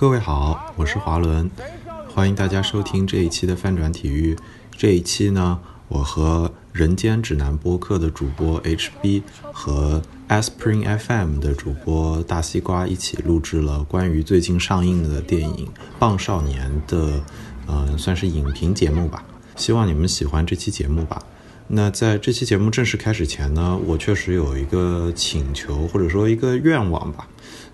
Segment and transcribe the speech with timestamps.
[0.00, 1.50] 各位好，我是华伦，
[2.14, 4.36] 欢迎大家收听这一期的翻转体育。
[4.70, 5.58] 这一期呢，
[5.88, 9.22] 我和人间指南播客的主播 HB
[9.52, 15.66] 和 Aspring FM 的主播大西瓜一起录制了关于最近上映的电影
[15.98, 17.20] 《棒少年》的，
[17.66, 19.24] 嗯，算是影评节目吧。
[19.56, 21.20] 希望你们喜欢这期节目吧。
[21.70, 27.26] 那在这期节目正式开始前呢，我确实有一个请求或者说一个愿望吧，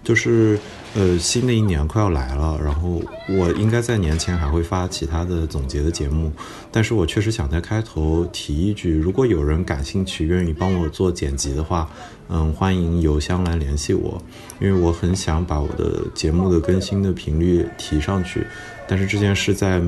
[0.04, 0.56] 就是
[0.94, 6.30] 呃，新的一年快要来了，然后我应该在年前还会发其他的总结的节目，
[6.70, 11.90] 但是我确实想在开头提一句，如果有人感兴趣，愿意帮我做剪辑的话，
[12.28, 14.22] 嗯，欢迎邮箱来联系我，
[14.60, 18.46] 因为我很想把我的节目的更新的频率提上去，
[18.86, 19.82] 但是这件事在。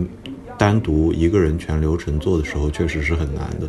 [0.58, 3.68] 单独一个人全流程做的时候，确实是很难的。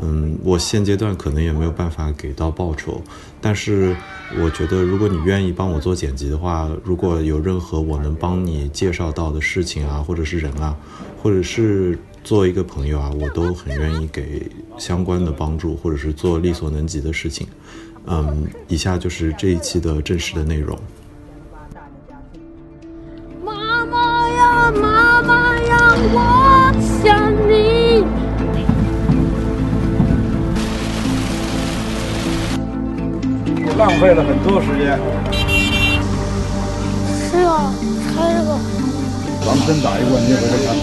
[0.00, 3.02] 嗯，我现阶段可能也没有办法给到报酬，
[3.40, 3.96] 但是
[4.40, 10.76] 我觉得，如果你愿意帮我做剪辑的话，如果有任何我能帮你介绍到的事情啊，或者是人啊，
[11.22, 17.46] 或者是做一个朋友啊，我都很愿意给相关的帮助，或者是做力所能及的事情。
[18.06, 20.78] 嗯，以下就是这一期的正式的内容。
[23.44, 25.76] 妈妈呀，妈妈呀，
[26.14, 27.27] 我想
[33.78, 34.98] 浪费了很多时间。
[37.30, 37.72] 是啊，
[38.12, 38.58] 开这个。
[39.46, 40.74] 咱们真打一冠军回来看。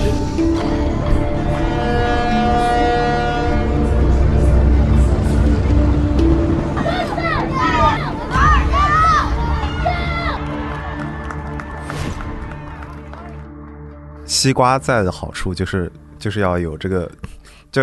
[14.26, 17.12] 西瓜在的好处就是就是要有这个，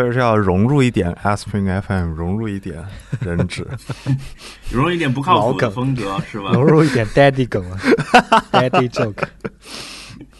[0.00, 2.82] 就是要融入一点 Aspring FM，融入一点
[3.20, 3.66] 人质，
[4.72, 6.50] 融入一点不靠谱的风格是吧？
[6.54, 7.76] 融入一点 daddy 梗了，
[8.50, 9.22] daddy joke。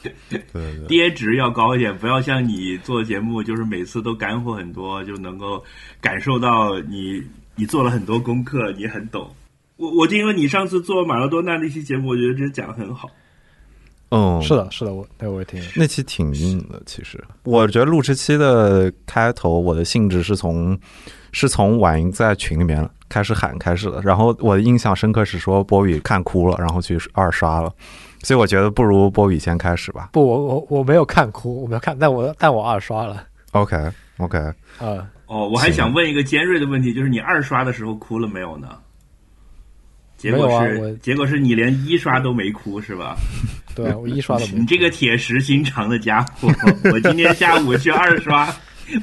[0.02, 5.62] 对对对，爹值要高一点，不要像你做节目，就是每次都干货很多，就能够
[6.00, 7.22] 感受到你
[7.54, 9.30] 你做了很多功课，你很懂。
[9.76, 13.10] 我我就因为你上次做马拉多纳那期节目，我觉得这讲的很好。
[14.14, 15.58] 嗯，是的，是的，我那我也听。
[15.74, 20.78] 那期挺硬的，其实我觉得录这期的开头，我的性质是从
[21.32, 27.72] 是从婉莹在群里面开始喊开始的，然后我的印象深刻是说波比看哭了，然后去二刷了，
[28.22, 30.10] 所以我觉得不如波比先开始吧。
[30.12, 33.24] 不，我我我没有看哭，我没有看，但我但我二刷了。
[33.52, 33.76] OK
[34.18, 34.38] OK，
[34.78, 38.68] 呃、哦，我还想问一个尖锐的问题，就是你二刷的时候哭了没有呢？
[40.22, 43.16] 结果是，啊结果是你连一刷都没哭是吧？
[43.74, 46.48] 对啊，我一刷都没 你这个铁石心肠的家伙，
[46.92, 48.48] 我今天下午去二刷，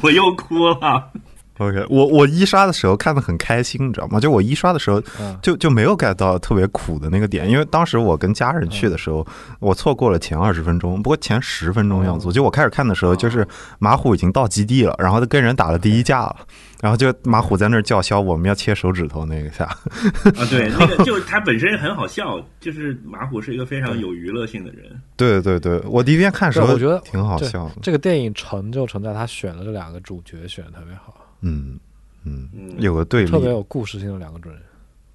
[0.01, 1.11] 我又哭了。
[1.57, 4.17] OK，我我一刷的时候看得很开心，你知道吗？
[4.17, 5.37] 就我一刷的时候嗯。
[5.41, 9.27] 就就没有 get 到特别苦的那个点，因为当时我跟家人去的时候，
[9.59, 13.45] 我错过了前二十分钟，不过前十分钟样子，就我开始看的时候，就是
[13.77, 16.35] 马虎已经到基地了，然后他跟人打了第一架了，
[16.81, 24.89] 然后就马虎在那儿叫嚣我们要切手指头那个下，啊，对，那个就是他本身很好笑，就是马虎是一个非常有娱乐性的人。
[25.17, 31.77] 对对对，我第一遍看的时候我觉得挺好笑的，这个电影成就成在他选了这两个主角选的特别好，嗯
[32.23, 33.31] 嗯嗯，有个对立。
[33.31, 34.57] 特，别有故事性的两个主人。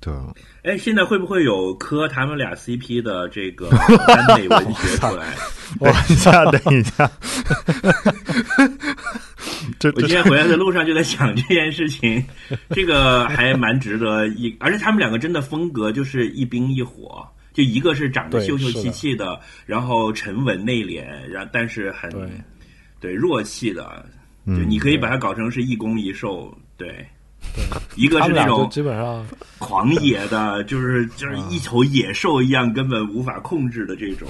[0.00, 0.12] 对，
[0.64, 3.70] 哎，现在会不会有磕他们俩 CP 的这个
[4.06, 5.34] 耽美文学出来？
[5.80, 7.10] 等一 下等一下，
[9.94, 12.24] 我今天回来的路上就在想这件事情，
[12.70, 22.28] 这个还蛮值得一，而且他们两个真的风格就是一冰一火，就一个是长得秀秀气气的，然后沉稳内敛，然但是很对
[23.00, 24.04] 对弱气的，
[24.46, 26.88] 就嗯你可以把它搞成是一攻一受，对。
[27.54, 27.62] 对
[27.94, 29.24] 一个是那种基本上
[29.58, 34.26] 狂野的，就是就是一头野兽一样，根本无法控制的这种，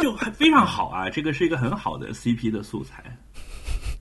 [0.00, 1.10] 就还非常好啊！
[1.10, 3.02] 这个是一个很好的 CP 的素材。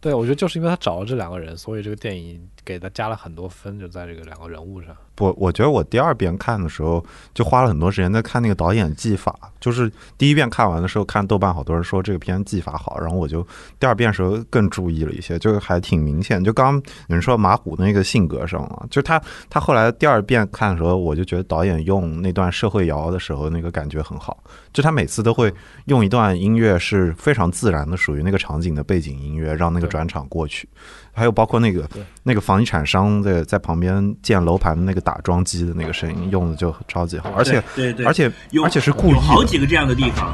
[0.03, 4.89] 对，我觉得就是因为他找了这两个人，所以这个电影给他加了很多分，就在这个两个人物上。
[5.19, 7.03] 我我觉得我第二遍看的时候，
[7.35, 9.37] 就花了很多时间在看那个导演技法。
[9.59, 13.45] 就是第一遍看完的时候，看豆瓣好多人说这个片技法好，然后我就
[13.79, 16.43] 第二遍时候更注意了一些，就还挺明显。
[16.43, 24.43] 就刚刚有人说马虎那个性格上啊，就他他后来第二遍看的时候，我就觉得导演用那段社会摇的时候那个感觉很好，
[24.73, 25.53] 就他每次都会
[25.85, 30.67] 用一段音乐是非常自然的，属于那个场景的背景音乐，让那个转场过去。
[31.13, 32.03] 还有包括那个对。
[32.23, 37.93] 那个房地产商在在旁边建楼盘的那个打桩机的那个声音用的就超级好，而且对对。
[37.93, 40.33] 对而且有而且是故意有好，几个这样的地方，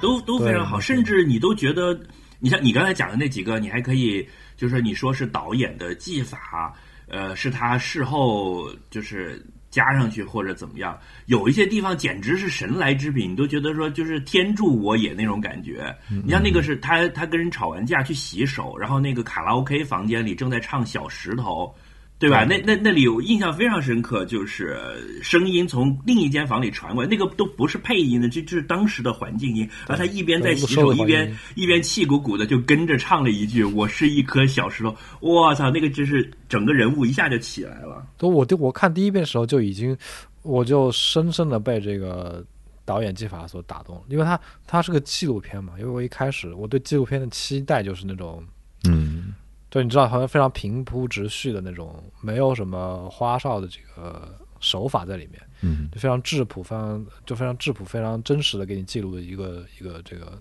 [0.00, 1.98] 都都非常好，甚至你都觉得，
[2.38, 6.74] 你像你刚才讲的那几个，你还可以就是你说是导演的技法，
[7.08, 15.96] 呃，是他事后就是加上去或者怎么样，有一些地方简直是神来之笔，你都觉得说就是天助我也那种感觉。
[16.24, 21.72] 你像那个是他他跟人吵完架去洗手，然后那个卡拉 OK 房间里正在唱《小石头》。
[22.20, 22.44] 对吧？
[22.44, 24.78] 那那那里有印象非常深刻，就是
[25.22, 29.66] 声音从另一间房里传过来，那个都不是配音的，这就是当时的环境音。
[29.88, 38.06] 然后他一边在洗手，一边一边气鼓鼓的就跟着唱了一句：“我是一颗小石头。”我操，那个就是整个人物一下就起来了。
[38.18, 39.96] 都我我看第一遍的时候就已经，
[40.42, 42.44] 我就深深的被这个
[42.84, 45.72] 导演技法所打动，因为他他是个纪录片嘛。
[45.78, 48.44] 因为我一开始我对纪录片的期待就是那种，
[48.86, 49.29] 嗯。
[49.70, 60.36] 对，你知道，好像非常平铺直叙的那种，没有什么花哨的这个手法在里面，嗯，就非常质朴，非常就非常质朴，非常真实的给你记录的一个一个这个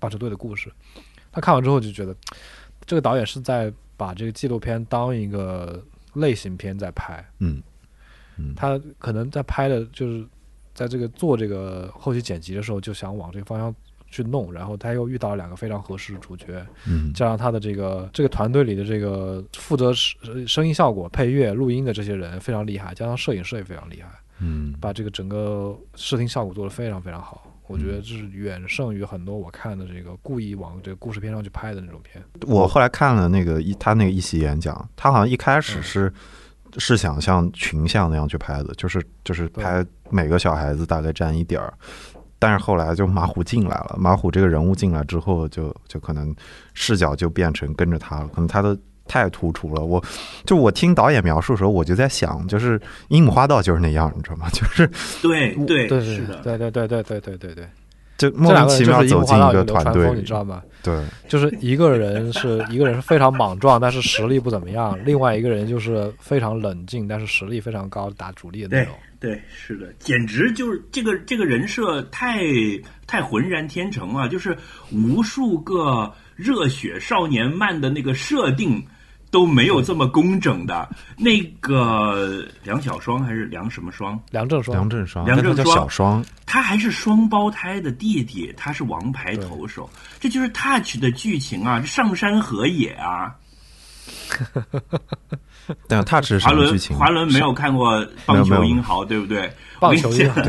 [0.00, 0.70] 棒球队的故事。
[1.30, 2.14] 他看完之后就觉得，
[2.84, 5.80] 这个导演是在把这个纪录片当一个
[6.14, 7.62] 类型片在拍，嗯
[8.36, 10.26] 嗯，他可能在拍的就是
[10.74, 13.72] 在这个做这个后期剪辑的时候，就想往这个方向。
[14.10, 24.08] 去弄，然后他又遇到了两个非常合适的主角，嗯，加上他的这个这个团队里的这个负责声声音效果、配乐、录音的这些人非常厉害，加上摄影师也非常厉害，
[24.40, 27.52] 嗯，把这个整个视听效果做得非常非常好。
[27.68, 32.22] 我觉得这是远胜于很多我看的这个故意往这个故事片上去拍的那种片。
[32.46, 36.12] 我后来看了那个一他那个一席演讲，他好像一开始是
[36.78, 41.74] 是想像群像那样去拍的，就是就是拍每个小孩子大概占一点儿。
[42.38, 46.34] 但是后来就马虎进来了，马虎这个人物进来之后，就就可能
[46.74, 49.82] 视角就变成跟着他了，可能他的太突出了。
[49.82, 50.02] 我
[50.44, 54.48] 就我听导演描述的时候，我就在想，就是樱木花道就是那样，你知道吗？
[54.50, 54.86] 就是
[55.22, 57.68] 对对对是的，对对对对对对对对，
[58.18, 60.62] 就莫名其妙走进一个团队，你知道吗？
[60.82, 68.94] 对，就是一个人是一个人是非常莽撞，但是实力不怎么样；另外一个人就是非常冷静，但是实力非常高，打主力的那种。
[69.18, 72.44] 对，是的，简直就是这个这个人设太
[73.06, 74.56] 太浑然天成了，就是
[74.92, 78.80] 无数个热血少年漫的那个设定
[79.36, 80.88] 都没有这么工整的。
[81.14, 84.18] 那个梁小双还是梁什么双？
[84.30, 93.34] 梁正双，梁正双，梁正小双，他还是双胞胎的弟弟，他是王牌投手，这就是 Touch 的剧情啊，上山河野啊。
[95.86, 96.96] 但他只是华伦，剧情。
[96.96, 99.52] 华伦没有看过《棒球英豪》，对不对？
[99.78, 100.40] 棒球英豪，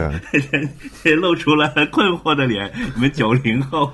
[1.20, 2.72] 露出了困惑的脸。
[2.96, 3.92] 你们九零后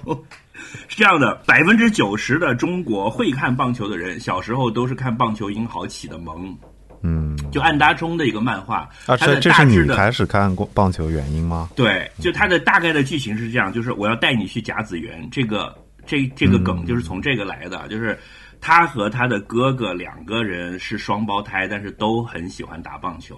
[0.87, 6.55] 是这样的，百分之九十的中国会看棒球的人，小时候都是看《棒球英豪》起的蒙。
[7.01, 8.89] 嗯，就安达充的一个漫画。
[9.05, 11.69] 啊，这这是你开始看过棒球原因吗？
[11.75, 15.75] 对，就它的大概的剧情是这样：就是我要带你去甲子园，这个
[16.05, 18.17] 这这个梗就是从这个来的，就是。
[18.65, 23.35] 他和他的哥哥两个人是双胞胎，但是都很喜欢打棒球。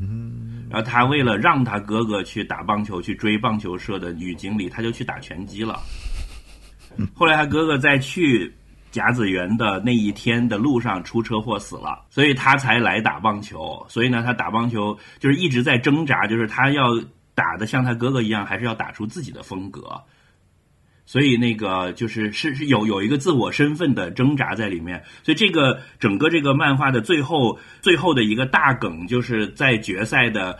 [0.00, 5.80] 嗯，然后他为了让他哥哥去打棒球，去追棒球社的女经理，他就去打拳击了。
[7.14, 8.54] 后来他哥哥在去
[8.90, 13.84] 甲子园的那一天的路上出车祸死了，所以他才来打棒球。
[13.88, 16.84] 所以呢，他打棒球就是一直在挣扎，就是他要
[17.34, 20.02] 打的像他哥哥一样，还是要打出自己的风格。
[21.04, 30.58] 所以那个就是是是有有一个自我身份的挣扎在里面，所以这个整个这个漫画的最后最后的一个大梗，就是在决赛的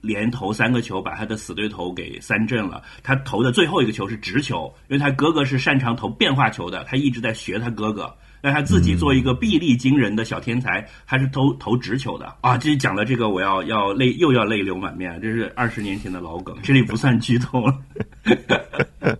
[0.00, 2.82] 连投三个球，把他的死对头给三振了。
[3.02, 8.14] 他投的最后一个球是直球，因为他哥哥是擅长投变化球的，他一直在学他哥哥。
[8.40, 12.56] 但他自己做一个臂力惊人的小天才，他是投投直球的啊！
[12.56, 17.76] 这讲的这个，我要要泪又要泪流满面，这是二十年前的老梗，这里不算剧透了。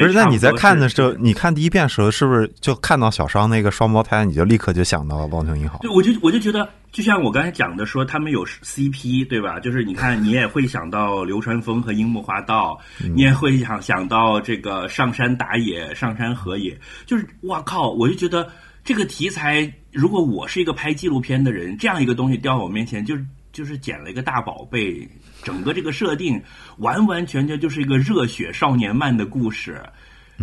[0.00, 5.78] 不是，那你在看的时候，你看第一遍的时候，是不是就看到小商那个双胞胎，你就立刻就想到了棒球英豪？
[5.80, 9.60] 对，我就我就觉得，就像我刚才讲的，说他们有 CP，对吧？
[9.60, 12.78] 就是你看，你也会想到流川枫和樱木花道，
[13.14, 17.90] 你也会想想到这个上山打野、上山河野，就是哇靠！
[17.90, 18.48] 我就觉得
[18.84, 25.08] 这个题材，如果我是一个拍纪录片的人，这样一个东西掉到我面前，就是就是捡了一个大宝贝。
[25.42, 26.40] 整个这个设定
[26.78, 29.82] 完完全全就是一个热血少年漫的故事，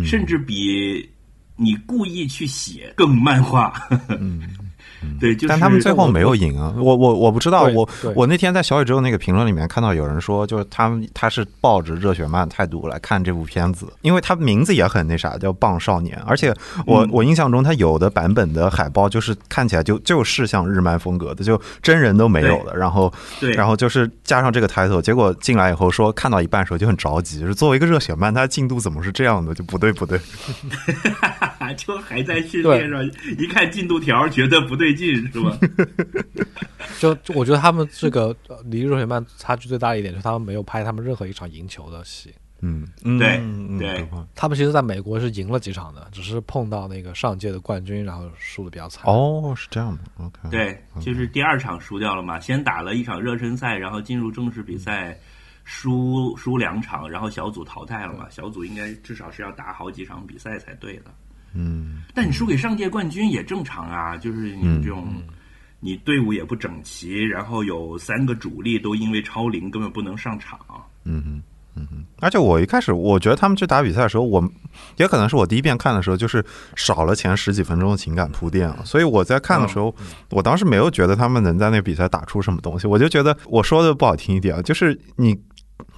[0.04, 1.08] 甚至比
[1.56, 3.88] 你故意去写更漫画。
[5.18, 6.74] 对，但他们最后没有赢啊！
[6.76, 16.54] 我我我不知道，我我那天在小宇宙那个评论里面看到有人说，就是他们他是抱着热血漫态度来看这部片子，因为他名字也很那啥，叫《棒少年》，而且
[16.86, 23.10] 我我印象中他有的版本的海报就是看起来就就是像日漫风格的，就真人都没有的，然后
[23.56, 29.54] 然后就是加上这个 title，结果进来以后说看到一半时候就很着急，是作为一个热血漫，他进度怎么是这样的？
[29.54, 30.20] 就不对不对，
[31.78, 33.02] 就还在训练上，
[33.38, 34.89] 一看进度条觉得不对。
[34.90, 35.58] 对劲，是吧？
[36.98, 42.32] 就就我觉得他们这个呃离热血漫差距最大的一点就是他们没有拍他们任何一场赢球的戏。
[42.62, 43.40] 嗯嗯对
[43.78, 55.18] 对他们其实在美国是赢了几场的，只是碰到那个上届的冠军，然后输的比较惨。，哦，是这样的，OK，对，就是第二场输掉了嘛，先打了一场热身赛，然后进入正式比赛，
[55.64, 58.28] 输输两场，然后小组淘汰了嘛。
[58.28, 61.04] 小组应该至少是要打好几场比赛才对的。
[61.54, 65.06] 嗯但你输给上届冠军也正常啊，就是你这种，
[65.80, 70.58] 你队伍也不整齐，然后有三个主力都因为超龄根本不能上场。
[71.04, 71.42] 嗯哼。
[71.76, 74.44] 嗯哼，而且我一开始我觉得他们去打比赛的时候，我
[74.96, 79.94] 也可能是我第一遍看的时候，就是少了前十几分钟的情感铺垫了，所以我在看的时候，
[80.30, 85.40] 我当时没有觉得他们能在那个比赛打出什么东西，我就觉得我说的不好听一点啊，就是你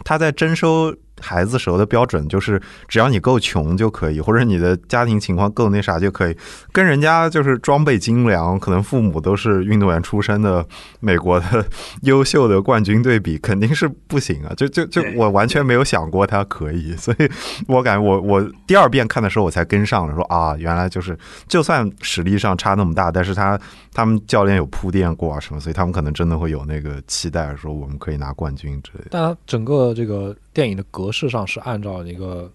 [0.04, 6.36] 他在征收孩子时候的标准就是只要你够穷就可以，或者你的家庭情况够那啥就可以，
[6.72, 10.66] 跟人家就是装备精良，可能父母都是运动员出身的
[11.00, 11.64] 美国的
[12.02, 14.52] 优秀的冠军对比，肯定是不行啊！
[14.56, 17.28] 就 就就我完全没有想过他可以，所以
[17.68, 21.16] 我感觉我我第二遍看的时候我才跟上了，说啊，原来就是
[21.46, 23.58] 就算实力上差那么大，但是他
[23.92, 29.08] 他们教练有铺垫过啊什么，所以他们可能真的会有那个期待，说我们可以拿冠军之类的。
[29.10, 32.50] 但整个这个电影的格式上是按照一个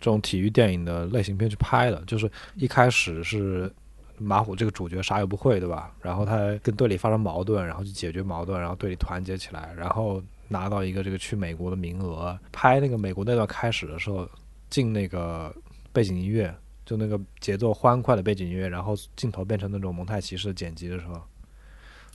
[0.00, 3.72] 这种体育电影的类型片去拍的，就是一开始是
[4.18, 5.92] 马虎这个主角啥也不会，对吧？
[6.00, 12.38] 然后他跟队里发生矛盾，然后去解决矛盾，然后队里团结起来，然后拿到一个这个去美国的名额。
[12.52, 14.28] 拍那个美国那段开始的时候，
[14.70, 15.52] 进那个
[15.92, 16.54] 背景音乐，
[16.86, 21.20] 就那个节奏欢快的背景音乐，然后镜头变成那种蒙太奇式的剪辑的时候，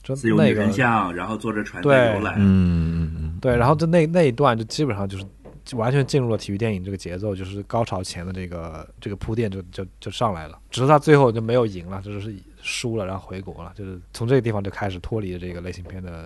[0.08, 2.36] 就自由女那个神像，然后坐着船对在游览。
[2.38, 5.24] 嗯嗯嗯，对，然后就那那一段就基本上就是
[5.64, 16.24] 就完全进入了体育电影这个节奏，就是高潮前的这个这个铺垫就就就上来了，只是他最后就没有赢了，就是输了，然后回国了，就是从这个地方就开始脱离了这个类型片的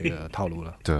[0.00, 0.74] 这个 套路了。
[0.84, 0.96] 对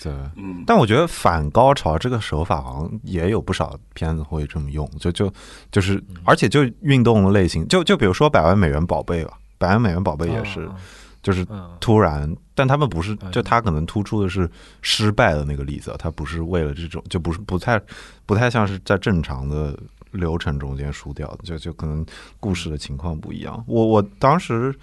[0.00, 0.12] 对。
[0.36, 5.32] 嗯，但我觉得反高潮这个手法好像也有不少片子会这么用，就就
[5.70, 10.74] 就是，而且就运动类型，就就比如说《百万美元宝贝》吧，《百万美元宝贝》也是，嗯
[11.22, 14.50] 就是嗯，突然，但他们不是，嗯就他可能突出的是
[14.80, 17.80] 失败的那个例子，他不是为了这种，就不是不太
[18.26, 19.78] 不太像是在正常的
[20.10, 22.04] 流程中间输掉的，就就可能
[22.40, 23.62] 故事的情况不一样。
[23.66, 24.74] 我我当时。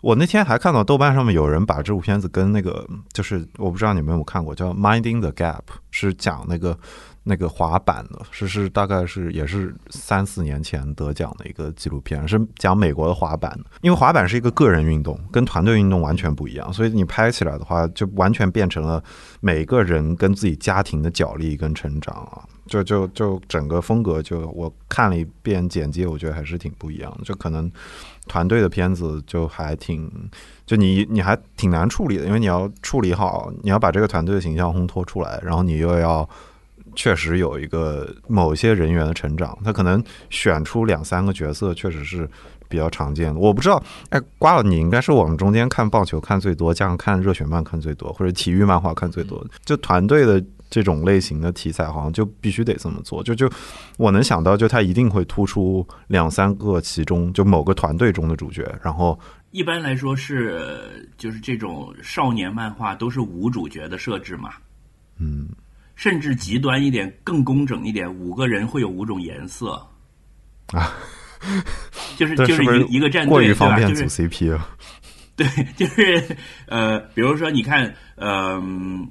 [0.00, 5.56] 我那天还看到豆瓣上面有人把这部片子跟那个，就是我不知道你们有没有看过，叫《Minding the Gap》，
[5.90, 6.78] 是讲那个
[7.28, 13.64] 那个滑板的，是是大概是也是三四年前得奖的一个纪录片，是讲美国的滑板的。
[13.82, 19.02] 因为滑板是一个个人运动，跟团队运动完全不一样，所以你拍起来的话，就完全变成了
[19.40, 22.42] 每个人跟自己家庭的角力跟成长啊。
[22.66, 27.24] 就就就整个风格就我看了一遍简介，我觉得还是挺不一样的。
[27.24, 27.70] 就可能
[28.26, 30.10] 团队的片子就还挺，
[30.66, 36.28] 就你你还挺难处理的，因为你要处理好，你要把这个团队的形象烘托出来，然后你又要
[36.98, 42.28] 确实有一个某些人员的成长，他可能选出两三个角色，确实是
[42.68, 43.38] 比较常见的。
[43.38, 50.44] 我不知道，哎，瓜了，你应该是我们中间看棒球看最多，加上看热血漫看最多，或者体育漫画看最多，就团队的。
[50.70, 53.50] 这种类型的题材好像就必须得这么做，就就
[53.96, 59.18] 我能想到，就他一定会突出两三个其中就某个团队中的主角，然后
[59.50, 64.50] 一般来说是就是这种少年漫画都是无主角的设置嘛，
[65.16, 65.48] 嗯
[65.98, 69.72] 甚至极端一点、更工整一点，五个人会有五种颜色
[70.68, 70.94] 啊，
[72.16, 73.66] 就是就是一一个战过于队对吧？
[73.66, 74.68] 方便组就是 CP 了？
[75.34, 76.36] 对，就是
[76.66, 79.10] 呃，比如说你看，嗯、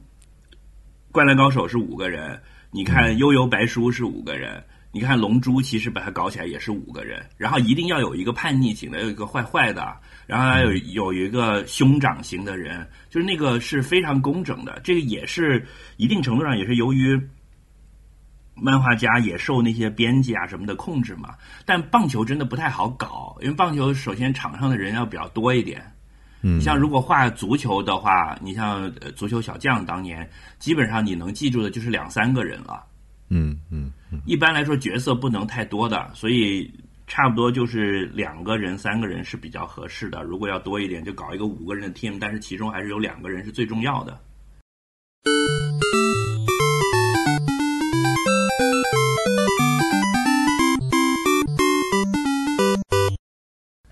[1.12, 2.42] 灌篮高手》是五个人，
[2.72, 14.80] 你看《悠悠白书》是五个人，你看《龙珠》其实把它搞起来也是五个人，然后一定要有一个叛逆型的，有一个坏坏的，然后还有有一个兄长型的人，就是那个是非常工整的。
[14.84, 15.64] 这个也是
[15.98, 17.20] 一定程度上也是由于
[18.56, 21.36] 漫画家也受那些编辑啊什么的控制嘛。
[21.64, 25.80] 但棒球真的不太好搞，因为棒球首先场上的人要比较多一点。
[26.42, 30.28] 嗯你像如果画足球的话，你像呃足球小将当年，
[30.60, 32.84] 基本上你能记住的就是两三个人了。
[33.30, 36.72] 嗯嗯嗯一般来说角色不能太多的，所以
[37.08, 40.24] 差不多就是两个人、三个人是比较合适的。
[40.24, 44.20] 如果要多一点，就搞一个五个人的 team，但是其中还是有两个人是最重要的。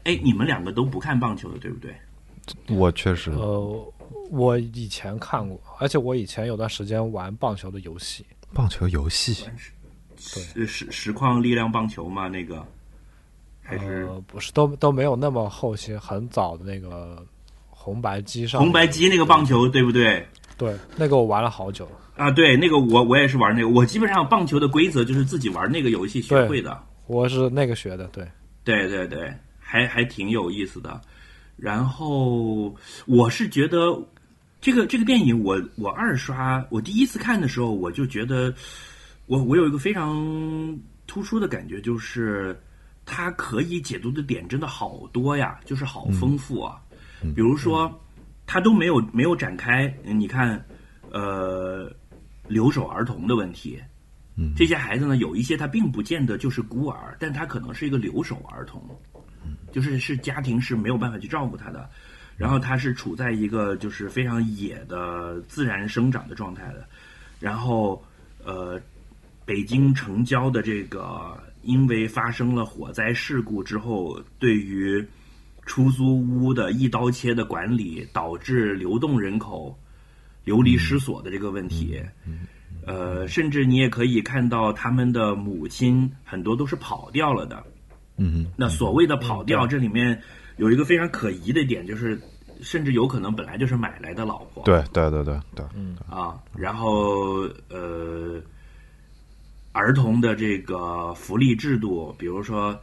[0.03, 1.95] 哎，你们两个都不看棒球的，对不对？
[2.69, 3.93] 我确实呃，
[4.29, 8.23] 我以前看过，而且我以前有段时间玩棒球的游戏，
[8.53, 9.45] 棒球游戏
[10.55, 12.27] 对实实况力量棒球嘛？
[12.27, 12.65] 那个
[13.61, 17.25] 还是、呃，不是都都没有那么后期很早的那个
[17.69, 20.25] 红白机上红白机那个棒球对不对？
[20.57, 21.85] 对那个我玩了好久，
[22.15, 26.81] 啊，对，那个我我也是玩那个，我基本上棒球的规则就是自己玩那个游戏学会的。
[27.07, 28.25] 我是那个学的，对，
[28.63, 31.01] 对对对，还还挺有意思的。
[31.57, 32.73] 然后
[33.05, 34.01] 我是觉得
[34.65, 38.51] 这个这个电影我，我二刷，我第一次看的时候，我就觉得
[39.27, 42.60] 我我有一个非常突出的感觉，就是
[43.05, 46.81] 它可以解读的点真的好多呀，就是好丰富啊。
[47.36, 47.93] 比如说，
[48.48, 50.60] 它都没有没有展开，你看，
[51.12, 51.95] 呃，
[52.48, 53.79] 留守儿童的问题。
[54.55, 58.81] 这些孩子呢，有一些他并不见得就是孤儿，但他可能是一个留守儿童，
[59.72, 61.88] 就是是家庭是没有办法去照顾他的，
[62.37, 66.85] 然后它是处在一个就是非常野的自然生长的状态的，
[67.39, 68.03] 然后
[68.43, 68.79] 呃，
[69.45, 75.05] 北京城郊的这个因为发生了火灾事故之后，对于
[75.65, 79.75] 出租屋的一刀切的管理，导致流动人口
[80.43, 81.99] 流离失所的这个问题。
[82.85, 87.63] 呃，甚至你也可以看到他们的母亲很多都是跑掉了的。
[88.17, 90.21] 嗯那所谓的跑掉，这里面
[90.57, 92.19] 有一个非常可疑的点，就是
[92.62, 94.63] 甚至有可能本来就是买来的老婆。
[94.63, 98.41] 对对对对对，嗯啊，然后呃，
[99.74, 102.79] 儿童的这个福利制度，比如说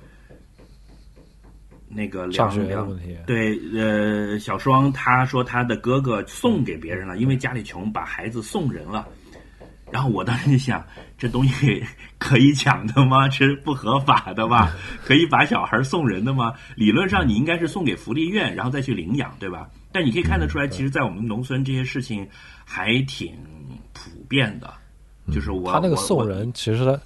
[1.89, 9.09] 那个上学的问题，对，呃，小双他说他的哥哥送给别人了，因为家里穷，把孩子送人了。
[9.93, 10.83] 然后我当时就想，
[11.19, 11.85] 这东西
[12.19, 13.29] 可以抢的吗？
[13.31, 14.73] 这是不合法的吧？
[15.05, 16.55] 可以把小孩送人的吗？
[16.75, 19.69] 理论上你应该是送给福利院，然后再去领养，对吧？
[19.93, 22.27] 但你可以看得出来，其实，在我们农村这些事情
[22.65, 23.37] 还挺
[23.93, 24.73] 普遍的。
[25.31, 26.99] 就是我他那个送人，其实他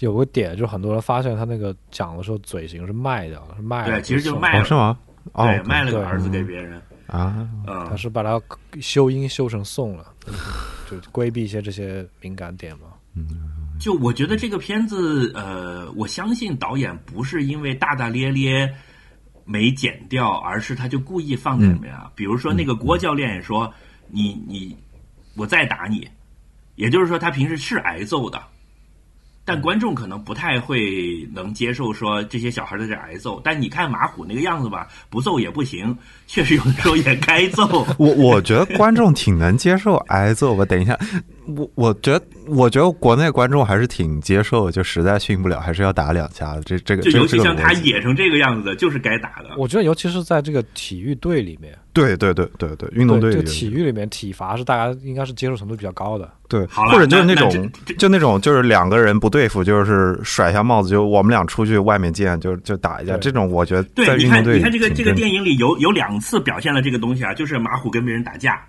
[0.00, 4.98] 有个点，就是很多人发现他那个讲的时候嘴型是卖掉了，是卖了对，其实就送卖了，哦是吗？
[5.32, 6.80] 哦对，卖了个儿子给别人。
[7.06, 7.86] 啊，嗯。
[7.88, 8.40] 他，是把它
[8.80, 10.12] 修音修成送了，
[10.90, 12.88] 就规避一些这些敏感点嘛。
[13.14, 13.26] 嗯。
[13.78, 18.74] 就我觉得这个片子，呃，我相信导演不是因为大大咧咧
[19.44, 22.10] 没剪掉，而是他就故意放在里面啊。
[22.14, 23.72] 比如说那个郭教练也说
[24.08, 24.74] ：“你你，
[25.36, 26.08] 我再打你。”
[26.76, 28.42] 也就是说，他平时是挨揍的，
[29.46, 33.40] 但观众可能不太会能接受说这些小孩在这挨揍。
[33.42, 37.86] 但你看马虎那个样子吧，不揍也不行，确实有的时候也该揍。
[37.96, 40.64] 我我觉得观众挺能接受挨揍吧。
[40.64, 40.98] 等一下，
[41.56, 46.62] 我我觉得我觉得国内观众还是挺接受，就实在训不了，还是要打两下的。
[46.62, 49.50] 这这个就这尤其像他野成这个样子的，就是该打的。
[49.56, 56.28] 我觉得，尤其是在这个体育队里面，对对对对对，运动队对这个体育里面，体罚是大家应该是接受程度比较高的。
[56.48, 63.16] 对，好了或者就是那那种就那种就是两个人不对付，就是甩下帽子就我们俩出去外面见，就就打一下。
[63.16, 68.60] 这种我觉得对，在你看，运动队里你看这个这个电影里有有两次表现了这个东西啊，就是马虎跟别人打架，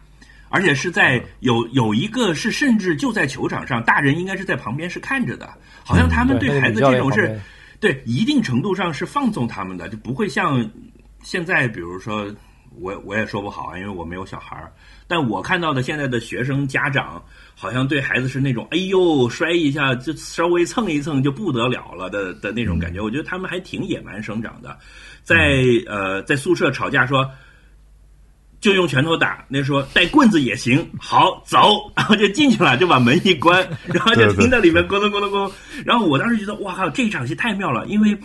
[0.49, 5.49] 而且是在有有一个是甚至就在球场上，大人应该是在旁边是看着的，
[5.83, 7.39] 好像他们对，孩子这种是
[7.79, 10.67] 对一定程度上是放纵他们的，就不会像
[11.21, 12.33] 现在，比如说
[12.79, 14.71] 我我也说不好啊，因为我没有小孩儿，
[15.07, 17.21] 但我看到的现在的学生家长
[17.53, 24.77] 好像对孩子是那种哎呦摔一下就稍微蹭一蹭就不得了了的的那种感觉，我觉得他们还挺野蛮生长的，
[25.23, 27.29] 在呃在宿舍吵架说。
[28.59, 35.51] 就用拳头打，那说带棍子也行，好走， 然后就进去了，就把门一关，然后就听到里面咕咚咕咚咕咚，
[35.85, 38.17] 然后我当时觉得哇靠，这场戏太妙了，因为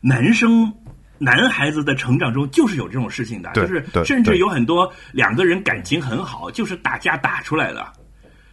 [0.00, 0.72] 男生
[1.18, 7.86] 男孩子的成长中就是有这种事情的，就是对甚至有很多两个人感情很好，就是打架打出来的。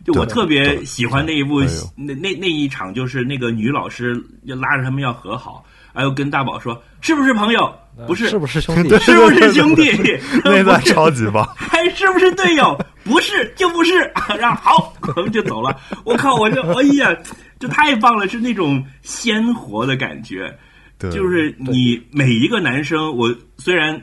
[0.03, 1.63] 就我特别喜欢那一部
[1.95, 7.75] 那那那一场，就是那个女老师要拉着他们要和好，还有跟大宝说是不是朋友？
[8.07, 8.89] 不是，是不是兄弟？
[8.99, 9.91] 是不是兄弟？
[10.43, 11.45] 那段超级棒。
[11.55, 12.77] 还是不是队友？
[13.03, 15.79] 不是就不是，然后好，我们就走了。
[16.03, 17.15] 我靠，我就哎呀，
[17.59, 20.53] 这太棒了，是那种鲜活的感觉。
[20.97, 24.01] 对，就是你每一个男生，我虽然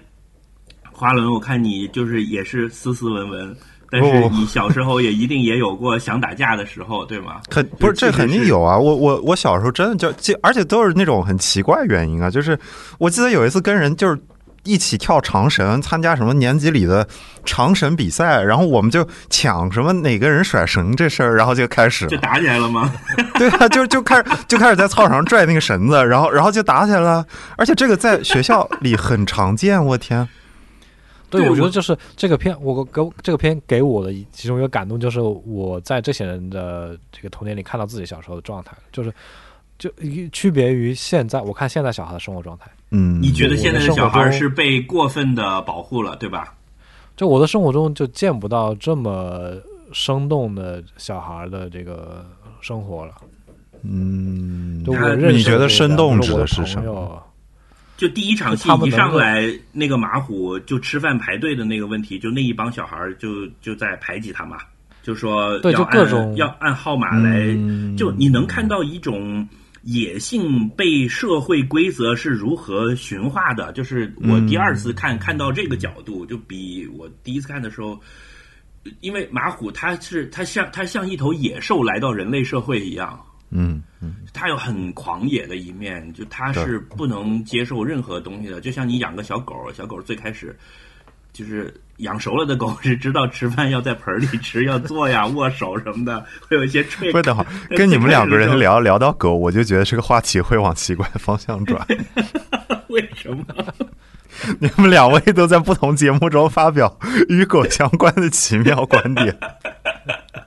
[0.91, 3.57] 华伦，我看你就是也是斯斯文文，
[3.93, 7.43] 但是哦你小时候也一定也有过想打架的时候，对吗？
[7.51, 8.79] 肯不是这肯定有啊！
[8.79, 12.31] 我我我小时候真的就就，而且都是那种很奇怪原因啊。
[12.31, 12.59] 就是
[12.99, 14.19] 我记得有一次跟人就是
[14.65, 17.07] 一起跳长绳，参加什么年级里的
[17.45, 22.07] 长绳比赛，然后我们就抢什么哪个人甩绳这事儿，然后就开始。
[22.07, 22.91] 就打起来了吗？
[23.37, 27.23] 对啊，就就开始就开始在操场上拽那个绳子，然后然后就打起来了。
[27.59, 30.27] 而且这个在学校里很常见，我天！
[31.33, 39.13] 对，我我觉得就是这个片，我给这个片给我的其中一个感动，就是我在这些人的这个童年里看到自己小时候的状态，就是
[39.79, 46.55] 就一区别于现在我看现在小孩的生活状态，嗯，你觉得现在的小孩是被过分的保护了，对吧？
[47.17, 49.53] 就我的生活中就见不到这么
[49.93, 52.25] 生动的小孩的这个
[52.61, 53.15] 生活了。
[53.83, 57.23] 嗯，就我认识你觉得生动指的的是什么
[57.97, 64.59] 就第一场戏一上来，那个马虎就吃饭排队的那个问题，就那一帮小孩儿就就在排挤他嘛，
[65.03, 69.47] 就说要按就各种要按号码来，嗯就你能看到一种
[69.83, 73.71] 野性被社会规则是如何驯化的。
[73.73, 78.01] 就是我第二次看、看到这个角度，就比我第一次看的时候，
[79.01, 83.21] 因为马虎他是他像他像一头野兽来到人类社会一样。
[83.53, 88.61] 嗯嗯他有很狂野的一面，就他是不能接受任何东西的。
[88.61, 90.59] 就像你养个小狗，小狗最开始
[91.33, 97.13] 就是养熟了的狗是知道吃饭要在盆里吃，要坐呀、 握手什么的，会有一些 trick。
[97.13, 101.87] 不是，等会儿跟你们两个人聊聊到狗，我就觉得这个话题会往奇怪的方向转。
[102.89, 103.45] 为什么？
[104.59, 109.39] 你们两位都在不同节目中发表与狗相关的奇妙观点，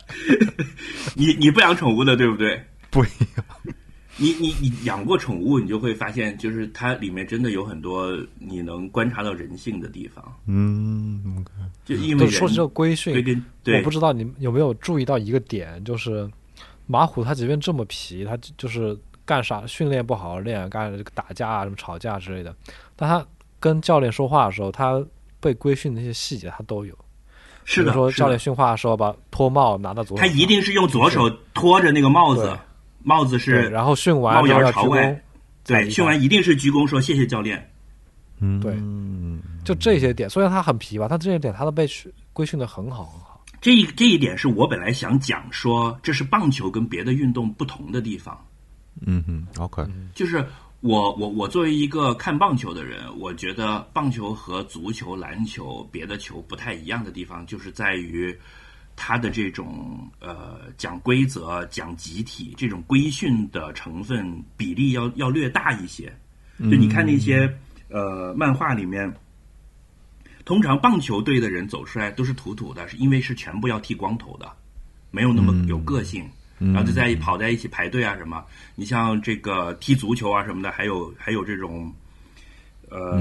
[1.16, 2.62] 你你不养宠物的对不对？
[2.96, 3.46] 不一样。
[4.18, 10.24] 你你你养过宠物，你就会发现，就是它里面真的有很多你能观察到人性的地方。
[10.48, 11.46] 嗯
[11.84, 16.30] 就因为说起这个规训对，对我不知道你有没有注意到一个点，就是
[16.88, 22.56] 马虎他即便这么皮，他就就是干啥训练不好好练，干这个打架啊、什么吵架之类的，
[22.96, 23.26] 但他
[23.60, 25.06] 跟教练说话的时候，他
[25.42, 26.98] 被规训的那些细节他都有。
[27.66, 32.58] 是的，比如说教练训话的时候，把脱帽拿到左手，他一定是用左手托着那个帽子对，
[33.06, 35.24] 帽子，是然后训完帽檐朝外，
[35.64, 37.72] 对，训完一定是鞠躬说谢谢教练。
[38.40, 38.76] 嗯，对
[39.64, 43.42] 就这些点，虽然他很皮吧，他这些点他都被训规训的很好很好。
[43.62, 48.38] 这一这一点是我本来想讲说，这是棒球跟别的运动不同的地方。
[49.02, 50.46] 嗯嗯，OK，就是
[50.82, 58.38] 我我我作为一个看棒球的人，我觉得棒球和足球、篮球、别的球不太一样的地方，就是在于
[58.96, 66.12] 它的这种呃讲规则、讲集体这种规训的成分比例要要略大一些。
[66.60, 67.54] 就你看那些
[67.90, 69.14] 呃漫画里面。
[70.46, 74.48] 通常棒球队的人走出来都是土土的，是因为是全部要剃光头的，
[75.10, 76.24] 没有那么有个性。
[76.60, 78.46] 然后就在跑在一起排队啊什么。
[78.76, 81.92] 你像这个踢足球啊什么的，还有还有这种，
[82.90, 83.20] 呃，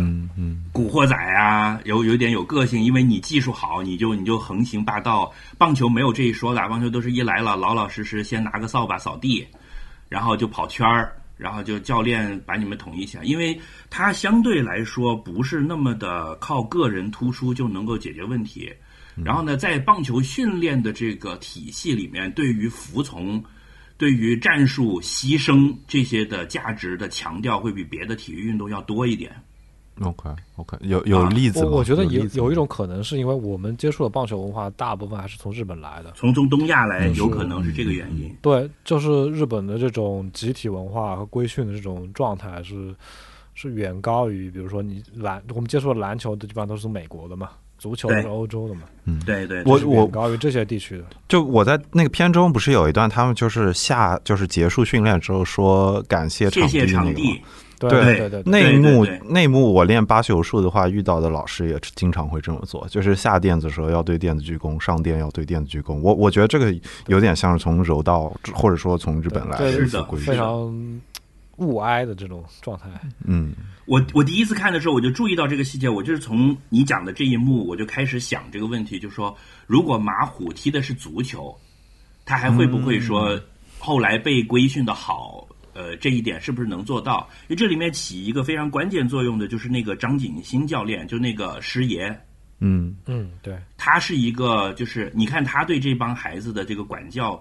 [0.73, 5.33] 古惑仔啊，有有点有个性，因为你技术好，你就你就横行霸道。
[5.59, 9.47] 棒球没有这一说的，棒球都是一来了老老实实先拿个扫把扫地，
[10.09, 18.73] 然后就跑圈儿，然后就教练把你们统一起来，因为它相对来说不是那么的靠个人突出就能够解决问题。
[19.25, 23.43] 然后呢，在棒球训练的这个体系里面，对于服从、
[23.97, 29.33] 对于战术牺牲这些的价值的强调，会比别的体育运动要多一点。
[30.03, 31.69] OK，OK，有有例子吗？
[31.71, 36.13] 我我觉得有有一种可能是因为我们接触的棒球文化大部分还是从日本来的。
[36.17, 38.35] 从中东亚来，有可能是这个原因。
[38.43, 42.95] 对，就是日本的这种集体文化和规训的这种状态是
[43.55, 51.05] 是远高于，比如说你篮我们接触的篮球的基本上都是从美国的嘛，足球对是欧洲的嘛，嗯对对，我我高于这些地区的。
[51.29, 57.41] 就我在那个片中不是有一段，他们就是下就是结束训练之后说感谢谢谢地那个吗场地，
[57.91, 66.01] 对对对对对，那一幕那一幕我练八宿术的话，遇到的老师也经常会这么做，就是下垫子的时候要对垫子鞠躬，上垫要对垫子鞠躬。
[66.01, 66.75] 我我觉得这个
[67.07, 70.37] 有点像是从柔道或者说从日本来的是的一规矩非。
[70.37, 71.01] 常
[71.59, 72.89] 物哀的这种状态。
[73.25, 73.55] 嗯
[73.87, 75.89] 我我第一次看的时候，我就注意到这个细节。
[75.89, 79.33] 我就是从你讲的这一幕，我就开始想这个问题，就说
[79.69, 81.55] 如果马虎踢的是足球，
[82.25, 83.41] 他还会不会说
[83.79, 85.47] 后来被规训的好？
[85.75, 87.29] 呃，这一点是不是能做到？
[87.43, 92.09] 因为这里面起一个非常关键作用的，就是那个张景新教练，就那个师爷，
[92.61, 97.41] 嗯嗯，对，他是一个，就是你看他对这帮孩子的这个管教，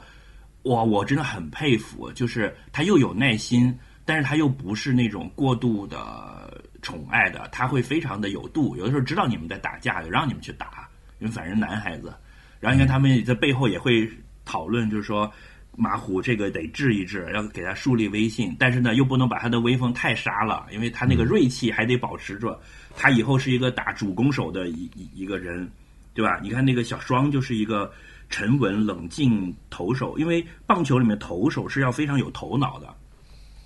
[0.63, 2.11] 哇，我真的很佩服。
[2.11, 8.75] 就是他又有耐心，但是他又不是那种过度的宠爱的，他会非常的有度。
[8.75, 12.13] 有的时候知道你们在打架，就让你们去打，因为反正男孩子。
[12.59, 14.09] 然后你看他们在背后也会
[14.45, 15.31] 讨论，就是说
[15.75, 22.59] 马虎这个得治一治，要给他树立威信，但是呢又不能把他的威风太杀了，因为他那个锐气还得保持着。
[22.95, 25.67] 他以后是一个打主攻手的一一一个人，
[26.13, 26.39] 对吧？
[26.43, 27.91] 你看那个小双就是一个
[28.29, 32.93] 沉稳冷静投手，因为棒球里面投手是要非常有头脑的。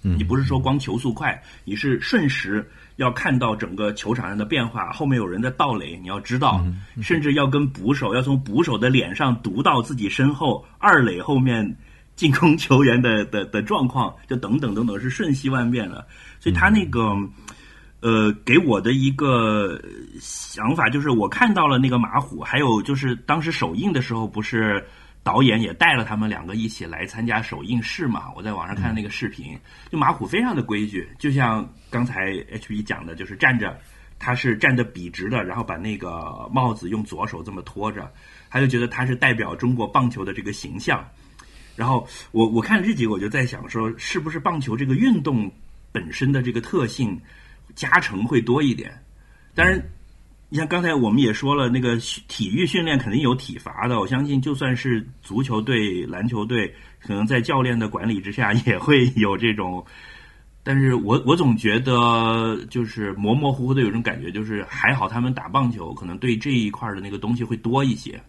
[0.02, 2.66] 你不是说光球速快，你是瞬时
[2.96, 6.66] 要看到整个球场上的变化，后面有人在盗垒，你要知道，
[7.02, 11.76] 甚至要跟捕手要从捕手的脸上读到自己身后二垒后面
[12.18, 16.06] 进攻球员的的的状况，就等等等等是瞬息万变的。
[16.42, 17.16] 所以他那个。
[18.00, 19.82] 呃，给我的一个
[20.20, 24.86] 想法就是，我看到了那个马虎，还有就是当时首映的时候，不是
[25.24, 28.26] 导演也带了他们两个一起来参加首映式嘛？
[28.36, 29.58] 我在网上看那个视频，
[29.90, 33.76] 就马虎非常的规矩，就像刚才 H B 讲的，就是站着，
[34.20, 38.08] 他是站得笔直的，然后把那个帽子用左手这么托着，
[38.48, 41.04] 他就觉得他是代表中国棒球的这个形象。
[41.78, 45.50] 然后我我看了这几个，我就在想说，是不是棒球这个运动
[45.92, 47.18] 本身的这个特性
[47.76, 48.92] 加成会多一点？
[49.54, 49.80] 当然，
[50.50, 51.96] 你像刚才我们也说了，那个
[52.28, 54.00] 体育训练肯定有体罚的。
[54.00, 59.86] 我相信，就算是足球队、篮球队，可能在教练的管理之下 也会有这种。
[60.64, 68.22] 但是我我总觉得就是模模糊糊的有种感觉，就是还好他们打棒球，可能对这一块的那个东西会多一些，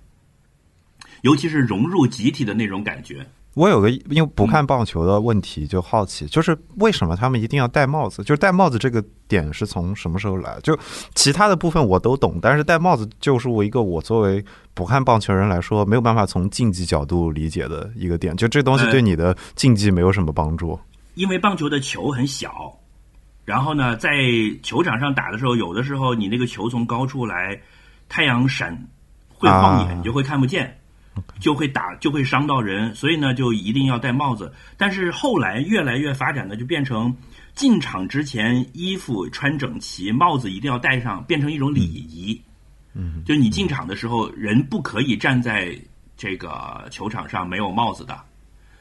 [1.22, 3.26] 尤其是融入集体的那种感觉。
[3.54, 8.22] 我有个因为不看棒球的问题，就好奇，就是为什么他们一定要戴帽子？
[8.22, 10.58] 就是戴帽子这个点是从什么时候来？
[10.62, 10.78] 就
[11.14, 18.36] 其他的部分我都懂，但是戴帽子就是我一个我作为不看棒球人来说没有办法从竞技角度理解的一个点。
[18.36, 20.78] 就这东西对你的竞技没有什么帮助。
[21.14, 22.72] 因为棒球的球很小，
[23.44, 24.08] 然后呢，在
[24.62, 27.60] 球场上打的时候，有的时候你那个球从高处来，
[28.08, 28.72] 太阳闪
[29.34, 30.77] 会晃眼，你就会看不见。
[31.40, 34.52] 就会打，就会伤到人，所以呢，就一定要戴帽子。
[34.76, 37.14] 但是后来越来越发展的，就变成
[37.54, 42.40] 进场之前衣服穿整齐，帽子一定要戴上，变成一种礼仪。
[42.94, 45.76] 嗯，就你进场的时候，人不可以站在
[46.16, 48.18] 这个球场上没有帽子的。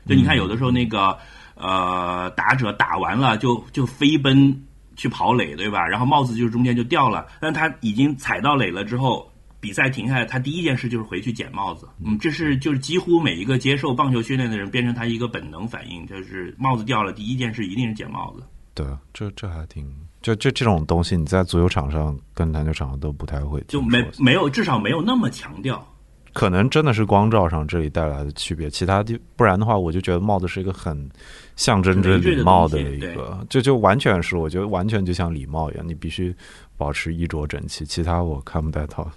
[0.05, 1.17] 就你看，有的时候那个
[1.55, 4.63] 呃打者打完了，就就飞奔
[4.95, 5.85] 去跑垒，对吧？
[5.87, 9.31] 然后帽子就中间就掉了，但他已经踩到垒了之后。
[9.67, 11.89] 比赛停下来，他第一件事就是回去捡帽子。
[12.01, 18.43] 嗯，这是就是几乎每一个接受棒球训练的人变成他一个本能反应，就是帽子掉了，第一件事一定是捡帽子。
[18.73, 25.85] 对，这这还挺就这这种东西，你在足球场上跟篮球场上都不太会，就没没有至少没有那么强调。
[26.33, 31.09] 可能真的是光照上这里带来的区别，其他地不然的话，我就觉得帽子是一个很
[31.55, 36.35] 象征着礼貌的一个，就就完全是我觉得完全就像礼貌一样，你必须
[36.77, 39.09] 保持衣着整齐，其他我看不带套。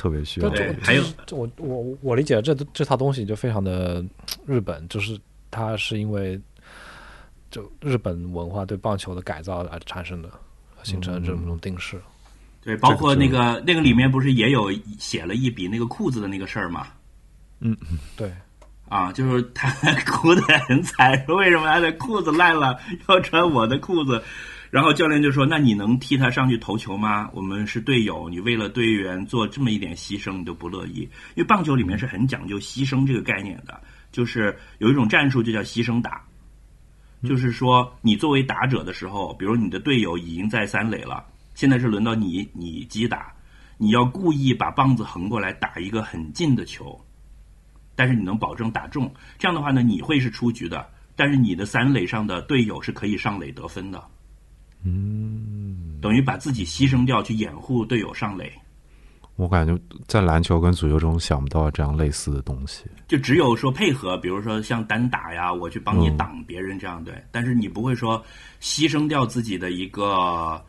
[0.00, 0.48] 特别需要。
[0.48, 4.02] 对，还有我我我理解这这套东西就非常的
[4.46, 6.40] 日本，就是它是因为
[7.50, 10.30] 就日本文化对棒球的改造而产生的，
[10.84, 12.00] 形成这么种定式。
[12.62, 16.86] 对，包括那个那个里面不是也有写了一笔那个裤子的那个事儿吗？
[17.58, 17.76] 嗯，
[18.16, 18.32] 对。
[18.88, 19.70] 啊，就是他
[20.10, 24.20] 哭的很惨，说为什么他的裤子烂了要穿我的裤子？
[24.70, 27.28] 然后教练就说：“那你能替他上去投球吗？
[27.34, 31.00] 我们是队友，你为了队员做这么一点牺牲，你都不乐意？
[31.34, 33.80] 因为棒球里面是很讲究牺牲这个概念的，
[34.12, 36.24] 就是有一种战术就叫牺牲打，
[37.24, 43.32] 就是说你作为打者的时候，比如你的队友已经在三垒了，现在是轮到你你击打，
[43.76, 46.96] 你要故意把棒子横过来打一个很近的球，
[47.96, 54.00] 但是你能保证打中，这样的话呢，你会是出局的，但是你的三垒上的队友是可以上垒得分的。”
[54.82, 58.52] 嗯，等于把自己牺牲掉去掩护队友上垒。
[59.36, 59.74] 我感觉
[60.06, 62.84] 在篮球跟足球中想不到这样类似的东西。
[63.08, 67.14] 就只有说配合，比如说像单打呀，我去帮你挡别人这样对。
[67.30, 68.22] 但是你不会说
[68.60, 70.62] 牺牲掉自己的一个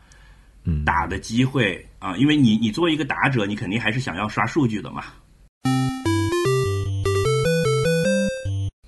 [0.86, 5.04] 打的机会啊，因为你你作为一个打者，你肯定还是想要刷数据的嘛。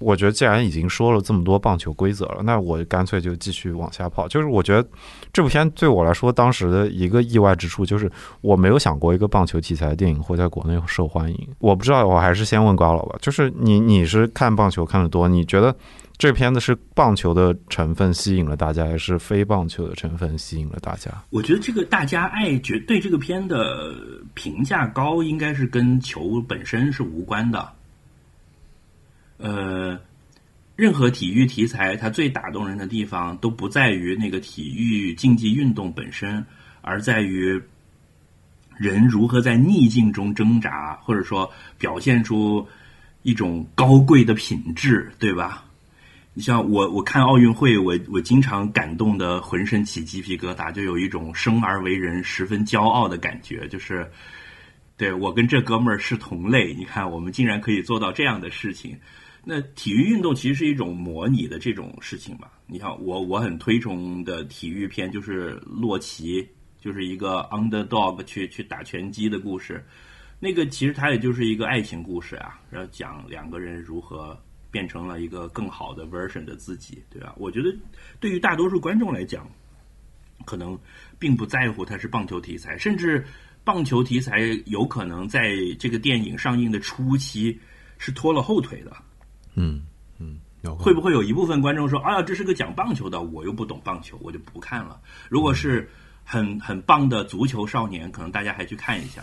[0.04, 4.28] 我觉得既然已经说了这么多棒球规则了，那我干脆就继续往下跑。
[4.28, 4.86] 就是我觉得
[5.32, 8.10] 这部片对我来说，当时的一个意外之处就是，
[8.42, 11.48] 我没有想过一个棒球题材的电影会在国内受欢迎。
[11.58, 13.16] 我不知道，我还是先问高老吧。
[13.22, 15.74] 就是你，你是看棒球看的多，你觉得
[16.18, 21.10] 这片子是棒球的成分吸引了大家，还是非棒球的成分吸引了大家？
[21.30, 23.94] 我觉得这个大家爱绝对这个片的
[24.34, 27.66] 评价高，应该是跟球本身是无关的。
[29.36, 29.98] 呃，
[30.76, 36.44] 任何体育题材，它最打动人的地方都不在于那个体育竞技运动本身，
[36.82, 37.60] 而在于
[38.76, 42.66] 人如何在逆境中挣扎，或者说表现出
[43.22, 45.64] 一种高贵的品质，对吧？
[46.36, 54.10] 你像我，我看奥运会，我我经常感动的浑身起鸡皮疙瘩，就有一种生而为人十分骄傲的感觉，就是
[54.96, 58.96] 对我跟这哥们儿是同类，你看我们竟然可以做到这样的事情。
[59.46, 62.52] 那体育运动其实是一种模拟的这种事情吧？
[62.66, 66.42] 你看，我我很推崇的体育片就是《洛奇》，
[66.80, 69.84] 就是一个 underdog 去去打拳击的故事。
[70.40, 74.38] 那个其实它也就是一个爱情故事啊，然后讲两个人如何
[74.70, 77.34] 变成了一个更好的 version 的自己，对吧？
[77.38, 77.74] 我觉得
[78.18, 79.46] 对于大多数观众来讲，
[80.44, 80.78] 可能
[81.18, 83.24] 并不在乎它是棒球题材，甚至
[83.62, 87.58] 棒球题材有可能在这个电影上映的初期
[87.98, 88.94] 是拖了后腿的。
[89.54, 89.86] 嗯
[90.18, 90.38] 嗯，
[90.76, 95.88] 会不会有一部分观众说：“啊，这是个讲棒球的，我又不懂棒球，我就不看了。”如果是
[96.24, 99.22] 很很棒的足球少年，可能大家还去看一下，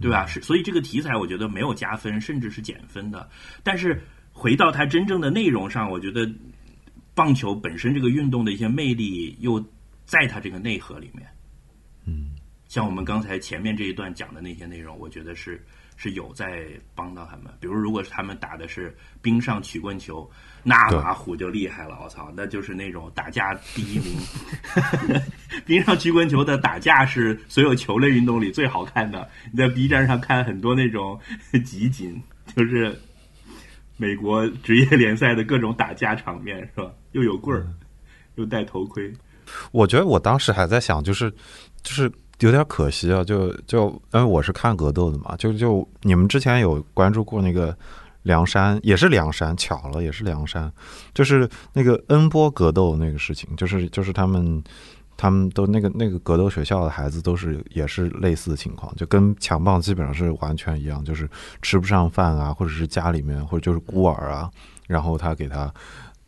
[0.00, 0.26] 对吧？
[0.26, 3.28] 是，所以这个题材我觉得没有加分，甚至是减分的。
[3.62, 6.30] 但是回到它真正的内容上，我觉得
[7.14, 9.62] 棒球本身这个运动的一些魅力又
[10.04, 11.26] 在它这个内核里面。
[12.04, 12.30] 嗯，
[12.68, 15.64] 像我们刚才前面这一段讲的那些内容，我觉得是
[16.02, 16.64] 是有在
[16.96, 17.44] 帮到他们。
[17.60, 20.28] 比如，如果是他们打的是冰上曲棍球，
[20.64, 24.16] 那马虎就厉害了，我操，那就是那种打架第一名。
[25.64, 29.30] 冰上曲棍球的打架是所有球类运动里最好看的。
[29.52, 31.16] 你在 B 站上看很多那种
[31.64, 32.20] 集锦，
[32.56, 33.00] 就是
[33.96, 36.90] 美国职业联赛的各种打架场面，是吧？
[37.12, 37.64] 又有棍儿，
[38.34, 39.12] 又戴头盔。
[39.70, 41.30] 我觉得我当时还在想，就是
[41.84, 42.10] 就是
[42.42, 47.76] 有点可惜啊，就就因为我是看格斗的嘛，就就你们之前有关注过那个
[48.22, 50.72] 梁山，也是梁山，巧了也是梁山，
[51.14, 54.62] 就是那个恩波格斗那个事情，就是就是他们。
[55.14, 61.28] 他们都那个那个格斗学校的孩子都是也是类似的情况，就跟强棒基本上是完全一样，就是
[61.60, 64.50] 吃不上饭啊，或者是家里面或者就是孤儿啊，
[64.88, 65.72] 然后他给他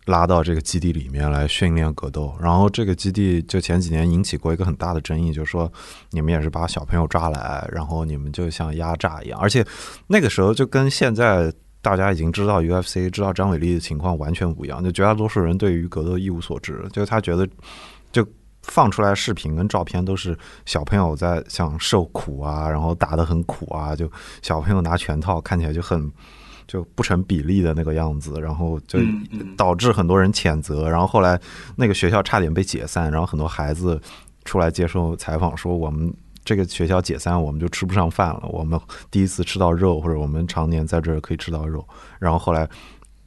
[0.07, 5.71] 拉到这个基地里面来训练格斗，然后这个基地就前几年引起过一个很大的争议，就是说
[6.11, 9.65] 你们也是把小朋友抓来，然后你们就像压榨一样，而且
[10.07, 17.49] 那个时候就跟现在大家已经知道 UFC 知道张伟丽的情况完全不一样，就绝大多数人对于格斗一无所知，就是他觉得
[18.13, 18.27] 就。
[18.67, 26.11] 放出来视频跟照片都是小朋友在像受苦啊，然后打得很苦啊，就小朋友拿拳套看起来就很
[26.67, 28.99] 就不成比例的那个样子，然后就
[29.57, 31.41] 导致很多人谴责，然后后来
[31.77, 34.01] 那个学校差点被解散，然后很多孩子
[34.45, 36.13] 出来接受采访说我们。
[36.47, 38.43] 这个学校解散，我们就吃不上饭了。
[38.51, 38.79] 我们
[39.11, 41.83] 第一次吃到肉，或者我们常年在这儿可以吃到肉。
[42.19, 42.69] 然后后来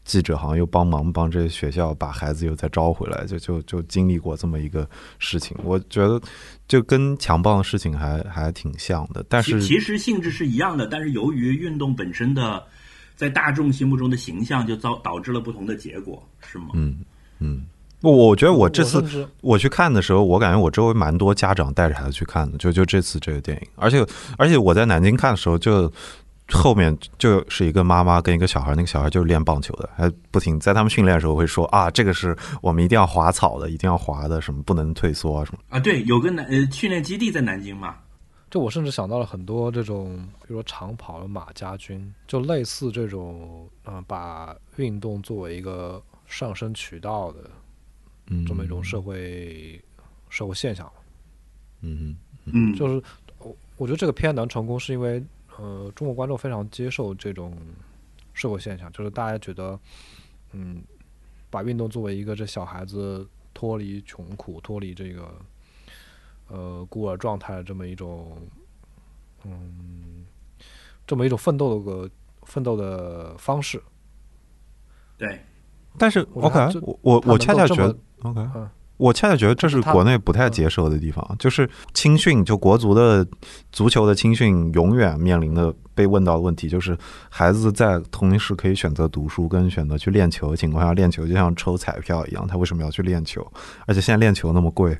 [0.05, 5.57] 记者好像又帮忙帮这些学校把孩子又再招回来，就就就经历过这么一个事情。
[5.63, 6.21] 我觉得
[6.67, 12.63] 就跟强暴的事情还还挺像的，但是其其实性质是一样的，但是由于运动本身的
[13.17, 16.67] 在大众心目中的形象，就造导致了不同的结果，是吗？
[16.75, 16.99] 嗯
[17.39, 17.63] 嗯，
[17.99, 24.05] 我我觉得我这次我去看的时候，我感觉我周围蛮多家长带着孩子去看的，就就这次这个电影，而且
[24.37, 25.91] 而且我在南京看的时候就。
[26.49, 35.59] 后面就是一个妈妈跟一个小孩，那个小孩就是练棒球的，还不停在他们训练的时候会说啊，这个是我们一定要滑草的，一定要滑的，什么不能退缩啊什么。
[35.67, 37.95] 啊，对，有个南呃训练基地在南京嘛，
[38.49, 47.49] 就我甚至想到了很多这种，比如说长跑的马家军，就类似这种，嗯、把运动作为一个上升渠道的
[48.27, 49.81] 嗯，这么一种社会
[50.29, 50.91] 社会现象。
[51.81, 53.03] 嗯嗯，就是
[53.39, 55.21] 我我觉得这个片能成功，是因为
[55.57, 57.57] 呃，中国观众非常接受这种
[58.33, 59.77] 社会现象，就是大家觉得，
[60.53, 60.81] 嗯，
[61.49, 65.33] 把运动作为一个这小孩子脱离穷苦、脱离这个
[66.49, 68.37] 呃孤儿状态这么一种，
[69.45, 70.25] 嗯，
[71.05, 72.09] 这么一种奋斗的个
[72.43, 73.81] 奋斗的方式。
[75.17, 75.41] 对，
[75.97, 83.23] 但是 OK，我我我恰恰觉得 OK，嗯我恰恰觉得这是国内不太接受的地方，就是青训，就国足的
[83.71, 86.97] 足球的青训，永远面临的被问到的问题就是，
[87.29, 93.45] 孩子在同时可以选择读书跟选择去练球的情况下，练球就像抽彩票一样，他为什么要去练球？
[93.85, 94.97] 而且现在练球那么贵，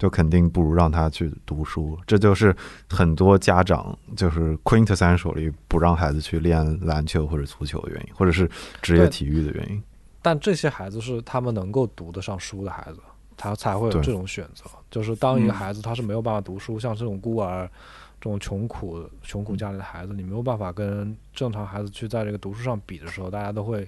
[0.00, 1.96] 就肯定不如让他去读书。
[2.06, 2.56] 这就是
[2.88, 9.82] 很多家长就是 quintessential 里不让孩子去练篮球或者足球的原因，或者是职业体育的原因。
[10.22, 13.00] 但这些孩子是他们能够读得上书的孩子，
[13.36, 14.64] 他才会有这种选择。
[14.90, 17.70] 就是当一个嗯孩子他是没有办法读书，像这种孤儿、
[18.18, 23.86] 这种穷苦穷苦家里的孩子，你没有办法跟正常孩子去在这个读书上比的时候，大家都会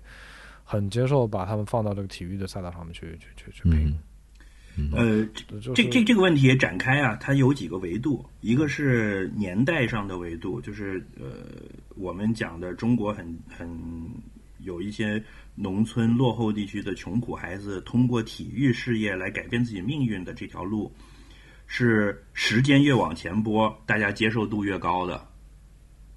[0.62, 3.98] 很接受把他们放到这个体育的赛道上面去去去去拼嗯。
[4.92, 11.46] 呃，就是这这这个问题也展开啊，它有几个维度，一个是年代上的维度，就是呃，
[11.94, 13.68] 我们讲的中国很很
[14.60, 15.22] 有一些
[15.54, 20.90] 农村落后地区的穷苦孩子，通过体育事业来改变自己命运的这条路，
[21.66, 25.28] 是时间越往前拨，大家接受度越高的。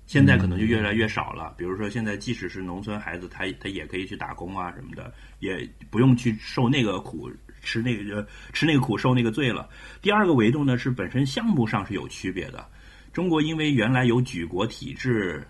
[0.06, 1.56] 现在可能就越来越少了。
[1.58, 7.28] 比如说，现在即使是农村孩子，他他也可以去打工啊什么的，也不用去受那个苦，
[7.66, 9.68] 吃那个吃那个苦，受那个罪了。
[10.02, 12.66] 第二个维度呢，是本身项目上是有区别的。
[13.12, 15.46] 中国因为原来有举国体制，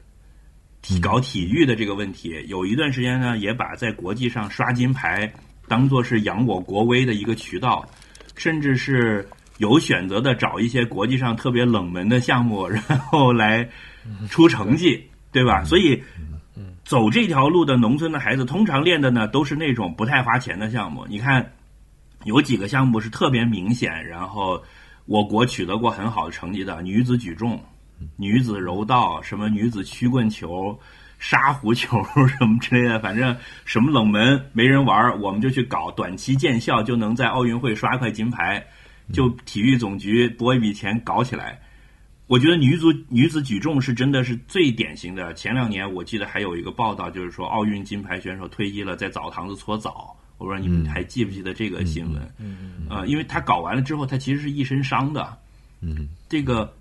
[0.82, 5.32] 体搞体育的这个问题，有一段时间呢，也把在国际上刷金牌
[5.68, 7.86] 当做是扬我国威的一个渠道。
[8.36, 13.70] 甚至是有选择的找一些国际上特别冷门的项目，然后来
[14.30, 15.64] 出成绩，对吧？
[15.66, 16.02] 所以。
[16.86, 21.04] 走这条路的农村的孩子，通常练的呢都是那种不太花钱的项目。
[21.10, 21.52] 你看，
[22.26, 24.62] 有几个项目是特别明显，然后
[25.06, 27.64] 我国取得过很好的成绩的：女子举重、
[28.18, 30.78] 女子柔道、什么女子曲棍球、
[31.20, 33.00] 沙壶球什么之类的。
[33.00, 38.66] 反正什么冷门没人玩，我们就去搞，短期见效，就能在奥运会刷块金牌，
[39.14, 41.62] 就体育总局拨一笔钱搞起来。
[42.26, 45.32] 我觉得女足女子举重是真的是最典型的。
[45.36, 50.18] 前两年我记得还有一个报道，就是说奥运金牌选手退役了，在澡堂子搓澡。
[50.38, 52.22] 我不知道你们还记不记得这个新闻？
[52.90, 55.38] 呃，因为他搞完了之后，他其实是一身伤的。
[55.82, 56.10] 嗯。
[56.28, 56.74] 这个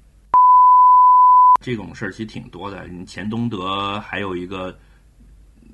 [1.62, 2.88] 这种事儿其实挺多的。
[3.06, 4.76] 钱东德还有一个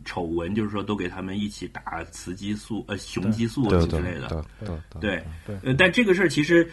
[0.04, 4.28] 丑闻，就是说都给他们一起打雌激素、呃雄激素之类的。
[4.60, 5.58] 对对对对。
[5.62, 6.70] 呃，但这个事儿其实。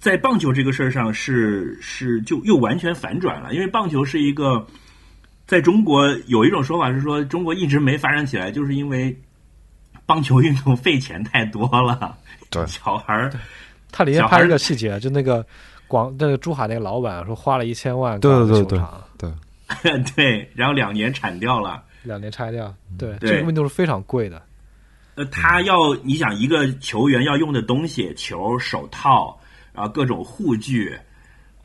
[0.00, 4.64] 在棒球这个事儿上，是是就又完全反转了，因为棒球是一个，
[5.44, 9.20] 在中国有一种说法是说，中国一直没发展起来，就是因为
[10.08, 12.16] 棒球运动费钱太多了。
[12.48, 13.30] 对，小孩儿，
[13.92, 15.44] 他里面拍一个细节，就那个
[15.86, 18.78] 广那个珠海那个老板说花了一千万对对对
[19.18, 24.42] 对 对，然后两年铲掉了，两年拆掉，对，这个运动是非常贵的。
[25.16, 29.38] 呃，他要你想一个球员要用的东西，球、手套。
[29.74, 30.98] 然后，各种护具，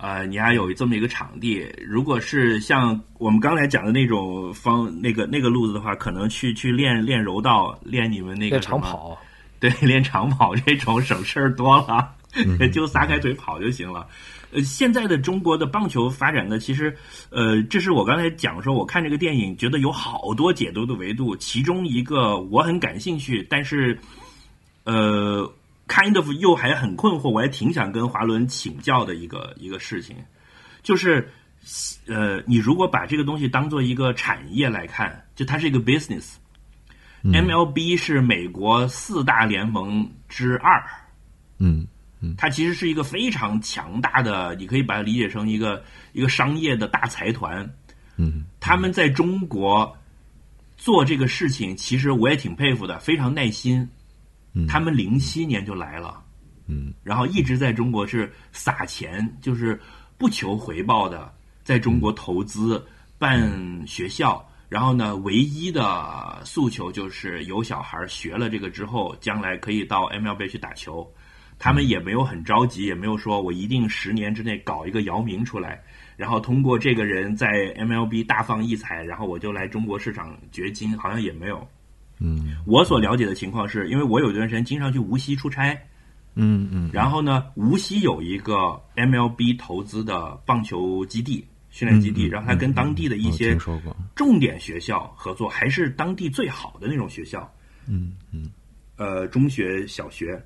[0.04, 1.66] 呃，你还有这么一个场地。
[1.82, 9.18] 如果是像我们刚才讲的那种方那个那个路子的话，可能去去练练柔道，练你们那个长跑，
[9.62, 12.12] 对， 练长跑这种省事儿多了，
[12.74, 14.06] 就撒开腿跑就行了。
[14.52, 16.94] 呃，现在的中国的棒球发展的其实，
[17.30, 23.98] 呃，这是我刚才讲说，我看这个电影觉得有好多解读的维度，其中一个我很感兴趣，但是，
[24.84, 25.50] 呃。
[25.94, 30.16] Kind of 又还很困惑，我还挺想跟华伦请教的一个一个事情，
[30.82, 31.30] 就是，
[32.08, 40.84] 呃，你如果把这个东西当做一个产业来看，就它是一个 business，MLB 是美国四大联盟之二，
[41.60, 41.86] 嗯
[42.22, 45.84] 嗯，它其实是一个非常强大的，你可以把它理解成一个
[46.14, 47.72] 一个商业的大财团，
[48.18, 49.96] 嗯，他们在中国
[50.76, 53.88] 做这个事情，其实我也挺佩服的，非常耐心。
[54.68, 56.24] 他们零七年就来了，
[56.68, 59.80] 嗯，然后一直在中国是撒钱，就是
[60.18, 61.34] 不求回报的，
[61.64, 62.86] 在中国投资
[63.18, 63.52] 办
[63.88, 71.10] 学校，然后呢，唯一的诉求就是有小孩学了这个之后，将来可以到 MLB 去打球。
[71.60, 75.82] 他们也没有很着急，也没有说我一定十年之内搞一个姚明出来，
[76.18, 77.48] 然后通过这个人在
[77.78, 81.66] MLB 大放异彩，然后我就来中国市场掘金，好像也没有。
[82.20, 85.78] 嗯，我所了解的情况是，因为我有一段时间经常去无锡出差，
[86.36, 93.58] 嗯嗯，然后呢，无锡有一个 MLB 投资的棒球基地、训练基地，然后他跟当地的一些
[94.16, 97.52] 重点学校合作，还是当地最好的那种学校，
[97.88, 98.50] 嗯嗯，
[98.96, 100.42] 呃，中学、小学，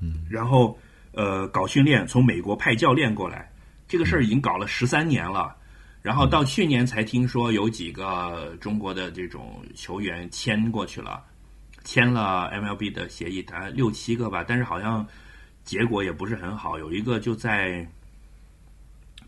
[0.00, 0.78] 嗯，然后
[1.12, 3.50] 呃，搞训练，从美国派教练过来，
[3.86, 5.54] 这个事儿已经搞了十三年了。
[6.02, 11.24] 然后到去年才听说有几个中国的这种球员签过去了，
[11.84, 15.06] 签了 MLB 的协议，大概六七个吧，但是好像
[15.62, 16.76] 结果也不是很好。
[16.76, 17.88] 有一个就在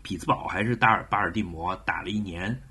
[0.01, 2.61] 匹兹堡还是大尔巴尔的摩打了一年，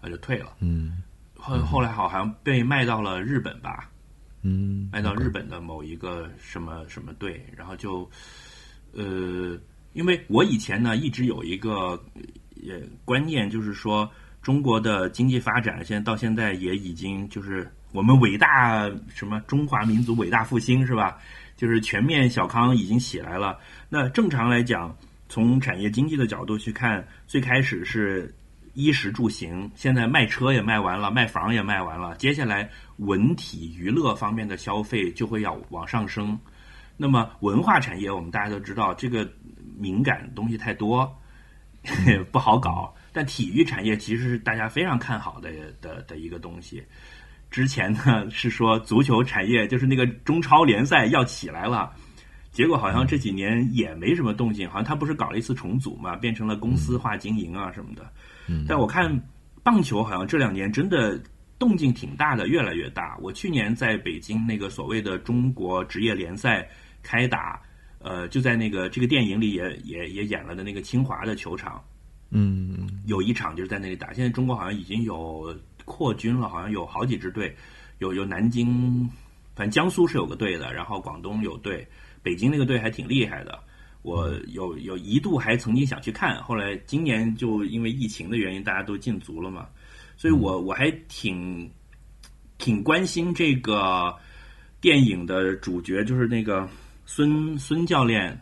[0.00, 0.56] 他就退了。
[0.58, 1.00] 嗯，
[1.36, 3.88] 后后来好像被卖到了日本吧？
[4.42, 8.10] 嗯，卖到日本的某一个什么什么队，然后就
[8.92, 9.56] 呃，
[9.92, 12.02] 因为我以前呢一直有一个。
[12.56, 21.18] 也观念就是说，中国的经济发展现在到现在也已经就是我们伟大什么中华民族伟大复兴是吧？
[21.56, 23.58] 就是全面小康已经起来了。
[23.88, 24.96] 那正常来讲，
[25.28, 28.34] 从产业经济的角度去看，最开始是
[28.74, 36.36] 衣食住行，现在卖车也卖完了，卖房也卖完了，接下来文体娱乐方面的消费就会要往上升。
[36.96, 39.30] 那么文化产业，我们大家都知道，这个
[39.78, 41.16] 敏感东西太多。
[42.30, 46.82] 不好搞，但体育产业其实是大家非常看好的的的一个东西。
[47.50, 51.92] 之前呢是说足球产业就是那个中超联赛要起来了，
[52.52, 54.68] 结果好像这几年也没什么动静。
[54.68, 58.10] 好像他不是搞了一次重组嘛，变成了公司化经营啊什么的。
[58.68, 59.20] 但我看
[59.62, 61.20] 棒球好像这两年真的
[61.58, 63.16] 动静挺大的，越来越大。
[63.20, 66.66] 我去年在北京那个所谓的中国职业联赛
[67.02, 67.60] 开打。
[68.02, 71.82] 呃，就在那个这个电影里也也也演了的那个清华的球场，
[72.30, 74.12] 嗯，有一场就是在那里打。
[74.12, 77.54] 现在中国好像已经有扩军了，好像有好几支队，
[77.98, 79.08] 有有南京，
[79.54, 81.86] 反正江苏是有个队的，然后广东有队，
[82.22, 83.58] 北京那个队还挺厉害的。
[84.02, 89.68] 我有有一度还曾经想去看，后来今年就因为疫情的原因，大家都禁足了嘛，
[90.16, 91.70] 所以我我还挺
[92.58, 94.12] 挺关心这个
[94.80, 96.68] 电影的主角，就是那个
[97.04, 98.38] 孙孙教练。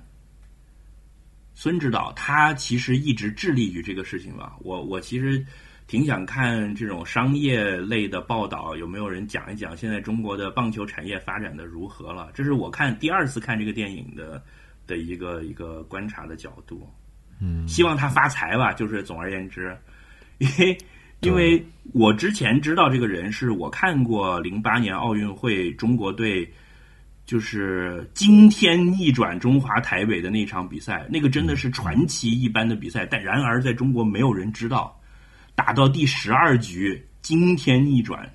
[1.52, 4.56] 孙指导他其实一直致力于这个事情吧。
[4.61, 5.44] 我我其实
[5.86, 12.30] 挺想看这种商业类的报道，有没有人讲一讲现在中国的棒球产业发展的如何了？
[12.32, 14.42] 这是我看第二次看这个电影的
[14.86, 16.88] 的一个一个观察的角度。
[17.40, 18.72] 嗯，希望他发财吧。
[18.72, 19.76] 就是总而言之，
[20.38, 20.78] 因为
[21.20, 26.50] 因为我之前知道这个人，是我看过零八年奥运会中国队。
[27.30, 33.06] 就是惊天逆转中华台北的那场比赛，那个真的是传奇一般的比赛。
[33.06, 35.00] 但然而在中国没有人知道，
[35.54, 38.28] 打到第十二局惊天逆转。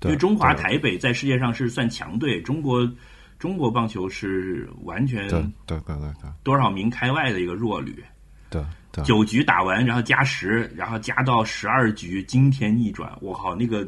[0.00, 2.90] 因为中华台北在世界上是算强队，中国
[3.38, 8.02] 中国棒球是完全对对对对多少名开外的一个弱旅。
[8.48, 13.12] 对对，九局打完，然后加时，然后加到十二局惊天逆转。
[13.20, 13.86] 我靠，那个。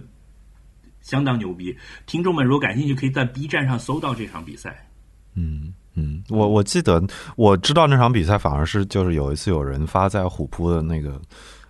[1.09, 1.75] 相当牛逼！
[2.05, 4.87] 听众们如果感兴趣，可以在 B 站上搜到这场比赛。
[5.33, 7.03] 嗯嗯，我我记得
[7.35, 11.19] 我知道那场比赛，反而是就是有一次有人发在虎扑的那个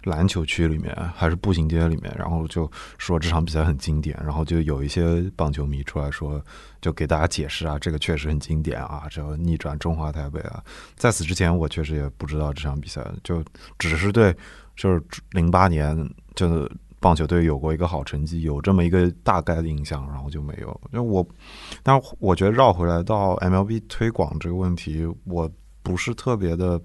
[0.02, 2.68] 篮球区里面，还是步行街里面，然后就
[2.98, 6.44] 说这场比赛很经典，然后就有一些棒球迷出来说，
[6.80, 10.60] 就给大家解释啊，这个确实很经典啊，这逆转中华台北啊。
[10.96, 13.40] 在此之前，我确实也不知道这场比赛，就
[13.78, 14.34] 只是对
[14.74, 15.96] 就是零八年
[16.34, 16.68] 就。
[17.00, 20.80] 棒球队有过一个好成绩，有这么一个大概的印象，然后就没有。
[20.92, 21.24] 因为我，
[21.82, 25.48] 但我觉得绕回来到 MLB 推广这个问题，我
[25.82, 26.80] 不是特别的，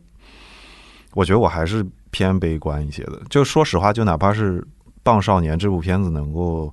[1.14, 3.20] 我觉得我还是偏悲观一些的。
[3.30, 4.61] 就说实话，就哪怕是
[5.01, 6.72] 《棒少年》这部片子能够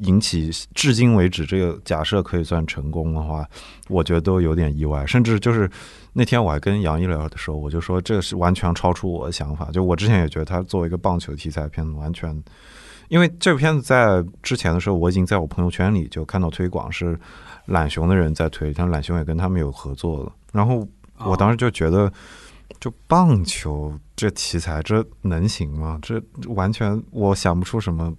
[0.00, 3.48] 引起至今为止这个假设可以算成功的话，
[3.88, 5.06] 我觉得都有点意外。
[5.06, 5.70] 甚至就是
[6.12, 9.70] 那天我还跟杨一聊的时候，我就说这个是完全超出我的想法。
[9.72, 12.38] 就我之前也觉得他作为一个棒球题材片，完全。
[13.12, 17.20] 因为这部片子在之前的时候，我已经在我朋友圈里就看到推广是
[17.66, 20.32] 懒熊的人在推，像懒熊也跟他们有合作了。
[20.50, 20.88] 然后
[21.18, 22.10] 我当时就觉得，
[22.80, 25.98] 就棒球这题材，这能行吗？
[26.00, 26.18] 这
[26.54, 28.10] 完全我想不出什么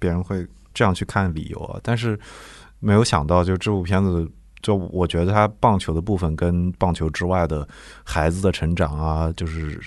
[0.00, 0.44] 别人会
[0.74, 1.78] 这样去看理由啊。
[1.80, 2.18] 但是
[2.80, 4.28] 没有想到，就这部片子，
[4.62, 7.68] 就我觉得它棒球的部分跟棒球之外的
[8.02, 9.80] 孩子的成长啊，就是。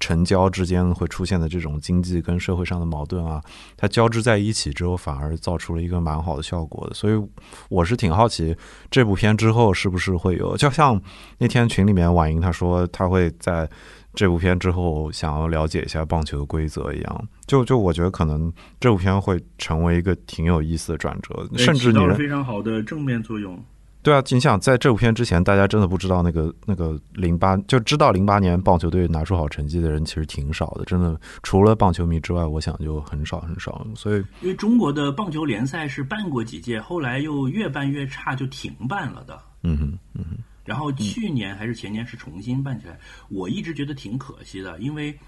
[0.00, 3.42] 成交之间会出现的这种经济跟社会上的矛盾啊，
[3.76, 6.94] 它交织在一起之后，反而造出了一个蛮好的效果的。
[6.94, 7.28] 所以
[7.68, 8.56] 我是挺好奇
[8.90, 11.00] 这部片之后是不是会有，就像
[11.38, 13.68] 那天群里面婉莹她说，她会在
[14.14, 17.28] 这部片之后想要了解一下棒球的规则一样。
[17.46, 23.62] 就就我觉得可能这部片会成为一个挺有意思的转折，甚至你非常好的正面作用。
[24.04, 33.84] 对啊，你想在这部片之前，大家真的不知道那个那个零八，就知道零八年棒球队拿出好成绩的人其实挺少的，真的除了棒球迷之外，我想就很少很少。
[33.96, 39.40] 所以，因为中国的棒球联赛是办过几届，后来又越办越差，就停办了的。
[39.62, 40.36] 嗯哼，嗯哼。
[40.66, 42.98] 然后去年还是前年是重新办起来，
[43.30, 45.18] 我一直觉得挺可惜的，因为。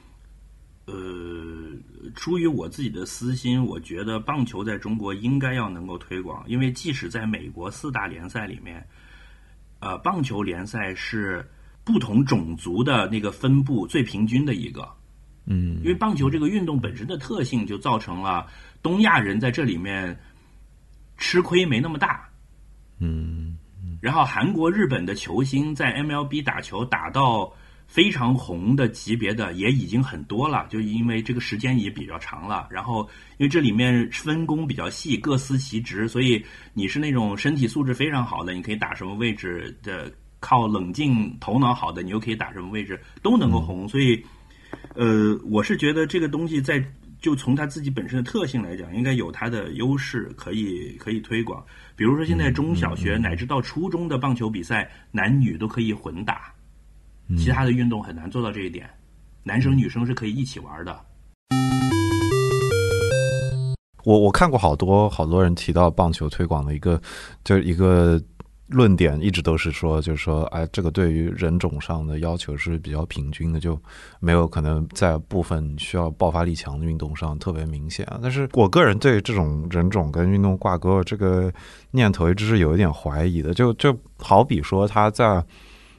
[0.86, 0.94] 呃，
[2.14, 8.86] 出于我自己的私心，我觉得棒球在中国应该要能够推广，因为即使在美国四大联赛里面，
[9.80, 11.44] 呃，棒球联赛是
[11.82, 14.88] 不同种族的那个分布最平均的一个。
[15.44, 18.46] 嗯，因为棒球这个运动本身的特性，就造成了
[18.80, 20.16] 东亚人在这里面
[21.16, 22.28] 吃亏没那么大。
[23.00, 23.58] 嗯，
[24.00, 27.52] 然后韩国、日本的球星在 MLB 打球打到。
[27.86, 32.68] 非常红的级别的也已经很多了，就因为这个时间也比较长了。
[32.70, 33.08] 然后，
[33.38, 40.10] 因为这里面分工比较细，各司其职，所以你是那种身体素质非常好的，你可以打什么位置的；
[40.40, 43.88] 靠冷静、头脑好的，你又可以打什么位置，都能够红。
[43.88, 44.22] 所以，
[44.94, 46.84] 呃，我是觉得这个东西在
[47.18, 51.64] 就从它自己本身的特性来讲，应该有它的优势，可以可以推广。
[51.94, 56.52] 比如说，现在中小学乃至到初中的棒球比赛，男女都可以混打。
[57.36, 58.88] 其他的运动很难做到这一点，
[59.42, 60.96] 男生女生是可以一起玩的。
[64.04, 67.00] 我我看过好多好多人提到棒球推广的一个，
[67.42, 68.22] 就一个
[68.68, 73.76] 论点，一直都是说，就是说，哎，这个对于人种上的要求是比较平均的，就
[74.20, 78.06] 没有可能在部分需要爆发力强的运动上特别明显。
[78.22, 81.52] 但是我个人对这种人种跟运动挂钩这个
[81.90, 83.52] 念头一直是有一点怀疑的。
[83.52, 85.44] 就就好比说他在。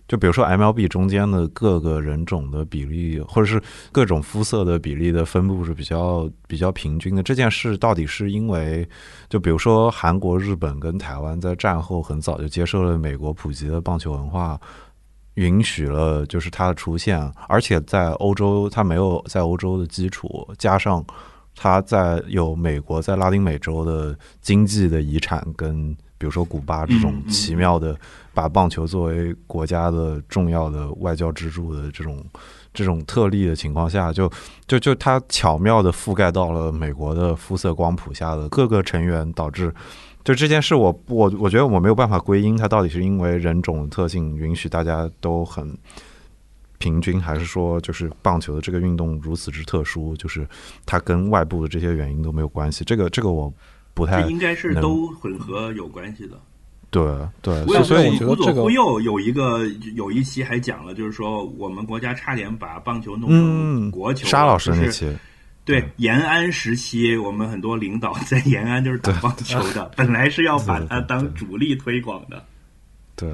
[0.08, 7.22] 就比如说 MLB 中间的各个人种的比例，或者是各种肤色的比例的分布是比较比较平均的。
[7.22, 8.88] 这件事到底是因为，
[9.30, 14.58] 就比如说韩国、日本跟台湾在战后很早就接受了美国普及的棒球文化，
[15.34, 21.06] 允许了就是它的出现，而且在欧洲它没有在欧洲的基础，加上
[21.54, 25.98] 它在有美国在拉丁美洲的经济的遗产跟。
[26.18, 27.96] 比如说古巴这种奇妙的，
[28.34, 32.26] 把棒球作为国家的重要的外交支柱的这种
[32.74, 34.28] 这种特例的情况下，就
[34.66, 39.72] 就就它巧妙的覆盖到了美国的肤色光谱下的各个成员，导致
[40.24, 45.78] 就这件事，我我我觉得我没有办法归因它到底是因为人种特性允许大家都很
[46.80, 50.48] 平均，还是说就是棒球的这个运动如此之特殊，就是
[50.86, 52.84] 它跟外部的这些原因都没有关系。
[52.84, 53.54] 这个这个我。
[53.98, 56.40] 不太应该是都混合有关系的，
[56.92, 57.04] 对
[57.42, 64.28] 对，所以我觉得这个忽悠有一个有一期还讲了，就是说我们国家差点把棒球弄成国球。
[64.28, 65.12] 沙老师那期，
[65.66, 72.46] 对延安时期，我们很多领导在延安就是打棒球的， 本来是要把它当主力推广的，
[73.16, 73.28] 对，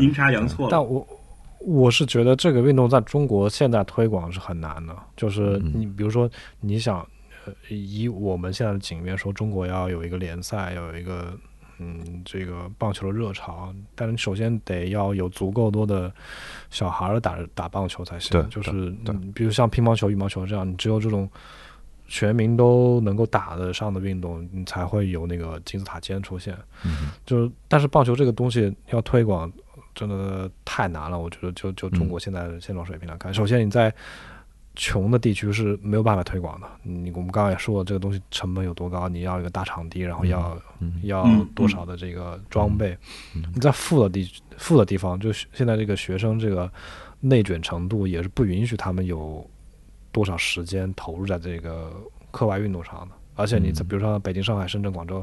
[0.00, 0.68] 阴差阳错。
[0.70, 1.06] 但我
[1.60, 7.06] 我是觉得这个运动在中国现在推广是很难的，就是你比如说你想。
[7.68, 11.38] 以我们现在的景面说，中国要有一个联赛，要有一个
[11.78, 16.12] 嗯，这个棒球的热潮，但是首先得要有足够多的
[16.68, 18.30] 小孩儿打打棒球才行。
[18.32, 18.94] 对，就是
[19.34, 21.26] 比如像乒乓球、羽毛球这样，你只有这种
[22.06, 26.54] 全民都能够打得上的运动，你才会有那个金字塔尖出现。
[26.84, 29.50] 嗯，就但是棒球这个东西要推广，
[29.94, 31.18] 真的太难了。
[31.18, 33.94] 我觉得，就就中国现在的现状水平来看，首先你在。
[34.82, 36.66] 穷的地区是没有办法推广的。
[36.82, 39.10] 你我们刚刚也说了，这个东西成本有多高？
[39.10, 40.58] 你要一个大场地，然后要
[41.02, 42.96] 要多少的这个装备？
[43.34, 46.72] 你在富的地富的地方，就现在这个学生这个
[47.20, 49.46] 内卷程度也是不允许他们有
[50.12, 51.92] 多少时间投入在这个
[52.30, 53.14] 课外运动上的。
[53.34, 55.22] 而且你在比如说北京、上海、深圳、广州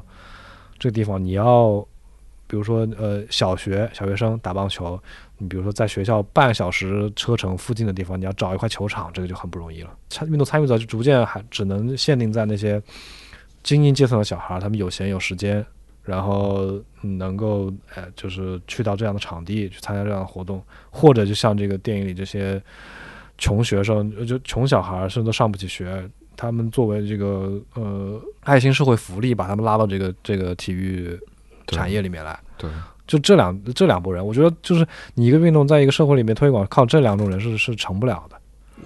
[0.78, 1.84] 这个地方，你要
[2.46, 5.02] 比如说呃小学小学生打棒球。
[5.40, 9.96] 你比如说，在学校半小时车程附近的地方，你要找一块球场，这个就很不容易了。
[10.10, 12.82] 参运动参与者就逐渐还只能限定在那些
[13.62, 15.64] 精英阶层的小孩，他们有闲有时间，
[16.04, 20.60] 然后能够呃，就是去到这样的场地去参加这样的活动，
[20.90, 22.60] 或者就像这个电影里这些
[23.38, 31.16] 穷学生，就穷小孩，甚至都上不起学，他们作为这个呃爱心社会福利，把他们拉到这个这个体育
[31.68, 32.40] 产业里面来。
[32.58, 32.68] 对。
[33.08, 34.86] 就这两这两拨人，我觉得就是
[35.16, 38.38] 你一个运动在一个社会里面推广，靠这两种人是是成不了的。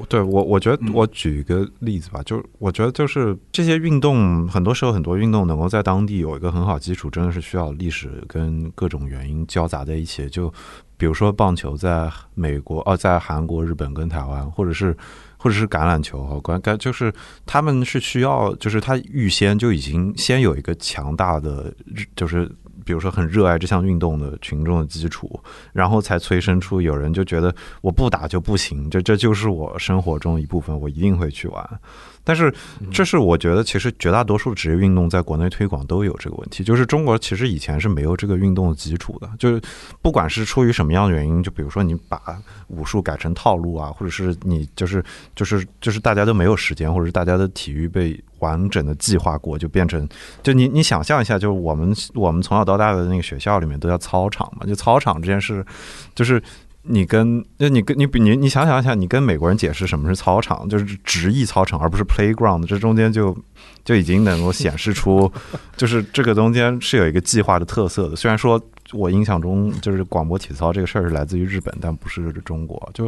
[0.08, 10.28] 对我，我觉得我举一个例子吧，就是我觉得就是这些运动，很多时候很多运动能够在当地有一个很好基础，真的是需要历史跟各种原因交杂在一起。
[10.30, 10.52] 就
[10.98, 14.96] 比如说棒球，在美国哦，在韩国、日本跟台湾，或者是
[15.38, 17.14] 或者是橄榄球和关该就是
[17.46, 21.72] 他们是需要，就是他预先就已经先有一个强大的
[22.16, 22.50] 就是。
[22.86, 25.40] 比如说很热爱这项运动的群众的基础，
[25.74, 31.80] 然后才催生出有人就觉得我不打就不行，这这就是我生活中一部分，我一定会去玩。
[32.24, 32.54] 但是，
[32.92, 39.60] 这是我觉得，其实绝大多数职业运动在国内推广都有这个问题，就是中国其实以前是没有这个运动的基础的，就是
[40.04, 42.22] 不管是出于什么样的原因，就比如说你把
[42.68, 45.04] 武术改成套路啊，或者是你就是
[45.36, 50.08] 就是就是大家都没有时间，或者是大家的体育被完整的计划过，就变成
[50.44, 55.66] 就你你想象一下，就是我们我们从小到大的那个学校里面都叫操场嘛，就操场这件事，
[56.14, 56.42] 就是。
[56.84, 63.38] 你跟那你跟你比你你想想想，你跟美国人解释什么是操场，就是直译操场，而不是 playground，这中间就
[63.86, 65.32] 就已经能够显示出，
[65.78, 68.16] 就是这个中间是有一个计划的特色的。
[68.16, 68.60] 虽然说
[68.94, 72.90] 我印象中就是广播体操这个事儿是来自于日本，但不是中国。
[72.94, 73.08] 就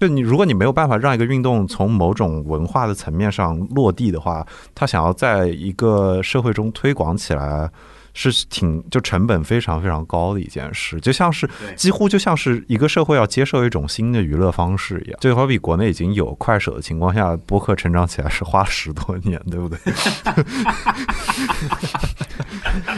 [0.00, 7.70] 就你如果你没有办法让一个运动从某种文化的层面上落地的话，他想要在一个社会中推广起来。
[8.14, 19.78] 是挺就成本非常非常高的一件事，就像是几乎就像是一个社会要接受一种新的娱乐方式一样，就好比国内已经有快手的情况下，播客成长起来是花了十多年，对不对？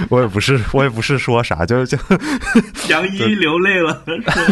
[0.09, 1.97] 我也不是，我也不是说啥，就就
[2.89, 4.05] 杨一流泪了，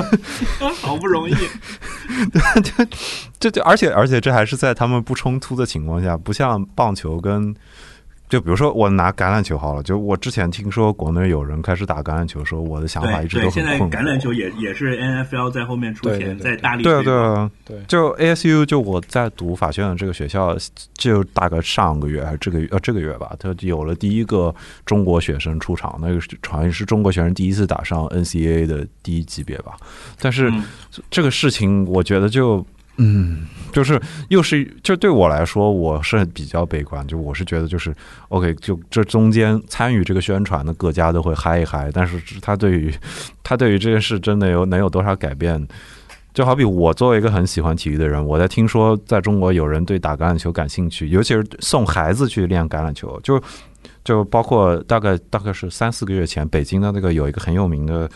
[0.81, 2.87] 好不容易，对，
[3.41, 7.55] 就就而且而且这还是在他们不冲突的情况下，不像棒球跟。
[8.33, 13.95] 就比如说我拿橄榄球好了，就我之前听说国内有人开始打橄榄球的时候，我的想法一直都现在很困惑。
[13.95, 20.57] 橄榄球也也是 NFL 在后面出钱，对对对在大力对啊，对啊，对就 ASU 就我在读法学院这个学校，
[20.95, 24.55] 就大概上个月还是这个月呃这个月吧，他有了第一个
[24.87, 29.77] 中国学生出场，那个是好像是中国学生第一次打上 NCAA 的第一级别吧。
[30.19, 30.65] 但是嗯
[31.11, 32.65] 这个事情，我觉得就
[32.99, 37.95] 嗯，就是又是就对我来说，我是比较悲观，就我是觉得就是
[38.29, 42.93] OK，就这中间参与这个宣传的各家都会嗨一嗨，但是他对于
[43.43, 45.67] 他对于这件事真的有能有多少改变？
[46.35, 53.43] 就好比我作为一个很喜欢体育的人，我在听说在中国有人对打橄榄球感兴趣，尤其是送孩子去练橄榄球，就
[54.03, 58.09] 就包括大概大概是三四个月前，北京的那个有一个很有名的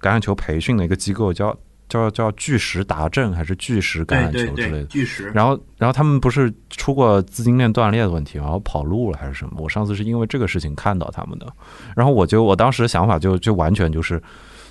[0.00, 1.56] 橄榄球培训的一个机构叫
[1.92, 4.84] 叫叫巨石达阵还是巨石橄榄球之类的。
[4.84, 5.30] 巨石。
[5.34, 9.56] 然后，然后他们不是出过资金链断裂的问题，然后跑路了还是什么？
[9.58, 11.46] 我上次是因为这个事情看到他们的，
[11.94, 14.22] 然后我就我当时的想法就就完全就是，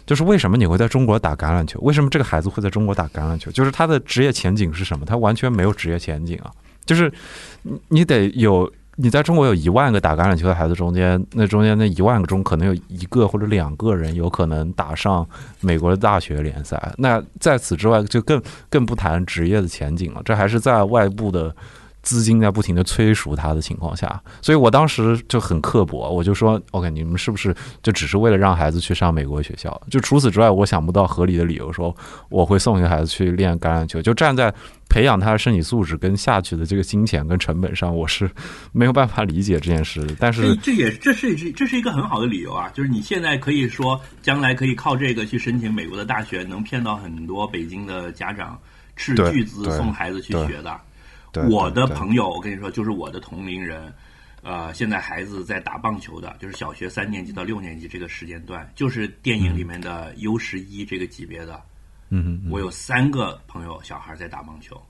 [0.08, 1.80] 就是为什么你会在中国打橄榄球？
[1.82, 3.52] 为什么这个孩子会在中国打橄榄球？
[3.52, 5.06] 就是他的职业前景是什么？
[5.06, 6.50] 他完全没有职业前景啊！
[6.86, 7.14] 就是
[7.62, 8.72] 你你得有。
[9.02, 15.28] 你在中国有一万个打橄榄球的孩子中间，那中间那一万个中可能有一个或者两个人有可能打上
[15.60, 16.94] 美国的大学联赛。
[16.98, 18.40] 那在此之外，就更
[18.70, 20.22] 更不谈职业的前景了。
[20.24, 21.56] 这还是在外部的
[22.02, 29.80] 资金在不停的催熟他的情况下，所以我当时就很刻薄，我就说：“OK，你们是不是就只是为了让孩子去上美国学校？
[29.90, 31.96] 就除此之外，我想不到合理的理由说
[32.30, 34.02] 我会送一个孩子去练橄榄球。
[34.02, 34.52] 就站在
[34.90, 38.30] 培养他的身体素质跟下去的这个金钱跟成本上，我是
[38.72, 40.06] 没有办法理解这件事。
[40.20, 48.60] 但是，这也这是这是一个很好的理由啊，就是你现在可以说将来可以靠这个去申请美国的大学，能骗到很多北京的家长
[48.96, 50.76] 斥巨资送孩子去学的。
[51.32, 53.94] 对我的朋友，我跟你说，就是我的同龄人，
[54.44, 61.62] 呃，现在孩子在打棒球的，就是小学三年级到六年级这个时间段，就是电影里面的 U 十一这个级别的。
[62.10, 64.82] 嗯嗯我有三个朋友小孩在打棒球，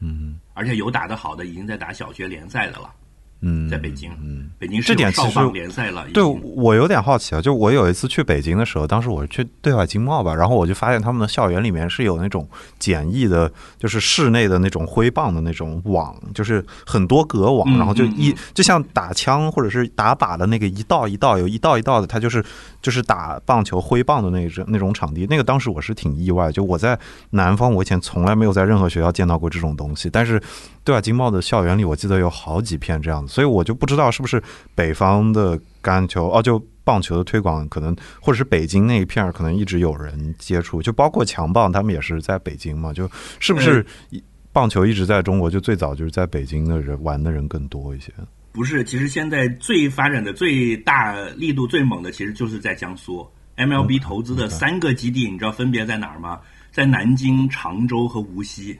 [0.00, 2.94] 嗯而且有打得好的，已经在打小学联赛的了，
[3.40, 4.50] 嗯，在北京，嗯。
[4.58, 6.06] 北京是这点其实联赛了。
[6.14, 22.42] 对我有点好奇啊，就我有一次去北京的时候，当时我去对外经贸吧，然后我就发现他们的校园里面是有那种简易的，就是室内的那种挥棒的那种网，就是很多格网，嗯然后就一就像打枪或者是打靶的那个一道一道有一道一道的，它就是
[22.86, 25.26] 就是打棒球挥棒的那种那种场地。
[25.28, 26.96] 那个当时我是挺意外，就我在
[27.30, 30.40] 南方，我以前从来没有在任何学校见到过这种东西，但是
[30.84, 34.40] 对外经贸的校园里，我记得有好几片这样子，所以我就不知道是不是
[34.76, 43.10] 北方的橄榄球哦，就棒球的推广可能，或者是北京那一片儿可能一直有人接触，就包括强棒，他们也是在北京嘛，就
[43.40, 44.22] 是不是一
[44.52, 48.12] 棒球一直在中国，就最早就是在北京的人玩的人更多一些。
[48.56, 53.28] 不是，其实现在最发展的最大力度最猛的，其实就是在江苏。
[53.58, 56.40] MLB 投资的三个基地，你知道分别在哪儿吗？
[56.72, 58.74] 在南京、常州和无锡。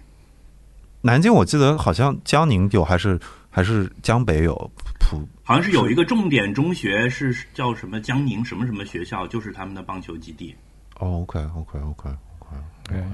[1.03, 3.21] 南京我记得好像江宁有，还是
[3.51, 4.55] 还是江北有
[4.99, 10.55] 普好像是有一个重点中学是叫什么江宁什么什么学校，就是他们的棒球基地。
[10.99, 13.05] 哦，OK OK OK OK，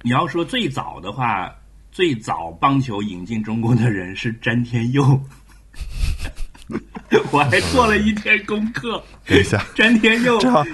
[0.00, 1.54] 你要说最早的话，
[1.92, 5.20] 最早棒球引进中国的人是詹天佑，
[7.30, 9.02] 我还做了一天功课。
[9.26, 10.64] 等一下，詹天佑这好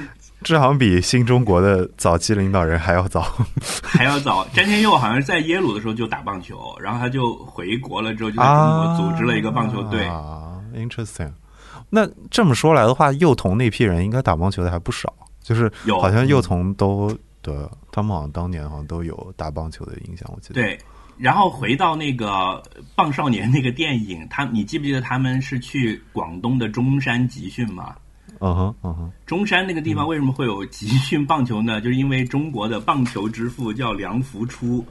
[0.42, 3.32] 这好像比新中国的早期领导人还要早。
[3.84, 4.46] 还要早。
[4.52, 10.04] 詹天佑好像是在耶鲁的时候就打棒球，然后他就回国了之后就在中国组织了一个棒球队。
[10.06, 11.30] 啊，interesting。
[11.90, 17.54] 那这么说来的话，幼童那批人应该打棒球的还不少，就是好像幼童都对，
[17.90, 20.54] 他们好像当年好像都有打棒球的影响，我记得。
[20.54, 20.78] 对，
[21.22, 22.26] 然后回到那个
[22.96, 27.94] 《棒少年》那个电影，他你记不记得他们是去广东的中山集训吗？
[28.40, 31.80] 嗯哼，嗯哼，中山那个地方为什么会有集训棒球呢？
[31.80, 34.84] 就是因为中国的棒球之父叫梁福初，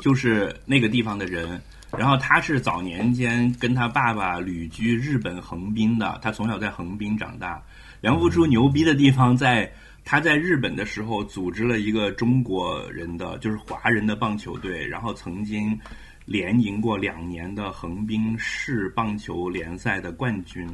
[0.00, 1.62] 就是那个地方的人。
[1.96, 7.62] 然后他是早年间跟他爸爸旅居日本横滨的，他从小在横滨长大。
[8.00, 9.72] 梁福初牛逼的地方在
[10.08, 15.76] 他在日本的时候组织了一个中国人的，就是华人的棒球队，然后曾经
[16.24, 20.64] 连赢过两年的横滨市棒球联赛的冠军。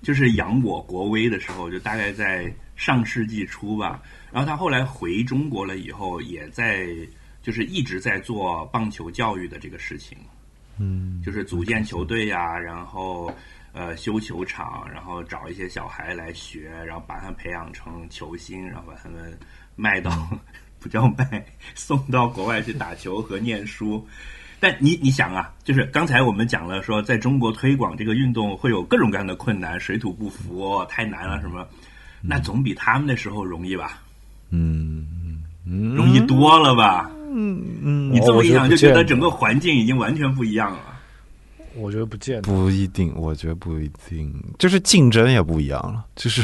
[0.00, 4.00] 就是扬我国威的时候，就大概在上世纪初吧。
[4.30, 6.86] 然后他后来回中国了以后，也在
[7.42, 10.16] 就是一直在做棒球教育的这个事情，
[10.78, 13.34] 嗯，就是组建球队呀、然后
[13.72, 19.38] 呃修球场，然后找一些小孩来学，然后把他们培养成球星，然后把他们
[19.76, 20.10] 卖到
[20.80, 21.44] 不叫卖，
[21.74, 24.06] 送到国外去打球和念书。
[24.60, 31.64] 但你你想啊，就是刚才我们讲了说，在中国推广这个运动会有各种各样的困难，水土不服，太难了什么，
[32.20, 34.02] 那总比他们那时候容易吧？
[34.50, 35.06] 嗯
[35.64, 37.08] 嗯，容易多了吧？
[37.30, 40.97] 嗯你这么一想，就觉得整个环境已经完全不一样了。
[41.76, 42.42] 我觉得不见得。
[42.42, 46.42] 不一定，我觉得不一定，就是竞争也不一样了，就是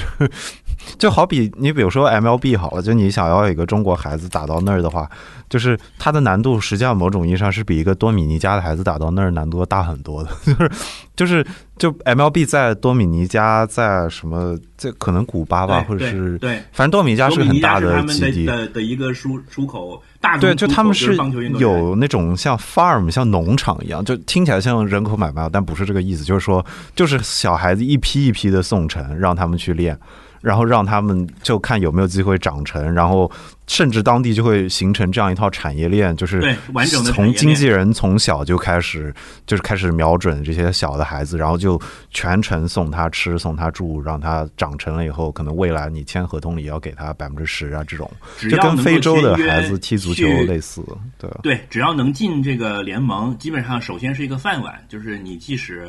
[0.99, 5.11] 就好比你比如说 MLB 好了，就你想要一个中国孩子打到那儿的话，
[5.55, 10.69] 就是它的难度实际上某种意义上是比一个多米尼加的孩子打到那儿难度大很多的， 就是
[11.15, 11.47] 就是
[11.79, 21.17] 就 MLB 在多米尼加，在什么这可能古巴吧，或者是对，反正多米尼加是个很大多米尼加是他们基地，的的的一个输出口大对，就他们是
[21.61, 29.97] 有那种像 farm 像农场一样，就听起来像人口买卖，但不是这个意思，就是说，就是小孩子一批一批的送成，让他们去练，
[30.45, 33.31] 然后让他们就看有没有机会长成，然后
[33.67, 36.39] 甚至当地就会形成这样一套产业链，就是
[36.75, 39.13] 完整的从经纪人从小就开始，
[39.47, 41.81] 就是开始瞄准这些小的孩子，然后就
[42.11, 50.85] 全程送他吃，送他住，让他长成了以后，可能未来你签合同里要给他百分之十啊，这种就跟非洲的孩子踢足球类似，
[51.17, 51.31] 对。
[51.43, 55.89] 对，只要能进这个联盟，基本上首先是一个饭碗，就是你即使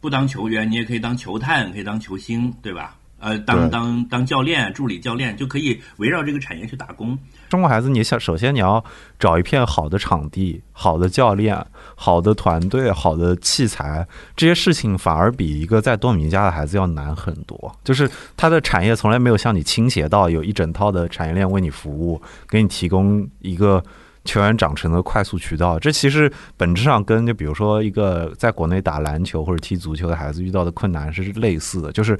[0.00, 2.96] 不当球员，你也可以当球探，可以当球星，对吧？
[3.22, 7.16] 呃，当当当教练、助理教练，就可以围绕这个产业去打工。
[7.48, 8.84] 中国孩子，你想，首先你要
[9.16, 11.64] 找一片好的场地、好的教练、
[11.94, 14.04] 好的团队、好的器材，
[14.34, 17.72] 这些事情反而比一个在多米尼加的孩子要难很多。
[17.84, 23.82] 就是他的产业从来没有向你倾斜到有一整套的产业链为你服务，给你提供一个。
[24.24, 32.16] 球员长成的快速渠道，这其实本质上跟就比如说一个在国内打篮球或者踢足球的孩子遇到的困难是类似的，就是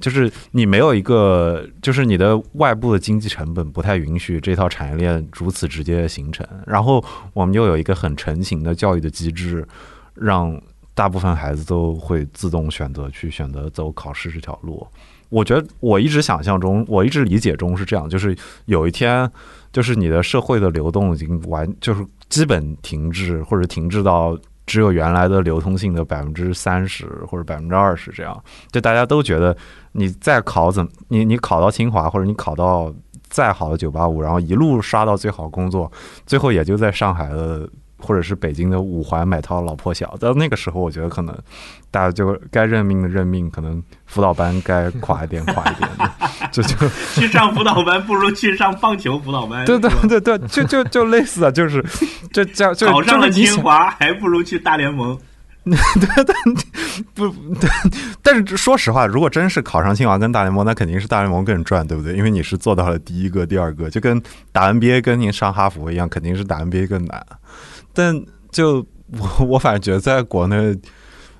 [0.00, 6.46] 就是你没有一个，就是你的外部的经济成本不太允许这套产业链如此直接的形成。
[6.66, 9.66] 然后我们又有一个很成型的教育的机制，
[10.14, 10.60] 让
[10.94, 14.86] 大部分孩子都会自动选择去选择走考试这条路。
[15.28, 19.30] 我觉得我一直想象中，我一直理解中是这样，就是有一天，
[19.72, 24.36] 就是你的社会的流动已经完，就是基本停滞，或者停滞到
[24.70, 28.40] 只有原来的流通性的百分之三十或者百分之二十这样。
[28.70, 29.56] 就大家都觉得
[29.90, 32.94] 你再考怎么，你你考到清华或者你考到
[33.28, 35.90] 再好的九八五，然后一路刷到最好工作，
[36.24, 37.68] 最后也就在上海的
[38.00, 40.16] 或者是北京的五环买套老破小。
[40.18, 41.36] 到那个时候，我觉得可能
[41.90, 46.10] 大家就该认命的认命，可能辅导班该垮一点垮一点 的，
[46.50, 49.64] 就就去上辅导班不如去上棒球辅导班。
[49.64, 51.84] 对对对对，就就就类似啊，就是
[52.32, 55.18] 这叫，就考上了清华，还不如去大联盟。
[57.14, 57.32] 不，
[58.22, 62.14] 但是说实话，如果真是考上清华跟大联盟，那肯定是大联盟更赚，对不对？
[62.14, 64.20] 因为你是做到了第一个、第二个，就跟
[64.52, 67.24] 打 NBA 跟您上哈佛一样，肯定是打 NBA 更难。
[67.92, 68.14] 但
[68.50, 68.86] 就
[69.38, 70.76] 我我反正觉得在国内。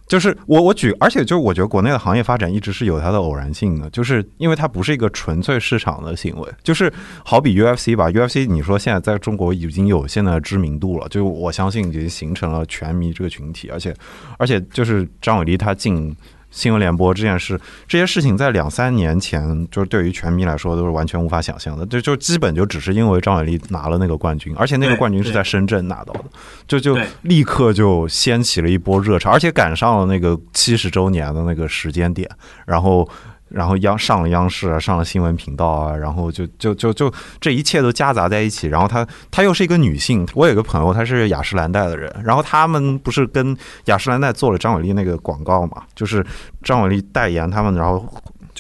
[0.09, 6.93] 就是 我我举，而且就是我觉得国内的行业发展一直是有它的偶然性的，就是因为它不是一个纯粹市场的行为，就是
[7.25, 13.95] 好比 UFC 吧，UFC 你说现在在中国已经有现在的知名度了，就我相信已经形成了拳迷这个群体，而且
[14.37, 16.13] 而且就是张伟丽他进
[16.51, 21.87] 新闻联播这件事，这些事情在两三年前，就是对于全民来说都是完全无法想象的。
[21.87, 26.25] 就就基本就只是因为张伟丽拿了那个冠军，而且那个冠军是在深圳拿到的，
[26.67, 32.29] 就就立刻就掀起了一波热潮，而且赶上了那个七十周年的那个时间点，
[32.67, 33.09] 然后。
[33.51, 38.69] 然后央上了央视啊，上了新闻频道啊，然后就就就就这一切都夹杂在一起。
[38.69, 46.25] 然后她她又是一个女性，我有个朋友她是雅诗兰黛的人，然后他们不是跟雅诗兰黛做了张伟丽那个广告嘛，就是
[46.63, 48.07] 张伟丽代言他们，然后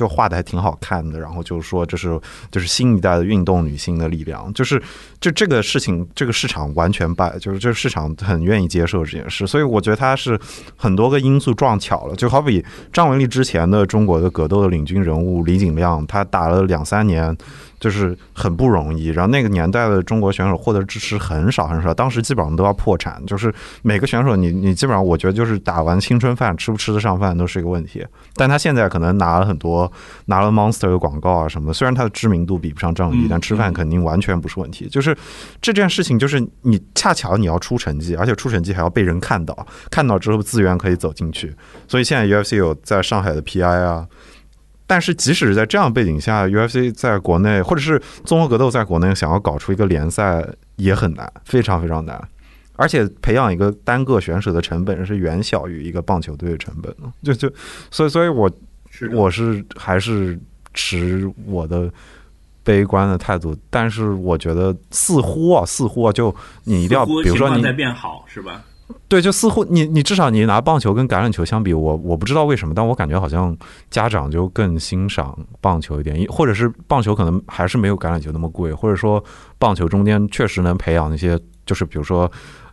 [0.01, 2.18] 就画的还挺好看的，然后就是说这是
[2.51, 4.82] 就是新一代的运动女性的力量，就是
[5.20, 10.40] 就这个事情，这个市场完全败，就是这个市场很愿意接受这件事，所以我觉得它是
[10.74, 17.36] 很多个因素撞巧了，就好比张文丽之前的中国的格斗的领军人物李景亮，他打了两三年。
[17.81, 23.53] 就是很不容易，然后那个年代的中国选手获得支持很少很少，当时基本上都要破产，就是
[23.83, 28.07] 每个选手你你基本上我觉得就是打完青春饭吃不吃得上饭都是一个问题，
[28.37, 29.91] 但他现在可能拿了很多
[30.26, 34.87] 拿了 Monster 的广告啊什么的，虽然他的知名度比不上张伟丽，嗯但吃饭肯定完全不是问题。
[34.87, 35.16] 就是
[35.62, 41.55] 这件事情，就是你恰巧你要出成绩，而且出成绩还要被人看到，看到之后资源可以走进去，
[41.89, 44.07] 所以现在 UFC 有在上海的 PI 啊。
[44.91, 52.20] 但是，即使是在这样背景下，UFC 在国内或者是综合格斗在国内想要搞出一个联赛也很难，非常非常难。
[52.74, 57.09] 而且培养一个单个选手的成本是远小于一个棒球队的成本的。
[57.22, 57.55] 就就，
[57.88, 58.51] 所以所以我
[58.91, 60.36] 是我是还是
[60.74, 61.88] 持我的
[62.64, 66.34] 悲观的态度，但是我觉得似乎啊，似乎啊，就
[66.64, 68.61] 你一定要，比如说你在变好是吧？
[69.09, 73.57] 对，就似乎你你至少你拿棒球跟橄榄球相比，我我不知道为什么，但我感觉好像
[73.91, 79.22] 家长就更欣赏棒球一点，或者是棒球可能还是没有橄榄球那么贵，或者说
[79.59, 82.30] 棒球中间确实能培养那些，就是比如说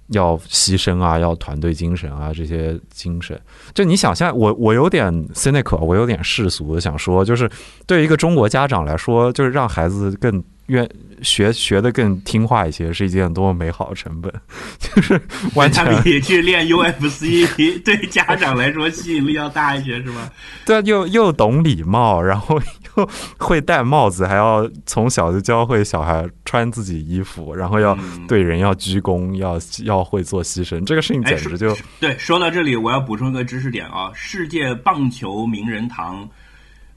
[0.10, 3.40] 要牺牲啊，要团队精神啊这些精神。
[3.74, 7.50] 就你想象，我我有点 cynical，我有点世俗的想说，就是
[7.86, 10.88] 对于一个中国家长来说，就是让孩子更愿
[11.24, 14.32] 学学的更听话一些，是一件多么美好的成本，
[14.80, 15.20] 就是
[15.56, 17.48] 完全他比去练 UFC
[17.84, 20.30] 对家长来说吸引力要大一些，是吗？
[20.66, 22.60] 对，又又懂礼貌，然后
[22.98, 36.30] 又会戴帽子，还要从小就教会小孩穿自己衣服，然后要嗯对人要鞠躬，要要会做牺牲，这个事情哎简直就对，说到这里，我要补充一个知识点啊，世界棒球名人堂，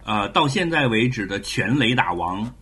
[0.05, 2.53] 呃，到现在为止的全垒打王，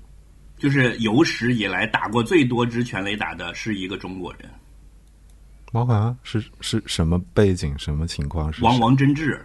[0.59, 4.50] 就是有史以来打过最多支全垒打的是一个中国人，
[5.72, 8.52] 毛凡是是什么背景，什么情况？
[8.52, 9.40] 是王王贞治，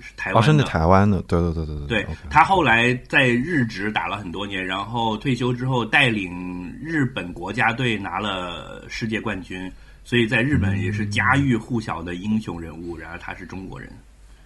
[0.00, 0.64] 是台哦，湾的。
[0.64, 9.70] 是台湾的，对对对对对对他后来在日职打了很多年，然后退休之后带领日本国家队拿了世界冠军，
[10.04, 12.96] 所以在日本也是家喻户晓的英雄人物。
[12.96, 13.90] 然而他是中国人，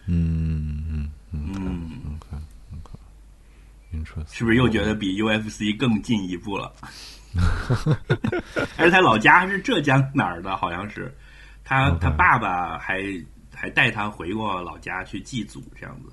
[0.06, 1.90] 嗯嗯嗯嗯
[4.30, 6.72] 是不是又觉得比 UFC 更进一步了？
[8.76, 10.56] 而且他老家是浙江哪儿的？
[10.56, 11.14] 好像是
[11.64, 13.02] 他他爸爸还
[13.54, 16.12] 还带他回过老家去祭祖，这样子。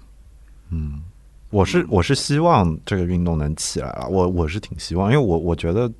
[0.69, 1.01] 嗯，
[1.49, 5.91] 我是我是希望这个运动能起来了，我我是挺希望，因为我我觉得。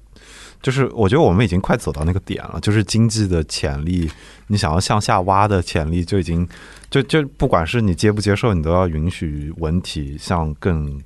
[0.62, 4.12] 就是我觉得我们已经快走到那个点了，就是经济的潜力，
[4.48, 6.46] 你想要向下挖的潜力就已经，
[6.90, 11.02] 就就不管是你接不接受，你都要允许文体向更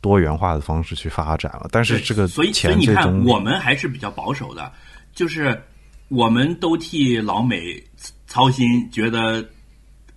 [0.00, 1.68] 多元化的方式去发展了。
[1.70, 4.70] 但是这个所以所以你看，我们还是比较保守的，
[5.14, 5.60] 就是
[6.08, 7.82] 我们都替老美
[8.26, 9.44] 操心，觉得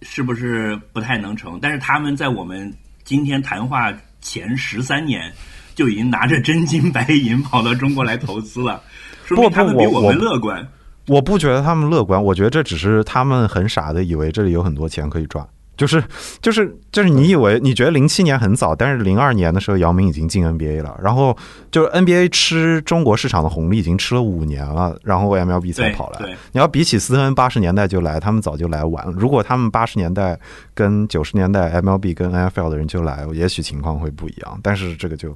[0.02, 1.60] 是不是不太能成？
[1.62, 2.72] 但是他们在我们
[3.04, 5.32] 今天谈话前十三年
[5.76, 8.82] 就已经拿着真金白银跑到中国来投资了，
[9.26, 10.68] 说明他们比我们乐观。
[11.08, 15.48] 我不觉得他们乐观，我觉得这只是他们很傻的以为这里有很多钱可以赚。
[15.80, 16.04] 就是
[16.42, 21.36] 就是就是你以为你觉得零七年很早，但是零二年的时候姚明已经进 NBA 了，然后
[21.72, 26.20] 就是 NBA 吃中国市场的红利已经吃了五年了，然后 MLB 才跑来。
[26.52, 29.14] 你要比起斯恩八十年代就来，他们早就来晚了。
[29.14, 30.38] 如果他们八十年代
[30.74, 34.60] 跟九十年代 MLB 跟 NFL 的人就来，也许情况会不一样。
[34.62, 35.34] 但是这个就，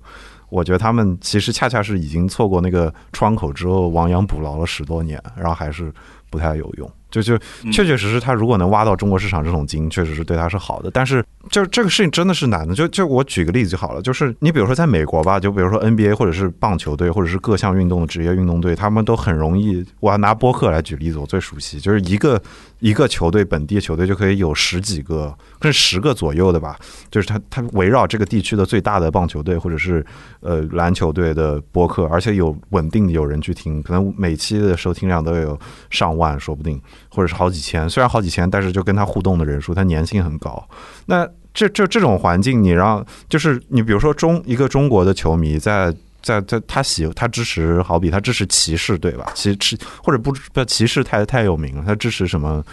[0.49, 5.89] 我觉得他们其实恰恰是已经错过那个窗口之后，亡羊补牢了十多年，然后还是
[6.29, 6.91] 不太有用。
[7.21, 10.89] 就就嗯确确实实，他如果能挖到中国市场这种金，确实是对他是好的。
[10.91, 12.73] 但是就这个事情真的是难的。
[12.73, 19.85] 就就我举个例子就好了，就是你比如说在美国吧，就比如说 NBA 或者是棒球队或者是各项运动的职业运动队，他们都很容易。
[19.99, 22.41] 我要拿播客来举例子，我最熟悉，就是一个
[22.83, 26.77] 一个球队本地球队就可以有十几个，甚至十个左右的吧，
[27.09, 30.05] 就是他他围绕这个地区的最大的棒球队或者是
[30.41, 35.57] 呃篮球队的播客，而且有稳定的有人去听，可能每期的收听量都有
[35.89, 36.81] 上万，说不定。
[37.07, 40.67] 或者是好几千，虽然好几千，但是就跟他互动的人数，他粘性很高。
[41.05, 45.95] 那这这这种环境，你让就是你比如说中一个中国的球迷在。
[46.23, 52.63] 在在他喜他支持，好比他支持骑士队吧，骑骑或者不不骑士太太有名了，他支持什么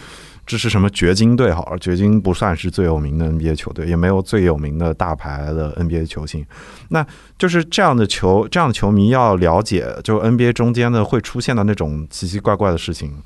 [0.47, 6.43] 支持什么掘金队好了，掘金不算是最有名的 NBA 球队，也没有最有名的大牌的 NBA 球星。
[6.89, 7.05] 那
[7.37, 13.21] 就是这样的球，这样的球迷要了解，就 NBA 中间的会出现的那种奇奇怪怪的事情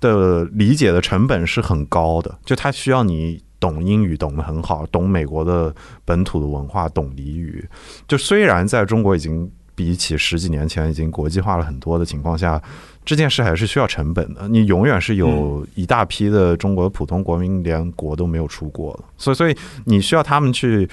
[0.00, 3.42] 的理解的成本是很高的，就他需要你。
[3.60, 5.74] 懂英语懂得很好，懂美国的
[6.04, 7.68] 本土的文化，懂俚语。
[8.06, 12.60] 就虽然在中国已经比起十几年前已经国际化了很多的情况下，
[13.04, 14.48] 这件事还是需要成本的。
[14.48, 20.88] 你永远是有一大批的中国普通国民连国都没有出过的，所以所以你需要他们去。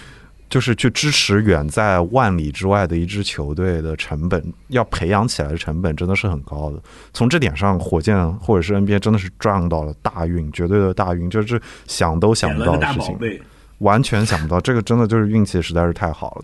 [0.48, 6.80] 就是去支持远在万里之外的一支球队的成本，要培养起来的成本真的是很高的。
[7.14, 13.18] 从这点上，火箭或者是 NBA 真的是赚到了大运，绝对的大运，就是想都想不到的事情，
[13.80, 14.62] 完全想不到。
[14.62, 16.44] 这个真的就是运气实在是太好了。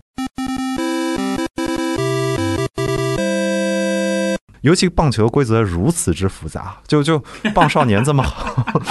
[4.62, 7.22] 尤其棒球规则如此之复杂，就就
[7.54, 8.82] 棒少年这么好，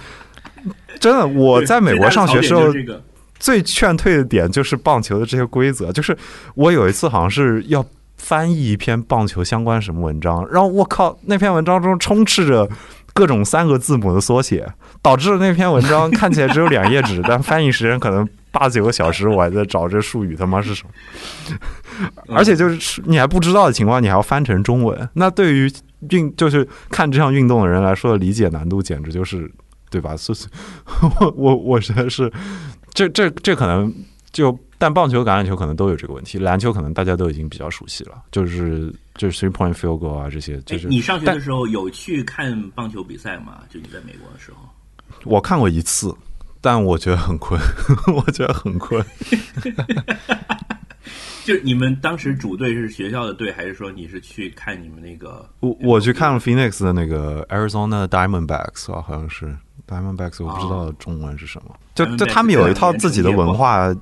[1.00, 2.72] 真的，我在美国上学时候
[3.38, 6.16] 最劝退的点就是棒球的这些规则，就是
[6.54, 7.84] 我有一次好像是要
[8.16, 12.68] 翻译一篇棒球相关什么文章，然后我靠，那篇文章中充斥着
[13.12, 14.66] 各种三个字母的缩写，
[15.02, 20.90] 导致那篇文章看起来只有两页纸，但翻译时间可能八九个小时，我还在找这术语他妈是什么。
[22.32, 25.08] 而且就是你还不知道的情况，你还要翻成中文。
[25.12, 25.70] 那对于
[26.10, 29.50] 运就是看这项运动的人来说的理解难度简直就是
[29.90, 30.14] 对吧？
[30.16, 30.38] 所以
[31.18, 32.32] 我我我觉得是
[32.92, 33.92] 这这这可能
[34.32, 43.60] 就但棒球、橄榄球可能都有这个问题，篮球可能大家都已经比较熟悉了，就是就是 three point field goal 啊这些，就是哎你上学的时候有去看棒球比赛吗？
[43.68, 44.58] 就你在美国的时候。
[45.24, 46.14] 我看过一次，
[46.64, 47.60] 但我觉得很困，
[48.16, 49.04] 我觉得很困。
[51.44, 55.46] 就是你们当时主队是学校的队，还是说你是去看你们那个？
[55.60, 59.54] 我我去看了 Phoenix 的那个 Arizona Diamondbacks 啊，好像是
[59.86, 61.74] Diamondbacks，我不知道中文是什么。
[61.94, 63.94] 就就他们有一套自己的文化，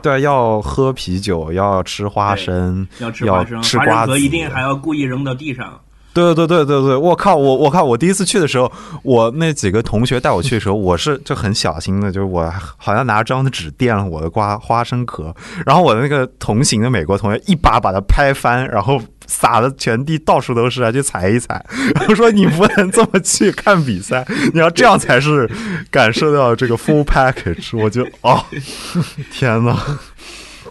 [0.00, 5.78] 对，要喝啤酒，要吃花生，要吃花生，花吃瓜子，一定还要故意扔到地上。
[6.14, 8.70] 对对对对对，我靠，我我靠，我第一次去的时候，
[9.02, 15.34] 我那几个同学带我去的时候，我是就很小心的，就是我好像拿张纸垫了我的瓜花生壳，
[15.64, 25.50] 然后我的那个同行的美国同学一把把它拍翻，然后撒的全地到处都是，啊去踩一踩，然后说你不能这么去看比赛，你要这样才是
[25.90, 27.76] 感受到这个 full package。
[27.78, 28.44] 我就哦，
[29.32, 29.78] 天呐。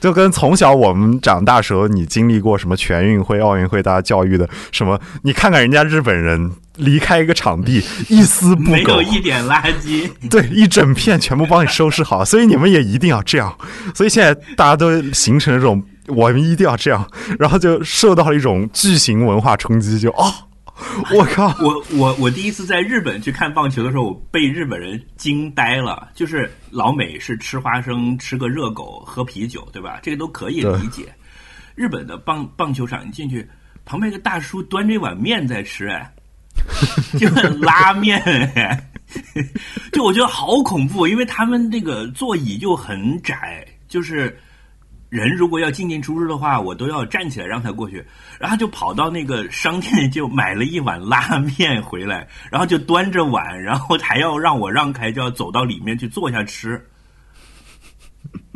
[0.02, 5.00] 就跟从小我们长大时候，你经历过什么全运会、奥运会，大家教育的什么？
[5.22, 10.10] 你看看人家日本人离开一个场地， 一丝不苟没有，一点垃圾。
[10.28, 12.26] 对，一整片全部帮你收拾好。
[12.26, 13.56] 所以你们也一定要这样。
[13.94, 20.34] 所以现在大家都形成了这种，我们一定要这样，然后就受到了一种巨型文化冲击，就哦，
[21.14, 26.10] 我靠，我我我第一次在日本去看棒球的时候，我被日本人惊呆了。
[26.14, 30.00] 就是老美是吃花生、吃个热狗、喝啤酒，对吧？
[30.02, 31.14] 这个都可以理解。
[31.76, 33.48] 日本的棒棒球场，你进去，
[33.86, 36.12] 旁边一个大叔端着一碗面在吃，哎，
[37.18, 38.20] 就很拉面，
[38.56, 38.90] 哎，
[39.94, 44.38] 就我觉得好恐怖，因为他们那个座椅就很窄，就是。
[45.12, 48.02] 人如果要进进出出的话，我都要站起来让他过去，
[48.40, 56.82] 然后就跑到那个商店就买了一碗拉面回来，然后就端着碗，然后还要让我让开，就要走到里面去坐下吃。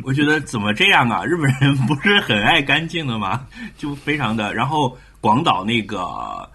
[0.02, 1.22] 我觉得怎么这样啊？
[1.26, 3.46] 日本人不是很爱干净的吗？
[3.76, 4.54] 就非常的。
[4.54, 6.50] 然后广岛那个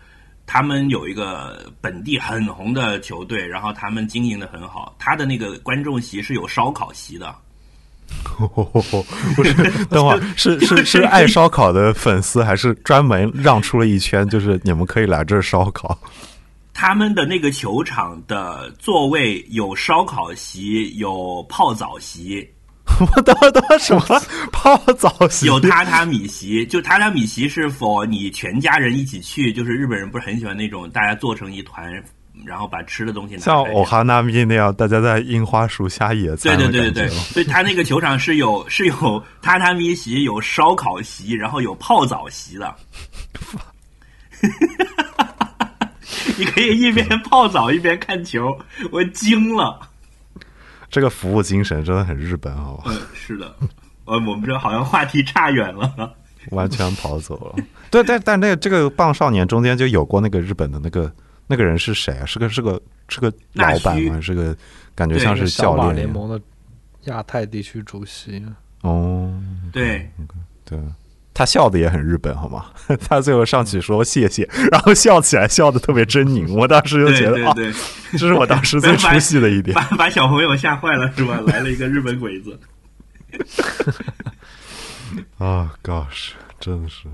[0.47, 7.35] 他们有一个本地很红的球队，然后他们经营的很好，他的那个观众席是有烧烤席的。
[9.35, 15.97] 不是，等会儿是 是是爱烧烤的粉丝，还是专门让出了一圈，就是你们可以来这儿烧烤？
[16.73, 22.47] 他们的那个球场的座位有烧烤席，有泡澡席，
[22.99, 25.45] 我等会儿等什么泡澡席？
[25.45, 26.65] 有榻榻米席。
[26.65, 29.53] 就榻榻米席是否你全家人一起去？
[29.53, 32.03] 就是日本人不是很喜欢那种大家坐成一团，
[32.45, 38.95] 然后把吃的东西拿像开欧哈纳米那样，大家在樱花树下野餐的对对对对，感觉吗所以他那个球场是有是有
[39.41, 42.75] 榻榻米席、有烧烤席，然后有泡澡席的。
[46.37, 48.57] 你可以一边泡澡一边看球，
[48.91, 49.79] 我惊了。
[50.89, 52.83] 这个服务精神真的很日本，好吧？
[52.87, 53.55] 嗯，是的，
[54.05, 56.13] 呃，我们这好像话题差远了。
[56.49, 57.63] 完全跑走了。
[57.91, 61.11] 对，但但那个这个棒少年中间就有过那个日本的那个
[61.47, 62.25] 那个人是谁啊？
[62.25, 64.21] 是个是个是个老板纳吗？
[64.21, 64.55] 是个
[64.95, 66.41] 感觉像是教练联盟的
[67.05, 68.43] 亚太地区主席，
[68.81, 69.33] 哦。
[69.71, 70.09] 对，
[70.65, 70.79] 对，
[71.33, 72.65] 他笑的也很日本，好吗？
[73.07, 77.71] 他最后上去说谢谢，然后笑起来笑的特别狰狞，我当时就觉得对，
[78.11, 79.73] 这是我当时最出戏的一点。
[79.79, 81.39] 把 把小朋友吓坏了是吧？
[81.47, 82.59] 来了一个日本鬼子。
[85.37, 87.07] 啊、gosh，真的是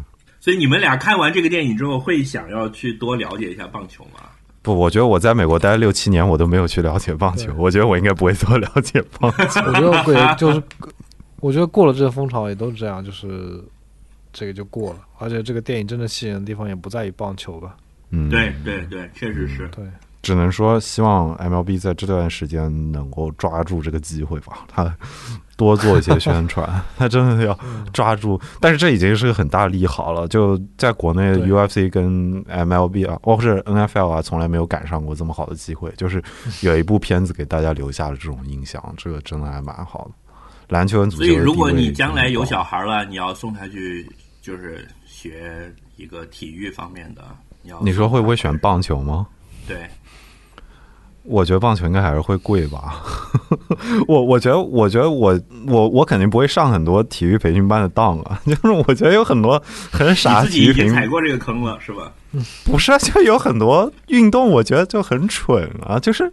[0.48, 4.22] 所以你们俩看完这个电影之后，会想要去多了解一下棒球吗？
[4.62, 9.60] 不，我觉得我在美国待了六七年，我都没有去了解棒球，我觉得我应该不会多了解棒球。
[9.66, 10.64] 我觉得鬼就是，
[11.42, 13.62] 我觉得过了这个风潮也都是这样，就是
[14.32, 15.00] 这个就过了。
[15.18, 17.76] 而且这个电影真的吸引的地方也不在于棒球吧？
[18.12, 19.68] 嗯，对对对，确实是。
[19.76, 19.84] 对，
[20.22, 24.96] 只能说希望 MLB 在这段时间能够抓住这个机会吧，他
[25.58, 27.60] 多做一些宣传， 他真的要
[27.92, 28.40] 抓住。
[28.62, 36.24] 但是这已经是个很大的利好了，就在国内对 UFC 跟 MLB 啊，或者是 NFL 啊，从来没有赶上过这么好的机会，就是
[36.62, 40.12] 有一部片子给大家留下了这种印象，这个真的还蛮好的。
[40.70, 44.08] 篮球跟足球所以，如果你将来有小孩了，你要送他去，
[44.42, 47.24] 就是学一个体育方面的。
[47.64, 48.58] 你要你说会不会选？
[48.60, 49.26] 棒球吗？
[49.68, 49.90] 对，
[51.28, 53.04] 我觉得棒球应该还是会贵吧。
[54.08, 58.40] 我我觉得，我觉得我我我肯定不会上很多体育培训班的当啊。
[58.48, 62.12] 就是我觉得有很多很傻你自己已经踩过这个坑了，是吧？
[62.66, 65.98] 不是啊，就有很多运动，我觉得就很蠢啊。
[65.98, 66.30] 就是，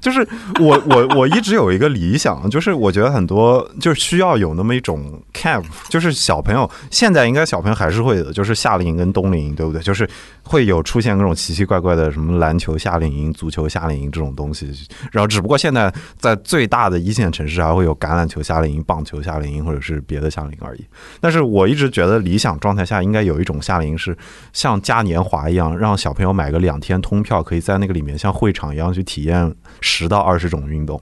[0.00, 0.26] 就是
[0.60, 9.80] 我我我一直有一个理想，就是我觉得很多就是需要有那么一种 camp，就是小朋友现在应该小朋友还是会的，就是夏令营跟冬令营，对不对？
[9.82, 10.08] 就是
[10.50, 14.68] 会有出现各种奇奇怪怪的什么篮球夏令营、足球夏令营这种东西。
[15.12, 20.84] 然后只不过现在在最大的一线城市还会有橄榄球夏令营、棒球夏令营或者是别的夏令营而已。
[21.20, 24.16] 但是我一直觉得理想状态下应该有一种夏令营是
[24.52, 31.00] 像嘉年华一样，让小朋友买个两天通票，可以在那个里面像会场一样去体验十到二十种运动。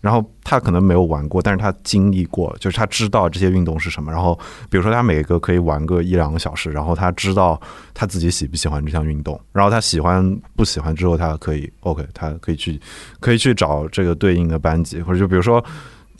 [0.00, 4.10] 然后他可能没有玩过，但是他经历过，就是他知道这些运动是什么。
[4.10, 7.60] 然后比如说他每个可以玩个一两个小时，然后他知道
[7.94, 12.80] 他自己喜不喜欢这项运动，然后他喜欢不喜欢之后，他可以 OK，他可以去
[13.20, 15.64] 可以去找这个对应的班级，或者就比如说。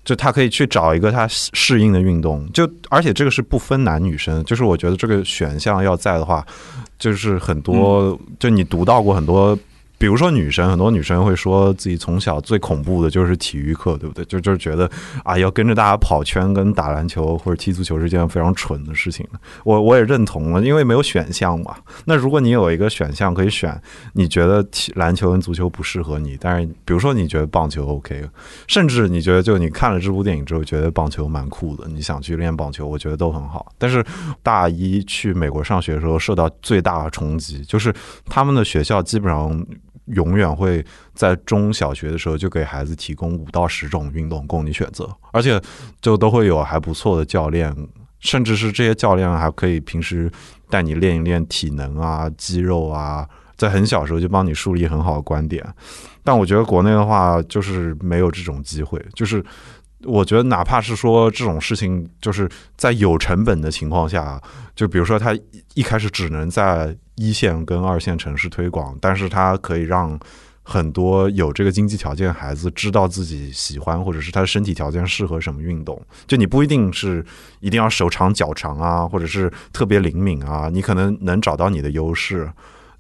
[0.03, 6.45] 就他可以去找一个他适应的运动，就而且这个是不分男女生，就是我觉得这个选项要在的话，
[6.99, 9.57] 就是很多，就你读到过很多，
[10.01, 14.25] 比如说女生，很多女生会说自己从小最恐怖的就是体育课，对不对？
[14.25, 14.91] 就就是觉得
[15.23, 19.29] 啊，要跟着大家跑圈，跟打篮球或者踢足球是件非常蠢的事情。
[19.63, 21.77] 我我也认同了，因为没有选项嘛。
[22.07, 23.79] 那如果你有一个选项可以选，
[24.15, 28.27] 你觉得踢篮球跟足球不适合你，但是比如说你觉得棒球 OK，
[28.69, 33.71] 甚至你觉得就你看了这部电影之后觉得棒球蛮酷的，你想去练棒球，我觉得都很好。
[33.77, 34.03] 但是
[34.43, 37.95] 大一去美国上学的时候，受到最大的冲击就是
[38.25, 39.63] 他们的学校基本上。
[40.15, 40.85] 永远会
[41.15, 45.61] 在中小学的时候就给孩子提供五到十种运动供你选择，而且
[46.01, 47.75] 就都会有还不错的教练，
[48.21, 50.31] 甚至是这些教练还可以平时
[50.69, 55.67] 带你练一练体能啊、肌肉啊，在很小时候就帮你树立很好的观点。
[56.23, 59.45] 但我觉得国内的话，就是没有这种机会，就是。
[60.05, 64.41] 我觉得，哪怕是说这种事情，就是在有成本的情况下，
[64.75, 65.39] 就比如说他
[65.75, 70.19] 一开始只能在一线跟二线城市推广，但是它可以让
[70.63, 76.01] 很多有这个经济条件孩子知道自己喜欢或者是他的身体条件适合什么运动。
[76.27, 77.25] 就你不一定是
[77.61, 82.51] 一定要手长脚长啊，或者是特别灵敏啊，你可能能找到你的优势。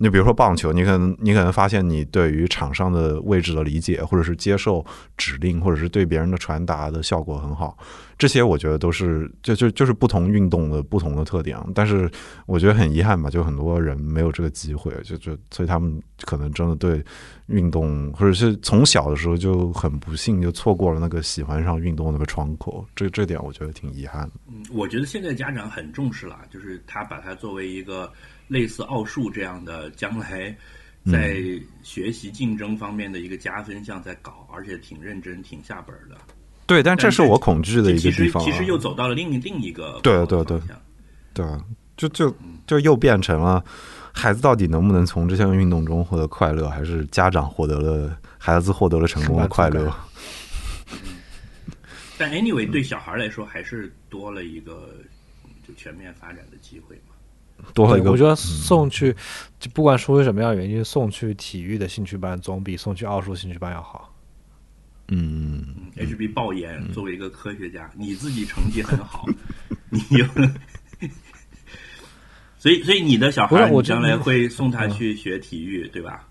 [0.02, 4.82] 你比如说棒球，你可能你可能发现你对于场上的位置的理解，或者是接受
[5.18, 7.77] 指令，或者是对别人的传达的效果很好。
[8.16, 11.59] 这些我觉得都是就就就是不同运动的不同的特点。
[11.74, 12.10] 但是
[12.47, 17.05] 我觉得很遗憾吧，就很多人没有这个机会，就就所以他们可能真的对
[17.48, 22.82] 运动，或者是从小的时候就很不幸就错过了那个喜欢上运动那个窗口。
[22.97, 24.27] 这这点我觉得挺遗憾。
[24.48, 28.10] 嗯，我觉得现在家长很重视了，就是他把它作为一个。
[28.51, 30.52] 类似奥数这样的，将来
[31.10, 31.40] 在
[31.85, 36.18] 学习竞争方面的一个加分项在搞，而且挺认真、挺下本的。
[36.66, 38.43] 对，但这是我恐惧的一个地方。
[38.44, 40.60] 其实又走到了另另一个对对对，
[41.32, 41.47] 对，
[41.97, 42.36] 就就
[42.66, 43.64] 就又变成了
[44.12, 49.94] 孩子到底能不能从这项运动中获得快乐，还是家长获得了孩子获得了成功的快乐？
[52.18, 54.90] 但 anyway，对小孩来说，还是多了一个
[55.66, 57.01] 就全面发展的机会。
[57.74, 59.14] 多了一个，我觉得送去，
[59.58, 64.14] 就不管出于什么样原因，送去体育的兴趣班总比送去奥数兴趣班要好。
[65.08, 65.64] 嗯
[65.96, 69.26] ，HB 爆言，作为一个科学家，你自己成绩很好，
[69.90, 70.24] 你有，
[72.58, 76.26] 所以所以你的小孩，我将来会送他去学体育，对吧？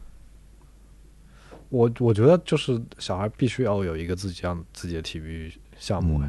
[1.70, 6.24] 我我觉得就是小孩必须要有一个自己样自己的体育项目。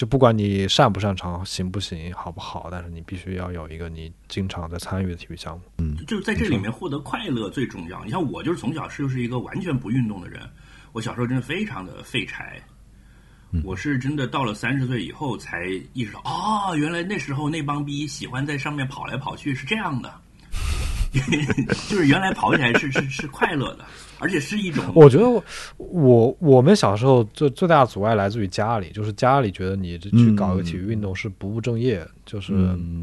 [0.00, 5.62] 就不管你擅不擅长、行不行、好不好，但是你必须要有一个你经常在参与的体育项目。
[5.76, 8.02] 嗯，就在这里面获得快乐最重要。
[8.02, 10.40] 你像我，就是从小是就是一个完全不运动的人，
[10.92, 12.58] 我小时候真的非常的废柴。
[13.62, 20.10] 我是真的到了三十岁以后才意识到，哦，原来那时候那帮逼喜欢在上面跑来跑去是这样的，
[21.90, 23.84] 就是原来跑起来是是是快乐的。
[24.20, 25.26] 而且是一种，我觉得
[25.78, 32.52] 我我们小时候最最大的阻碍来自于家里，就是家里觉得你去搞一个体育运动是不务正业，就是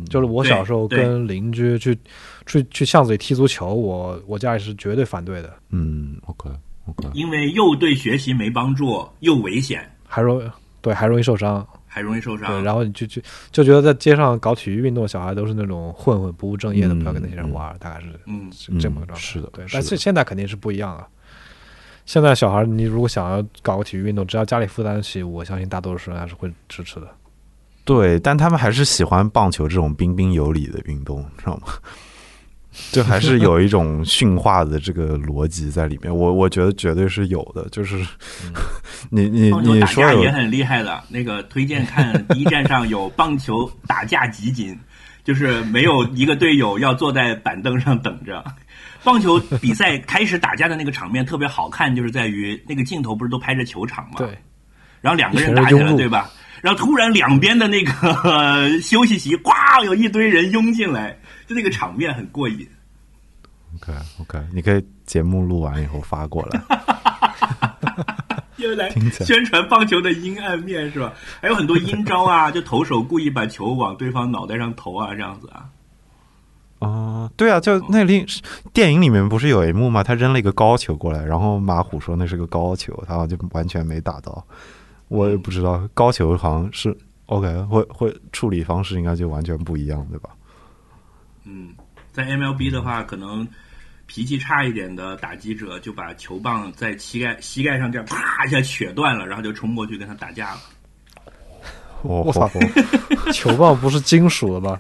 [0.10, 1.98] 就是我小时候跟邻居去
[2.46, 5.54] 去去巷子里踢足球，我我家里是绝对反对的。
[5.72, 6.50] 嗯，OK
[6.86, 10.42] OK，因为又对学习没帮助，又危险，还容
[10.82, 11.68] 对还容易受伤。
[11.98, 13.20] 还容易受伤，对，然后你就就
[13.52, 19.26] 就觉得在街上搞体育运动，小孩都是那种混混，不务正业的，不要跟那些人玩，大概是嗯是这么个状态。
[19.26, 19.66] 是的，对。
[19.74, 21.08] 但是现在肯定是不一样了。
[22.06, 27.08] 现在小孩，你如果想要搞个体育运动，只要家里负担得起，我相信大多数人还是会支持的。
[27.84, 31.68] 对，但他们还是喜欢棒球这种彬彬有礼的运动，知道吗？
[32.92, 37.68] 就还是有一种驯化的这个逻辑在里面，我我觉得绝对是有的。
[37.70, 37.98] 就是
[39.10, 44.78] 你你你说也很厉害的，那个推荐看 B 站上有棒球打架集锦，
[45.24, 48.44] 就是没有一个队友要坐在板凳上等着。
[49.04, 54.16] 棒球比赛开始打架的那个场面特别好看，就是在于那个镜头不是都拍着球场吗？
[54.18, 54.28] 对，
[55.02, 56.30] 然后两个人打起来了，对吧？
[56.62, 57.92] 然后突然两边的那个
[58.24, 59.52] 呃休息席，呱，
[59.86, 61.16] 有一堆人拥进来，
[61.48, 62.68] 就那个场面很过瘾。
[63.76, 66.62] OK OK，你可以节目录完以后发过来。
[68.58, 71.14] 又来宣传棒球的阴暗面是吧？
[71.40, 75.70] 还有很多阴招啊， 就投手故意把球往对方脑袋上投啊，这样子啊。
[76.80, 78.26] 哦，对啊，就那另
[78.74, 80.02] 电影里面不是有一幕吗？
[80.04, 84.44] 他扔了一个高球过来，然后马虎说那是个高球，他就完全没打到。
[85.08, 86.98] 我也不知道高球好像是
[87.28, 90.30] OK，会会处理方式应该就完全不一样，对吧？
[91.48, 91.74] 嗯，
[92.12, 93.48] 在 MLB 的话，可能
[94.06, 100.62] 脾气差一点的打击者就把球棒在膝盖膝盖上这样啪一下瘸断了，然后就冲过去跟他打架了。
[102.04, 104.78] 我我操我 球棒不是金属的吗？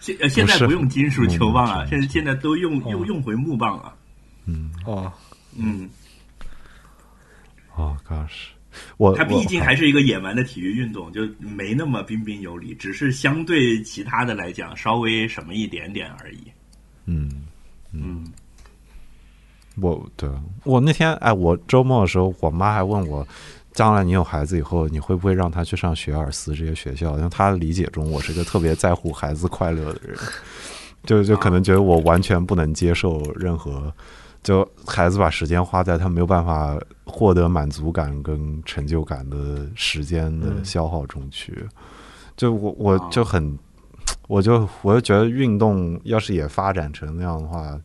[0.00, 3.94] 现呃现在不用金属球棒啊，嗯现在现在都用哦用用回木棒了。
[4.44, 4.70] 嗯。
[4.84, 5.10] 哦，
[5.56, 5.88] 嗯，
[7.74, 8.50] 哦，gosh，
[8.96, 16.38] 我他毕竟还是一个野蛮的体育运动，就没那么彬彬有礼，只是相对其他的来讲稍微什么一点点而已。
[17.06, 17.46] 嗯，
[17.92, 18.24] 嗯，
[19.80, 20.28] 我对
[20.64, 23.26] 我那天哎，我周末的时候，我妈还问我，
[23.72, 27.16] 将来你有孩子以后，你会不会让他去上学而思这些学校？
[27.16, 30.16] 因为她理解中我是个特别在乎孩子快乐的人，
[31.04, 33.92] 就就可能觉得我完全不能接受任何。
[34.44, 41.66] 就孩子把时间花在他没有办法获得满足感跟成就感的时间的嗯消耗中去，
[42.36, 43.58] 就我我啊就很，
[44.28, 47.80] 我就我就觉得运动要是也发展成那样的话，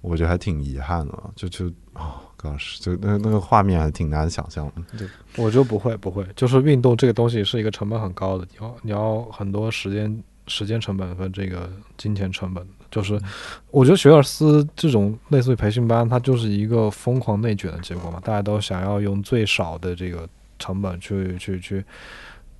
[0.00, 4.82] 我觉得还挺遗憾的，就就哦，gosh，就那那个画面还挺难想象的。
[4.96, 12.64] 对我觉得不会不会，就是运动这个东西是一个成本很高的，你要你要很多时间时间成本和这个金钱成本。
[12.90, 13.20] 就是
[13.70, 20.28] 我觉得学而思这种类似于培训班，它就是一个疯狂内卷的结果嘛，大家都想要用最少的这个
[20.58, 21.84] 成本去去去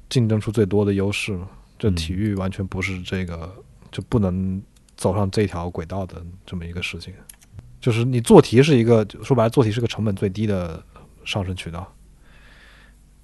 [0.09, 1.49] 竞争出最多的优势嘛。
[1.79, 3.55] 这嗯体育完全不是这个
[3.91, 4.61] 就不能
[4.97, 7.15] 走上这条轨道的这么一个事情。
[7.81, 10.83] 就是你做题是一个说白了，做题是个成本最低的
[11.25, 11.91] 上升渠道。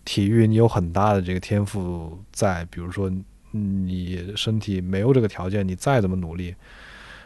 [0.04, 3.10] 体育你有很大的这个天赋在，比如说
[3.50, 6.54] 你身体没有这个条件，你再怎么努力，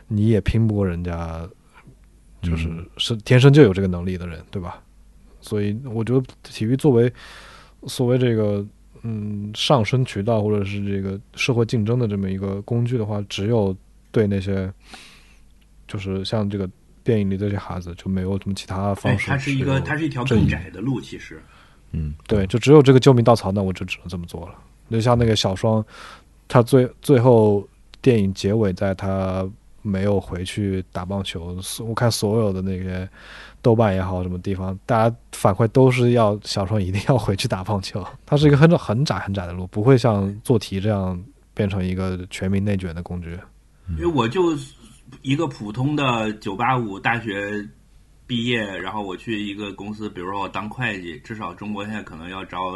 [0.09, 1.49] 你也拼不过人家，
[2.43, 4.83] 就是嗯是天生就有这个能力的人，对吧？
[5.41, 7.13] 所以我觉得体育作为
[7.87, 8.67] 所谓这个
[9.03, 13.75] 嗯上升渠道或者是这个社会竞争的这么一个工具的话，只有
[14.11, 14.73] 对那些
[15.87, 16.69] 就是像这个
[17.05, 19.29] 电影里这些孩子就没有什么其他哎方，式。
[19.29, 21.41] 它是一个它是一条更窄的路，其实。
[21.93, 24.55] 嗯，对，就只有这个救命稻草，那我就只能这么做了。
[24.91, 25.83] 就像那个小双，
[26.47, 27.67] 他最最后
[28.03, 29.49] 电影结尾，在他
[29.83, 33.09] 没有回去打棒球，所我看所有的那些
[33.63, 38.05] 豆瓣也好，什么地方，大家反馈都是要小时候一定要回去打棒球。
[38.27, 41.19] 它是一个很很窄很窄的路，不会像做题这样
[41.55, 43.39] 变成一个全民内卷的工具。
[43.93, 44.57] 因为我就
[45.23, 47.67] 一个普通的九八五大学
[48.27, 52.73] 毕业，然后我去一个公司，比如说我当会计，至少中国现在可能要招，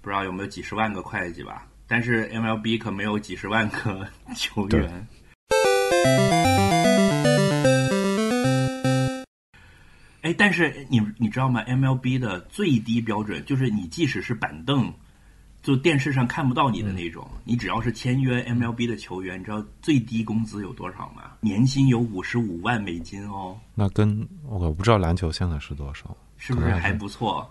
[0.00, 1.66] 不知道有没有几十万个会计吧。
[1.86, 5.06] 但是 MLB 可没有几十万个球员。
[10.22, 14.92] 哎，但是你你知道吗？MLB 的最低标准就是你即使是板凳，
[15.62, 21.22] 就电视上看不到你的那种，你只要是签约 MLB 的球员，你知道最低工资有多少吗？
[21.40, 27.50] 年薪有五十五万美金哦，那跟我我不知道篮球现在是多少，是不是还不错？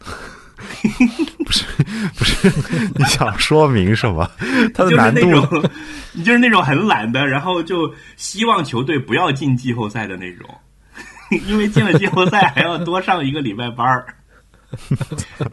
[1.48, 1.64] 不是
[2.14, 2.48] 不是
[2.94, 4.30] 你想说明什么？
[4.74, 5.68] 它的就是难度
[6.12, 10.46] 你就是那种很懒的，然后就希望球队不要进季后赛的那种，
[11.46, 14.06] 因为进了季后赛还要多上一个礼拜班儿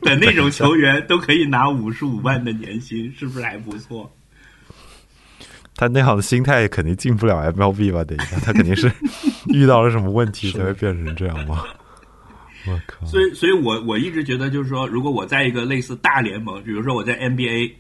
[0.02, 4.12] 的那种球员，都可以拿五十五万的年薪，是不是还不错？
[5.78, 8.04] 他那样的心态肯定进不了 MLB 吧？
[8.04, 8.92] 等一下，他肯定是
[9.48, 11.64] 遇到了什么问题才会变成这样吗？
[12.68, 13.06] 我靠！
[13.06, 17.72] 所以，所以我我一直觉得，就是说，如果我在一个类似大联盟，比如说我在 NBA，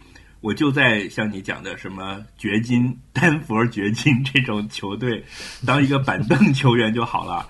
[0.41, 5.23] 我就在像你讲的什么掘金、丹佛掘金这种球队
[5.65, 7.47] 当一个板凳球员就好了。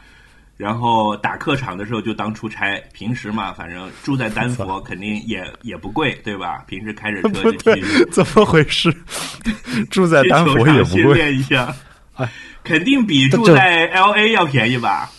[0.58, 6.64] 然后打客场的时候就当出差，平时嘛，反正住在丹佛 肯定也也不贵，对吧？
[6.66, 8.90] 平时开着车就去， 怎么回事？
[9.92, 11.76] 住在丹佛球场训也不贵，练一下
[12.14, 12.32] 哎，
[12.64, 15.12] 肯定比住在 LA 要便宜吧？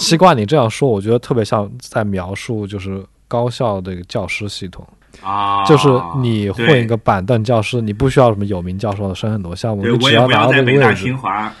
[0.00, 4.86] 西瓜，你这样说，我觉得特别像在描述就是高校这个教师系统。
[5.22, 5.88] 啊，就是
[6.22, 11.52] 你混一个板凳教师，你不需要什么有名教授的升很多项目，对，你只我也不达到这个位置清，华，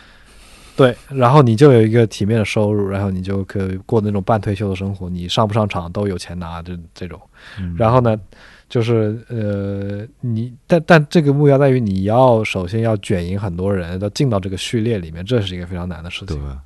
[0.76, 7.20] 对，然后你就有一个体面的收入，然后你就可以过那种半退休的生活，你上不上场都有钱拿，这这种。
[7.58, 8.16] 嗯然后呢，
[8.68, 16.36] 就是呃，你但但这个目标在于你要首先要卷赢很多人，要进到这个序列里面，这是一个非常难的事情。
[16.36, 16.56] 对，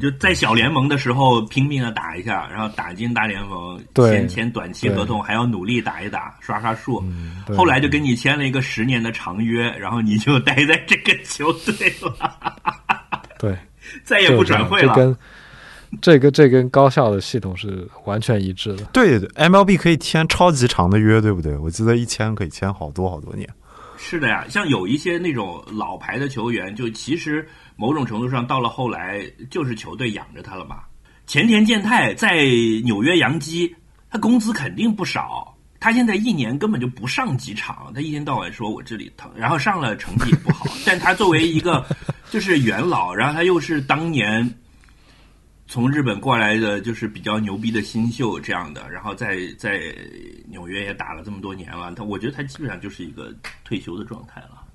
[0.00, 7.02] 就在小联盟的时候拼命的打一下，然后打进大联盟，对先签短期合同，还要努力打一打，刷刷数。
[7.04, 12.14] 嗯后来就跟你签了一个十年的长约，然后你就待在这个球队了，
[13.38, 13.56] 对，
[14.04, 14.94] 再也不转会了。
[14.94, 15.16] 这跟
[16.00, 18.84] 这跟这跟高校的系统是完全一致的。
[18.92, 21.56] 对，MLB 可以签超级长的约，对不对？
[21.56, 23.48] 我记得一签可以签好多好多年。
[23.96, 27.46] 是的呀，像有一些那种老牌的球员，就其实
[27.80, 30.80] 某种程度上到了后来就是球队养着他了嘛。
[31.26, 32.44] 前田健太在
[32.84, 33.74] 纽约洋基，
[34.10, 35.56] 他工资肯定不少。
[35.78, 40.66] 他现在一年根本就不上几场，他一天到晚说我这里疼，然后上了成绩也不好。
[40.84, 41.82] 但他作为一个
[42.28, 44.46] 就是元老，然后他又是当年
[45.66, 49.80] 从日本过来的，就是比较牛逼的新秀这样的，然后在在
[50.50, 53.34] 纽约也打了这么多年了，他我觉得他基本上就是一个
[53.64, 54.66] 退休的状态了。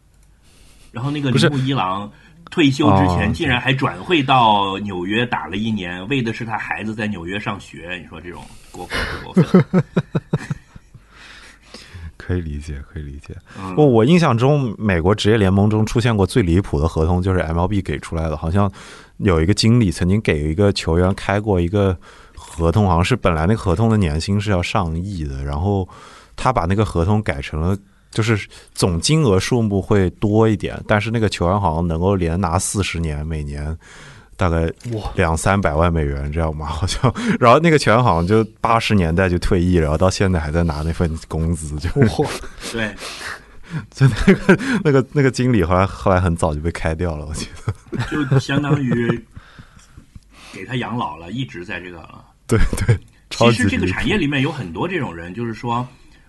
[0.91, 2.09] 然后那个铃木一郎
[2.51, 7.99] 退休之前，哦竟然还转会到纽约打了一年，为的是他孩子在纽约上学。
[8.01, 9.83] 你说这种过分不过分？
[12.17, 13.35] 可以理解，可以理解。
[13.59, 18.71] 嗯我我印象中，美国职业联盟中出现过最离谱的合同，就是 MLB 给出来的，好像
[19.17, 21.95] 有一个经理曾经给一个球员开过一个
[22.35, 25.87] 合同，好像是本来那个合同的年薪是要上亿的，然后
[26.35, 27.77] 他把那个合同改成了。
[28.15, 33.77] 就是总金额数目会多一点，但是那个球员好像能够连拿四十年，每年
[34.37, 34.61] 大概
[34.93, 37.13] 哇两三百万美元这样嘛，好像。
[37.39, 42.29] 然后那个球员好像就八十年代就退役，然后到现在还在拿那份工资，就哇，
[42.71, 42.95] 对，
[43.91, 48.25] 就那个那个那个经理后来后来很早就被开掉了，我记得。
[48.31, 49.21] 就相当于
[50.53, 52.23] 给他养老了，一直在这个了。
[52.47, 52.97] 对对，
[53.29, 55.85] 其实这个产业里面有很多这种人，就是说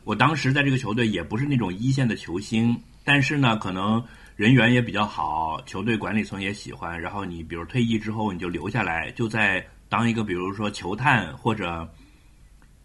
[0.06, 4.00] 我当时在这个球队也不是那种一线的球星，但是呢，可能
[4.36, 6.98] 人缘也比较好，球队管理层也喜欢。
[6.98, 11.88] 然后你比如退役之后，你就留下来，就在当一个比如说球探或者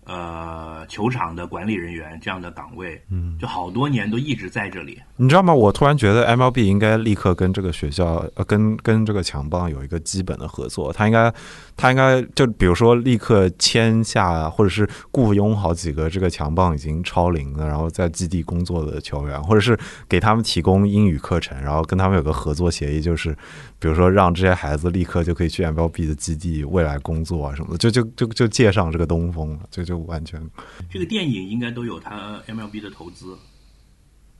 [0.03, 4.99] 呃球场的管理人员这样的岗位，嗯，就好多年都一直在这里。
[5.21, 5.53] 你知道吗？
[5.53, 10.91] 我突然觉得 MLB 应该立刻跟这个学校，呃，跟跟这个强棒有一个基本的合作。
[10.91, 11.31] 他应该，
[11.77, 19.77] 他应该就比如说立刻签下，或者是雇佣好几个这个强棒已经超龄了，然后在基地工作的球员，或者是
[20.09, 23.31] 给他们提供英语课程，然后跟他们有个合作协议，就是
[23.77, 30.41] 比如说让这些孩子立刻就可以去 MLB 的基地未来工作啊什么的，就就就就借上这个东风了，就就完全，
[30.89, 33.37] 这个电影应该都有他 MLB 的投资，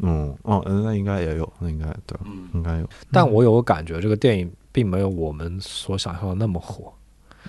[0.02, 6.92] 嗯哦，嗯那应该也有，那应该对，嗯，应该有，但我有个感觉，这个电影并没有我们所想象的那么火。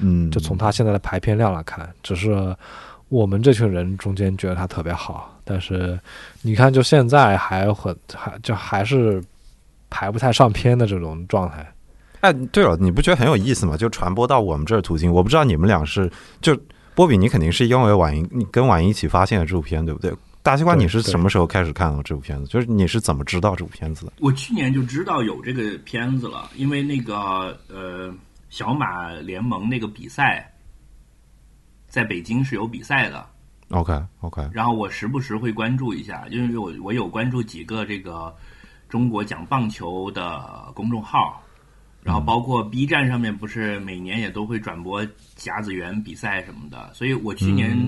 [0.01, 2.57] 嗯，就从他现在的排片量来看，只是
[3.09, 5.99] 我们这群人中间觉得他特别好，但是
[6.41, 9.23] 你看，就现在还很还就还是
[9.91, 11.71] 排不太上片的这种状态。
[12.21, 13.77] 哎，对了，你不觉得很有意思吗？
[13.77, 16.11] 就传播到我们这儿途径，我不知道你们俩是
[16.41, 16.57] 就
[16.95, 20.13] 波比，你肯定是因为婉莹，你跟婉莹一起发现的这部片，对不对？
[20.43, 22.47] 大西瓜，你是什么时候开始看到这部片子？
[22.47, 24.13] 就是你是怎么知道这部片子的？
[24.19, 28.13] 我去年就知道有这个片子了，因为那个呃
[28.51, 30.53] 小马联盟那个比赛，
[31.87, 33.25] 在北京是有比赛的
[33.69, 38.35] ，OK OK，然后我时不时会关注一下，因为我我有关注几个这个
[38.89, 41.41] 中国讲棒球的公众号，
[42.03, 45.07] 然后包括 B 站上面不是每年也都会转播
[45.37, 47.79] 甲子园比赛什么的，所以我去年、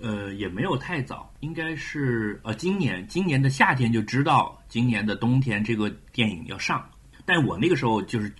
[0.00, 6.84] 呃也没有太早，应该是呃今年今年的夏天就知道今年的冬天这个电影要上，
[7.24, 8.32] 但我那个时候就是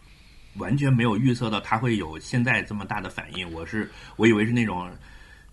[0.56, 4.90] 完全没有预测到它会有现在这么大的反应，我是我以为是那种。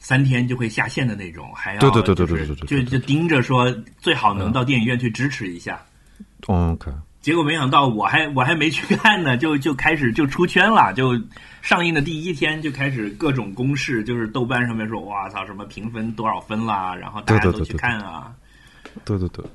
[0.03, 5.79] 三天就会下线的那种，还要对对对对就是对对对对就就盯着说最好能到电影院去支持一下。
[6.47, 6.91] OK，
[7.21, 11.19] 结果没想到我还我还没去看呢，就就开始就出圈了，就
[11.61, 18.31] 上映的第一天就开始各种公示，就是豆瓣上面说哇操什么评分多少分啦，然后大家都去看啊。
[19.05, 19.45] 对对对。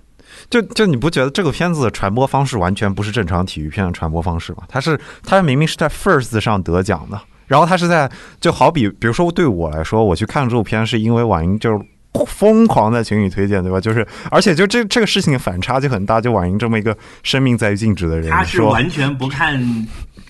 [0.51, 4.65] 就就你不觉得这个片子的传播方式完全不是正常体育片的传播方式吗？
[4.69, 8.11] 它是它明明是在 First 上得奖的，然后它是在
[8.41, 11.79] 就好比比如说对我来说，我去看这部片是因为婉莹就是
[12.25, 13.81] 疯狂在群里推荐，对吧？
[13.81, 19.59] 就是而且就这这个事情的反差就很大，就婉莹这么一个生命在于静止的人，他是说完全不看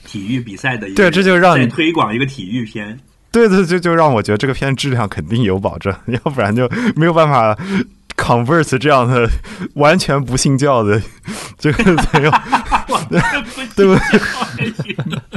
[0.04, 2.98] 体育比赛的一个，对这就让你推广一个体育片。
[3.30, 7.54] 对对，就就让我觉得这个片质量肯定有保证， 要不然就没有办法
[8.16, 9.28] converse 这样的
[9.74, 11.00] 完全不信教的
[11.58, 12.30] 这个朋友，
[13.76, 14.20] 对不对？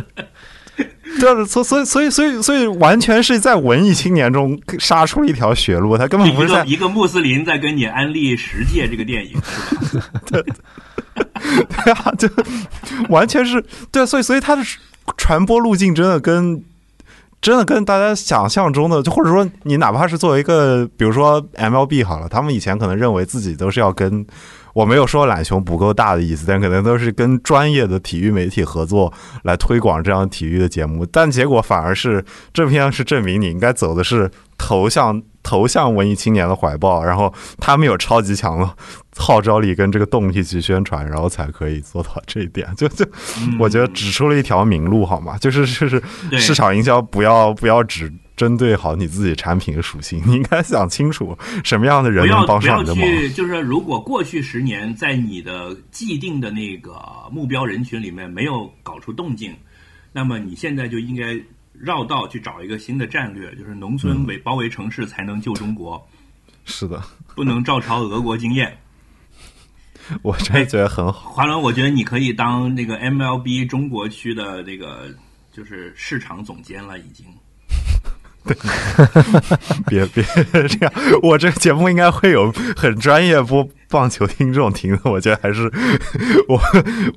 [1.20, 9.34] 对，所所以所以所以所以完全是在文艺青年中杀出了一条血路，他根本不是在一个穆斯林在跟你安利《十戒》这个电影，
[9.84, 10.06] 是吧？
[10.26, 10.41] 对
[11.94, 12.30] 啊，就
[13.10, 14.64] 完全是对，所以所以它的
[15.18, 16.64] 传播路径真的跟
[17.41, 24.26] 真的跟大家想象中的，就或者说你哪怕是作为一个，比如说 MLB 好了，他们以前可能认为自己都是要跟
[24.80, 29.11] 我没有说懒熊不够大的意思，但可能都是跟专业的体育媒体合作
[29.43, 32.23] 来推广这样体育的节目，但结果反而是
[32.53, 38.69] 这篇是证明你应该走的是投向投向文艺青年的怀抱，然后他们有超级强的
[39.18, 42.65] 号召力跟这个动力去宣传，然后才可以做到这一点。
[42.77, 43.06] 就就
[43.60, 45.38] 我觉得指出了一条明路，好吗？
[45.39, 46.01] 就是就是
[46.38, 48.10] 市场营销不要不要只
[48.40, 53.03] 针对好你自己产品的属性， 你应该想清楚什么样的人不能帮要不要上你的忙。
[53.06, 56.98] 去，就是说如果过去十年在你的既定的那个
[57.30, 59.53] 目标人群里面没有搞出动静，
[60.14, 61.38] 那么你现在就应该
[61.74, 66.02] 绕道去找一个新的战略，就是农村围包围城市才能救中国，
[66.64, 67.03] 是的，
[67.36, 68.74] 不能照抄俄国经验。
[70.24, 71.30] 我真的觉得很好。
[71.30, 75.14] 华伦，我觉得你可以当那个 MLB 中国区的这个
[75.52, 77.26] 就是市场总监了，已经。
[79.88, 80.24] 别别
[80.68, 85.12] 这样，我这个节目应该会有很专业播棒球听众听的。
[85.12, 85.64] 我觉得还是
[86.48, 86.60] 我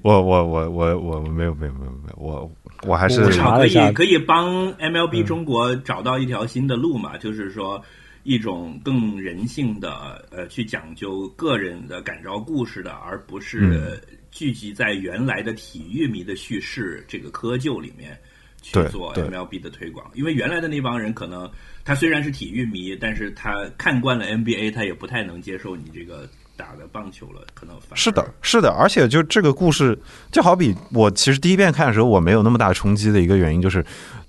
[0.03, 2.51] 我我我我我没有没有没有没有，我
[2.85, 3.29] 我还是我
[3.59, 7.83] 可以可以帮 MLB 中国找到一条新的路嘛，就是说
[8.23, 14.01] 一种更人性的呃，去讲究个人的感召故事的，而不是
[14.31, 18.19] 聚集在原来的体育迷的叙事这个窠臼里面
[18.62, 20.06] 去做 MLB 的推广。
[20.14, 21.51] 因为原来的那帮人可能
[21.84, 26.26] 他虽然是体育迷，但是他看惯了 NBA，他也不太能接受你这个
[26.56, 29.98] 打的棒球了，可能反是的，是的，而且就这个故事，
[30.30, 33.84] 就好比我其实第一遍看的时候，我没有那么大冲击的一个原因，就是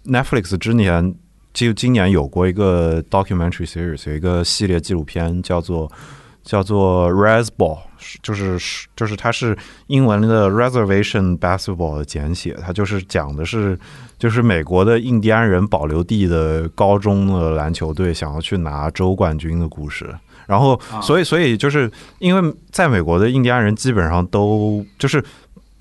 [0.06, 1.16] Netflix 之前
[1.54, 5.92] 就今年有过一个 documentary series，有一个系列纪录片叫做
[6.44, 7.80] 叫做 Resball，
[8.22, 9.58] 就是就是它是
[9.88, 13.80] 英文的 Reservation Basketball 的简写，它就是讲的是
[14.20, 20.14] 就是美国的印第安人保留地的高中的篮球队想要去拿州冠军的故事。
[20.46, 21.90] 然后，所以，所以就是
[22.20, 25.24] 因为在美国的印第安人基本上都就是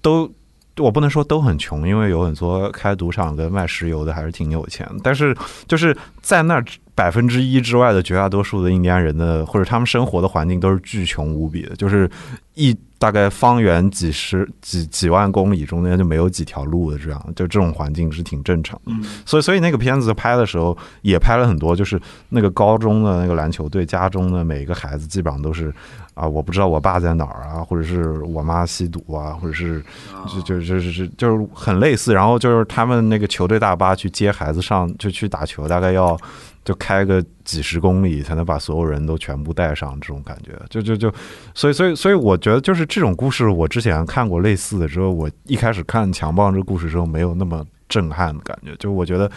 [0.00, 0.30] 都，
[0.76, 4.88] 我不能说都很穷，因为有很多开赌场跟卖石油的还是挺有钱。
[5.02, 5.36] 但是
[5.66, 6.62] 就是在那
[6.94, 12.10] 百分之一之外的绝大多数的印第安人的或者他们生活的环境都是巨穷无比的，就是
[12.54, 18.92] 一大概方圆几十几几万公里中间就没有几条路的这样，就这种环境是挺正常的。
[18.92, 25.72] 嗯所以，所以那个片子拍的时候也拍了很多，就是那个高中的那个篮球队，家中的每一个孩子基本上都是
[26.14, 29.82] 啊，我不知道我爸在哪儿啊，或者是我妈吸毒啊，或者是
[30.28, 32.12] 就就就是是就是很类似。
[32.12, 36.16] 然后就是他们那个球队大巴去接孩子上就去打球，大概要
[36.64, 41.12] 就开个几十公里才能把所有人都全部带上，这种感觉，就就就，
[41.54, 49.28] 所以所以所以我觉得就是这种故事，我之前看过类似的之后，我一开始看强棒这个故事之后没有那么震撼的感觉，就我觉得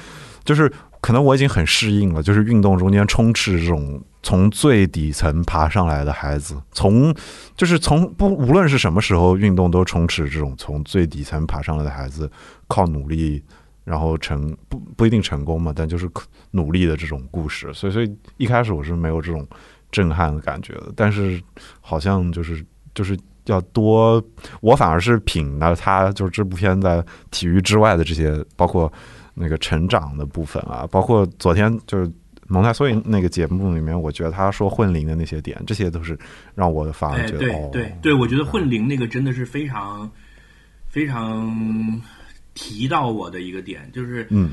[0.44, 0.72] 就是
[1.02, 7.12] 可能我已经很适应了，就是运动中间充斥这种从最底层爬上来的孩子，从
[7.58, 12.30] 就是从不无论是什么时候运动都充斥这种从最底层爬上来的孩子，
[12.68, 13.44] 靠努力。
[13.86, 16.10] 然后成不不一定成功嘛，但就是
[16.52, 19.48] 努力的这种故事，所以所以一开始我是没有这种
[19.92, 21.42] 震撼的感觉的，但是
[21.80, 24.22] 好像就是就是要多，
[24.60, 27.02] 我反而是品了他就是这部片在
[27.32, 28.92] 体育之外的这些，包括
[29.34, 32.12] 那个成长的部分啊，包括昨天就是
[32.48, 36.18] 蒙太梭利那个节目里面，我觉得他说混龄的那些点，这些都是
[36.56, 40.10] 让我反而，觉得、哦，对对，我觉得混龄那个真的是非常
[40.88, 42.02] 非常
[42.56, 44.50] 提到我的一个点，就是嗯。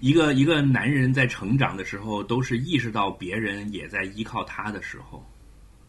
[0.00, 5.24] 一个一个男人在成长的时候，都是意识到别人也在依靠他的时候。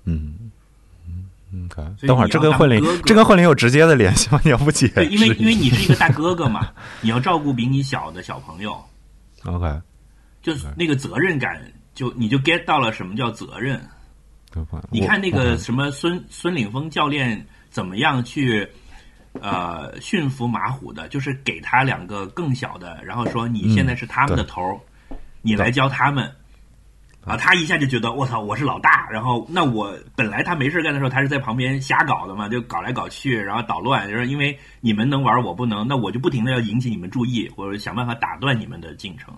[0.06, 0.50] 嗯
[1.52, 1.68] 嗯
[2.08, 3.02] 等会儿这跟混龄哥哥。
[3.02, 4.40] 这跟混龄有直接的联系吗？
[4.46, 6.72] 你要不解对，因为因为你是一个大哥哥嘛，
[7.02, 8.82] 你要照顾比你小的小朋友
[9.44, 9.82] ，OK，
[10.42, 11.62] 就是那个责任感，
[11.94, 13.82] 就你就 get 到了什么叫责任。
[14.90, 18.66] 你看那个什么孙孙岭峰教练怎么样去
[19.42, 24.80] 呃驯服马虎的，就是给他两个更小的，然后说你现在是他们的头儿，
[25.42, 26.32] 你来教他们。
[27.28, 29.10] 啊，他一下就觉得我操，我是老大。
[29.10, 34.08] 然后那我本来他没事干的时候，他是在旁边瞎搞的嘛，就搞来搞去，然后捣乱。
[34.08, 39.34] 就是因为你们能玩，我不能，那我就不停的要引起你们注意，或者想办法打断你们的进程。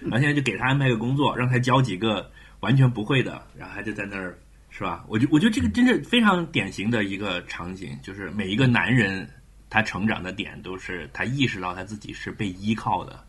[0.00, 5.02] 然后现在就给他安排个工作，让他教几个完全不会的，然后他就在那儿，是吧？
[5.08, 9.26] 我就我觉得这个真是非常典型的一个场景，就是每一个男人
[9.70, 13.24] 他成长的点都是他意识到他自己是被依靠的。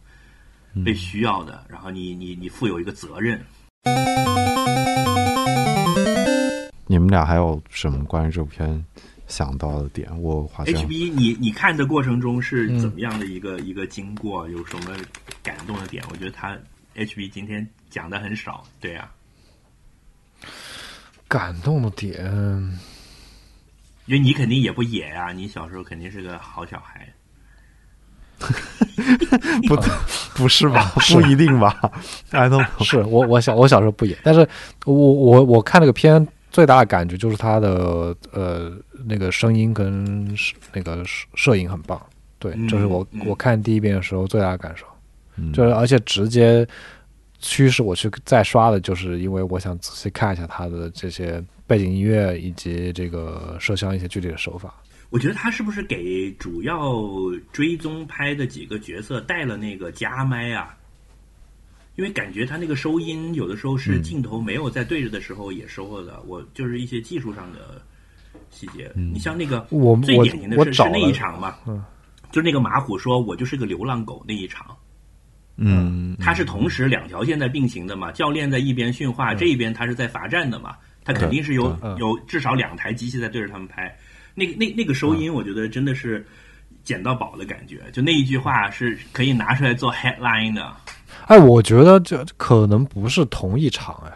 [0.86, 3.38] 被需要的，然后你你你负有一个责任。
[6.88, 8.86] 你们俩还有什么关于这部片
[9.28, 10.10] 想到的点？
[10.22, 14.48] 我好像 HB，你你看的过程中是怎么样的一个、一个经过？
[14.48, 14.96] 有什么
[15.44, 16.02] 感动的点？
[16.10, 16.58] 我觉得他
[16.96, 19.12] HB 今天讲的很少，对呀、
[21.28, 22.80] 感动的点，
[24.06, 27.08] 因为你肯定也不野呀、你小时候肯定是个好小孩。
[29.68, 29.76] 不
[30.36, 30.92] 不是吧？
[31.14, 31.80] 不一定吧
[32.32, 32.84] ？I don't know。
[32.84, 34.40] 是我我小我小时候不野，但是
[34.86, 38.72] 我我我看那个片最大的感觉就是他的呃
[39.06, 40.36] 那个声音跟
[40.74, 42.02] 那个摄摄影很棒，
[42.40, 44.88] 对，嗯这是我嗯我看第一遍的时候最大的感受，
[45.36, 46.68] 嗯就是而且直接
[47.38, 54.76] 驱使我去再刷的，就是因为我想仔细看一下他的这些背景音乐以及这个摄像一些具体的手法。
[55.10, 57.02] 我觉得他是不是给主要
[57.54, 60.76] 追踪拍的几个角色带了那个加麦啊？
[61.96, 66.22] 因为感觉他那个收音有的时候是嗯镜头没有在对着的时候也收了的。
[66.28, 67.82] 我就是一些技术上的
[68.50, 68.92] 细节。
[68.96, 71.82] 你像那个我我最典型的是是那一场嘛，嗯，
[72.32, 74.76] 就那个马虎说我就是个流浪狗那一场，
[75.56, 81.96] 嗯，他是同时两条线在并行的嘛，教练在一边训话，这一边他是在罚站的嘛，他肯定是有嗯。
[81.98, 83.96] 有至少两台机器在对着他们拍。
[84.34, 86.26] 那个那那个收音，我觉得真的是
[86.84, 90.72] 捡到宝的感觉，就那一句话是可以拿出来做 headline 的。
[91.28, 94.12] 哎，我觉得这可能不是同一场，哎，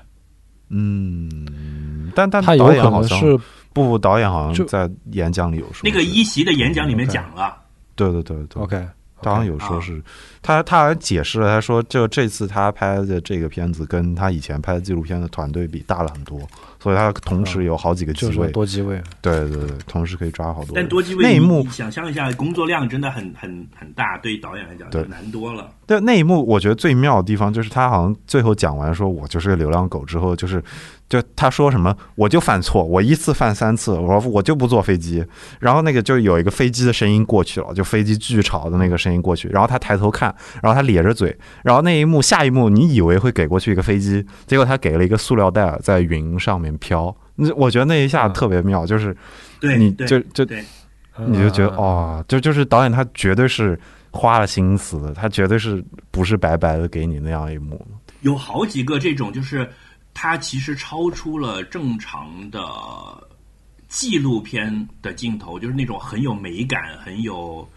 [0.70, 3.38] 嗯，但但他有可导演好像能是
[3.74, 7.58] 不不，导演好像在演讲里有说那个一席的演讲里面讲了，
[7.96, 8.64] 对对对对。
[8.64, 8.88] OK，
[9.22, 10.02] 他好像有说是，
[10.42, 16.40] 他他好像解释了，他说就这次他拍的这个片子跟他以前拍的纪录片的团队比大了很多，
[16.80, 20.74] 所以他同时有好几个机就是位，多机位，对对对，同时可以抓好多。
[20.76, 25.72] 但多机位你那一幕想象一下，工作量真的很很很大，对导演来讲就对难多了。
[25.88, 30.64] 对那一幕，我觉得最妙的地方就是他好像最后讲完说我就是个流浪狗之后，就是
[31.08, 35.24] 就他说什么我就犯错，我一次犯三次，我说我就不坐飞机。
[35.60, 40.34] 然后那个就有一个飞机的声音过去了，就飞机巨吵的那个声音过去，然后他抬头看，
[40.64, 47.16] 然后他咧着嘴，然后那一幕下一幕你以为会给过去一个飞机，结果他给了一个塑料袋在云上面飘。
[47.36, 49.16] 那我觉得那一下特别妙，就是
[49.60, 50.46] 对，你就就，
[51.28, 53.80] 你就觉得，哦，就就是导演他绝对是
[54.12, 57.86] 花了心思的，他绝对是不是白白的给你那样一幕。
[58.22, 59.70] 有好几个这种，就是
[60.16, 62.60] 它其实超出了正常的
[63.90, 67.70] 纪录片的镜头，就是那种很有美感、很有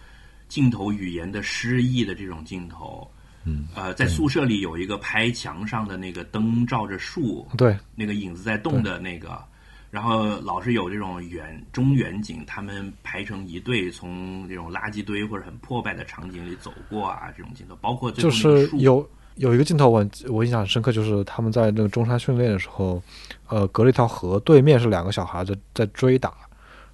[0.49, 3.07] 镜头语言的诗意的这种镜头。
[3.45, 9.43] 嗯，呃，在宿舍里有一个拍墙上的那个灯照着树，对，那个影子在动的那个，
[9.91, 19.09] 然后老是有这种远中远景，他们排成一队从这种垃圾堆或者很破败的场景里走过啊，这种镜头，包括最就是有
[19.39, 23.03] 有一个镜头我我印象很深刻，就是他们在那个中山训练的时候，
[23.49, 26.33] 呃，隔了一条河，对面是两个小孩在在追打，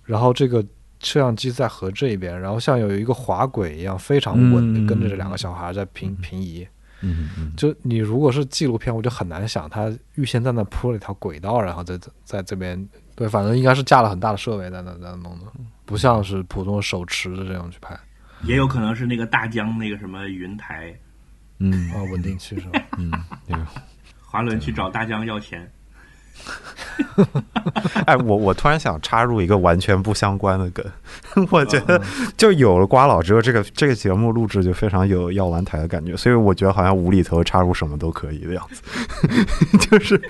[0.05, 0.62] 然后这个
[1.01, 6.66] 摄像机在河这边，然后像有一个滑轨一样非常稳的嗯跟着这两个小孩在平平移。
[7.07, 15.47] 嗯嗯，就你如果是纪录片，我就很难想他预先在那铺了一条轨道，然后在在这边，对，反正应该是架了很大的设备在那在那弄的，
[15.85, 17.95] 不像是普通手持的这样去拍
[18.45, 20.99] 也有可能是那个大疆那个什么云台，
[21.59, 21.91] 嗯。
[21.93, 22.83] 啊，稳定器是吧？
[22.99, 23.11] 嗯，
[23.47, 23.67] 那个，
[24.21, 25.71] 华伦去找大疆要钱，
[28.06, 30.85] 哎，我我突然想插入一个完全不相关的梗，
[31.51, 32.01] 我觉得
[32.36, 38.82] 就有了瓜老之后，这个这个节目录制就非常有药丸台的感觉，所以我觉得好像无厘头插入什么都可以的样子，
[39.90, 40.20] 就是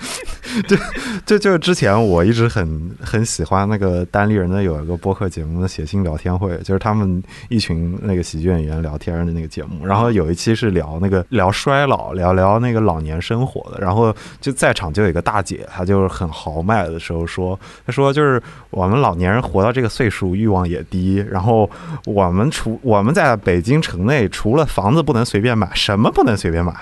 [0.67, 0.77] 就
[1.25, 21.69] 就就之前我一直很很喜欢那个单立人的有一个播客节目的写信聊天会，就是他们一群那个喜剧演员聊天的那个节目，然后有一期是聊那个聊衰老，聊聊那个老年生活的，然后就在场就有一个大姐，她就就是很豪迈的时候说，他说就是我们老年人活到这个岁数，欲望也低，然后
[22.05, 26.73] 我们除我们在北京城内，除了房子不能随便买，什么不能随便买。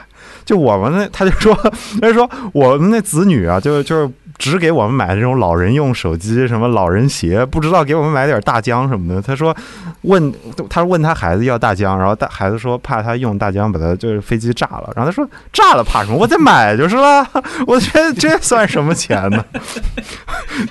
[0.44, 1.54] 就我们那，他就说，
[2.02, 9.22] 他就说我们那子女啊，就就是只给我们买这种老人用手机，什么老人鞋，不知道给我们买点大疆什么的。
[9.22, 9.56] 他说
[10.02, 10.34] 问
[10.70, 16.18] 他问他孩子要大疆，然后大孩子说怕他用大疆把他就是飞机炸了，然后他说炸了怕什么？
[16.18, 17.26] 我再买 就是了。
[17.66, 19.46] 我觉得这算什么钱呢？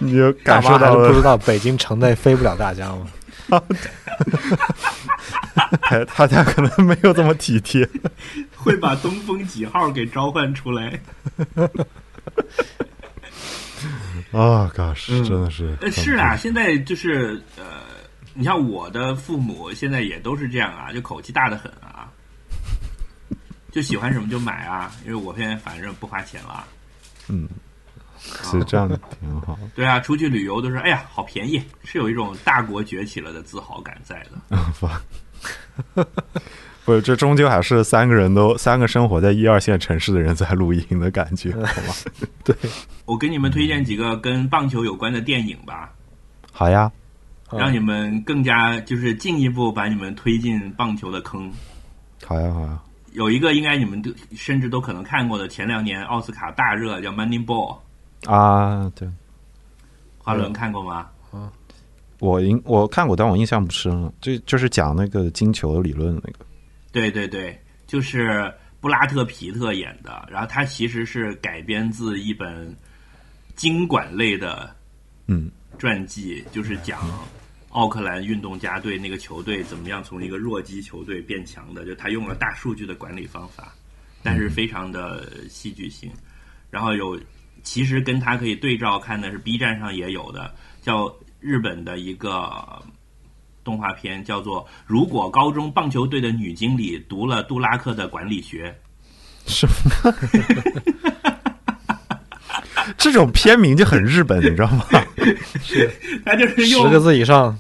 [0.01, 3.07] 你就大感受到了不知道北京城内飞不了大疆吗？
[5.83, 7.89] 他他家可能没有这么体贴。
[8.57, 11.01] 会把东风几号给召唤出来。
[14.33, 17.83] 啊、gosh，嗯真的是呃，是啊，现在就是呃，
[18.35, 22.11] 你像我的父母现在也都是这样啊，就口气大的很啊，
[23.71, 26.67] 就喜欢什么就买啊，因为我现在反正不花钱了。
[27.29, 27.49] 嗯，
[28.19, 28.89] 其实这样
[29.21, 29.59] 挺好。
[29.75, 34.57] 对啊，出去旅游都是哎呀好便宜，是有一种大国崛起了的自豪感在的。
[34.81, 34.89] 不，
[36.85, 41.95] 不是，这终究还是三个人都三个生活在一二线城市的人在录音的感觉，好吗？
[43.07, 45.93] 我给你们推荐几个跟棒球有关的电影吧，
[46.51, 46.91] 好呀，
[47.51, 51.51] 嗯让你们更加就是进一步把你们推进棒球的坑。
[52.25, 52.81] 好呀，好呀。
[53.13, 57.77] 有一个应该你们都甚至都可能看过的，前两年奥斯卡大热叫《Moneyball》，
[58.31, 59.07] 啊，对，
[60.19, 61.07] 华伦看过吗？
[61.33, 61.49] 嗯
[62.19, 64.13] 我印我看过，但我印象不深了。
[64.21, 66.39] 就就是讲那个金球理论的那个。
[66.93, 72.77] 对对对，就是布拉特皮特演的，然后他其实是改编自一本
[73.57, 74.73] 经管类的
[75.27, 75.51] 嗯。
[75.79, 77.01] 传记，就是讲
[77.71, 83.73] 奥克兰运动家队那个球队怎么样从一个弱鸡球队变强的，就他用了大数据的管理方法，
[84.23, 86.13] 但是非常的戏剧性。
[86.71, 87.19] 然后有
[87.63, 92.81] 其实跟他可以对照看的是 B 站上也有的，叫日本的一个
[93.65, 98.75] 动画片，叫做《如果高中棒球队的女经理读了杜拉克的管理学》。
[99.51, 100.15] 什么？
[102.97, 104.85] 这种片名就很日本，你知道吗？
[106.25, 107.57] 他就是用十个字以上，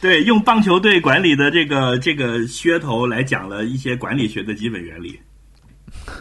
[0.00, 5.18] 对用棒球队管理的这个这个噱头来讲了一些管理学的基本原理。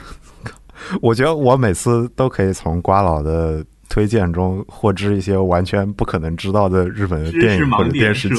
[1.01, 8.35] 我觉得我每次都可以从瓜老的推荐中获知一些完全不可能知道的日本的电影或者电视剧。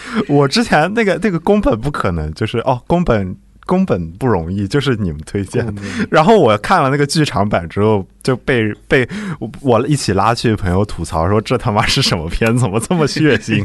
[0.28, 5.82] 我之前那个那个宫本不可能，就是哦，宫本宫本不容易，就是你们推荐的。
[6.10, 9.08] 然后我看了那个剧场版之后，就被被
[9.38, 13.64] 我我一起拉去朋友吐槽说这他妈是什么片，怎么这么血腥？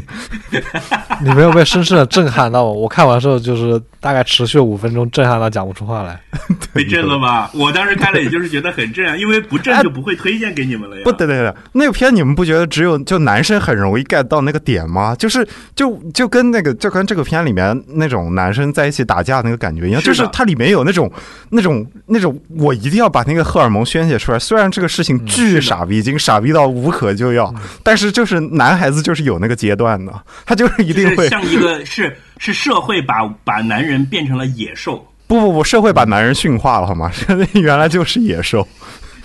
[1.20, 2.64] 你没有被深深的震撼到？
[2.64, 6.20] 我看完之后就是大概持续五分钟，震撼到讲不出话来。
[6.72, 7.50] 被震了吧？
[7.54, 11.02] 我当时看了，也就是觉得很震撼，因为不震就不会推荐给你们了呀。
[11.04, 15.14] 不对对对，那个片你们不觉得只有就男生很容易 get 到那个点吗？
[15.16, 21.10] 就是就就跟那个就跟这个片里面那种男生在一起打架那个感觉一样，是就是它里面有那种
[21.50, 24.38] 那种那种我一定要把那个荷尔蒙宣泄出来。
[24.38, 27.52] 虽然这个事情巨傻逼，已经傻逼到无可救药，
[27.82, 30.12] 但是就是男孩子就是有那个阶段的，
[30.46, 35.06] 他就是一定会像一个是是社会把把男人变成了野兽。
[35.26, 37.10] 不不不，社会把男人驯化了好吗？
[37.54, 38.66] 原来就是野兽。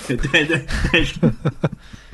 [0.07, 1.13] 对对对，对是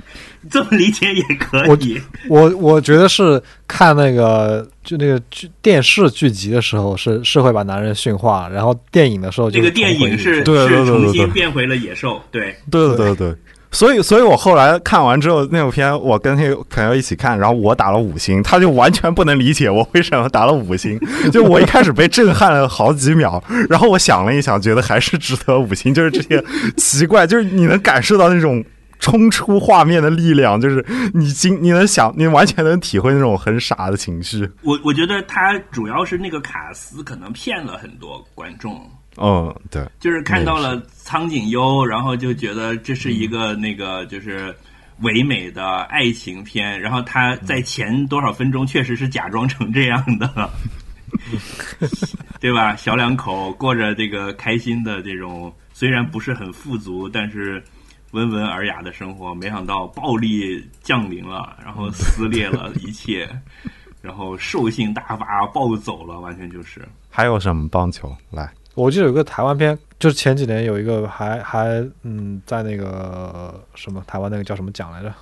[0.50, 2.02] 这么理解也可以。
[2.28, 13.36] 我我觉得是看那个就那个剧电视剧集的时候是是会把男人驯化，然后电影的时候就这个电影是对对对对是重新变回了野兽，对，对对对对。
[13.72, 20.98] 所以，所以我后来看完之后，那部片我跟那个朋友一起看，然后我打了五星，他就完全不能理解我为什么打了五星。
[21.30, 25.94] 就我一开始被震撼了好几秒，然后我想了一想，觉得还是值得五星。
[25.94, 26.42] 就是这些
[26.78, 28.64] 奇怪，就是你能感受到那种
[29.06, 30.84] 冲出画面的力量，就是
[31.14, 34.50] 你经你能想，你完全能体会那种很傻的情绪。
[34.64, 38.82] 我我觉得他主要是那个卡斯可能骗了很多观众，
[39.18, 44.52] 嗯，对，就是看到了苍井优，然后就觉得这是一个那个就是
[45.02, 50.50] 唯美的爱情片，然后他在前多少分钟确实是假装成这样的，
[52.42, 52.76] 对吧？
[52.76, 57.64] 小两口过着这个开心的这种，虽然不是很富足，但是
[58.16, 63.30] 温文尔雅的生活，没想到暴力降临了，然后撕裂了 一切，
[64.02, 66.82] 然后兽性大发，暴走了，完全就是。
[67.10, 68.16] 还有什么棒球？
[68.32, 75.14] 来，我记得有个台湾片，就是前几年有一个还还嗯，在那个什么台湾那个叫什么奖来着？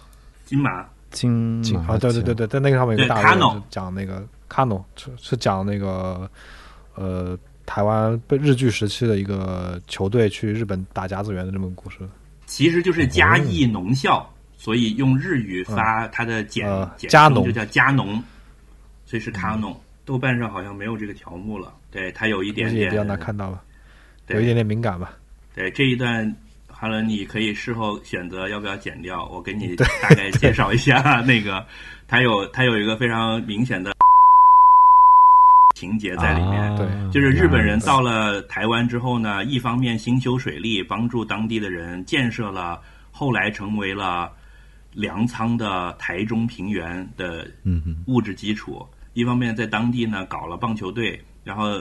[0.46, 6.30] 金马金金马啊，对对对对，在那个上面有个大热 Kano 就讲那个 Kano 是是讲那个
[6.94, 11.98] 呃台湾被日据时期的一个球队去日本打甲子园的这么个故事。
[12.46, 18.22] 其实就是嘉义农校，所以用日语发它的简、呃简加农称就叫加农，
[19.06, 19.76] 所以是卡农。
[20.06, 23.64] 豆瓣上好像没有这个条目了，对它有一点点比较难看到吧，
[24.28, 25.14] 对有一点点敏感吧。
[25.56, 26.36] 对这一段
[26.68, 29.26] 哈伦，你可以事后选择要不要剪掉。
[29.28, 31.66] 我给你大概介绍一下 那个，
[32.06, 33.93] 它有它有一个非常明显的
[35.84, 36.62] 情节在里面。
[36.62, 42.82] 啊对就是日本人到了台湾之后呢，一方面兴修水利，帮助当地的人建设了
[43.12, 44.32] 后来成为了
[44.94, 47.48] 粮仓的台中平原的
[48.08, 51.80] 物质基础；一方面在当地呢搞了棒球队，然后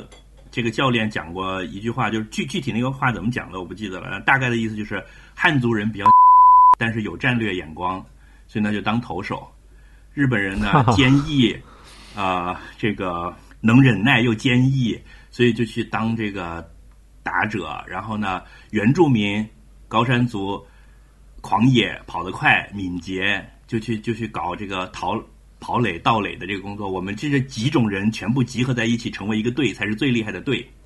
[0.51, 5.03] 这个教练讲过一句话，就是具具体那个话怎么讲的我不记得了，大概的意思就是
[5.35, 6.05] 汉族人比较，
[6.79, 8.05] 但是有战略眼光，
[8.47, 9.51] 所以呢就当投手。
[10.13, 11.57] 日本人呢 坚毅，
[12.15, 16.71] 啊、这个能忍耐又坚毅，所以就去当这个
[17.23, 17.83] 打者。
[17.89, 19.49] 然后呢，原住民
[19.89, 20.63] 高山族
[21.41, 25.19] 狂野跑得快敏捷，就去就去搞这个逃
[25.61, 26.91] 跑垒盗垒的这个工作。
[26.91, 30.69] 我们这这几种人全部集合在一起，成为一个队，才是最厉害的队。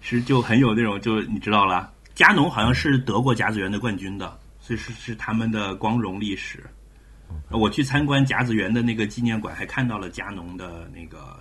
[0.00, 6.64] 是就很有那种，就你知道了，加农好像是得过甲子园的冠军的，所以是是他们的光荣历史。
[7.50, 11.38] 我去参观甲子园的那个纪念馆，还看到了加农的那个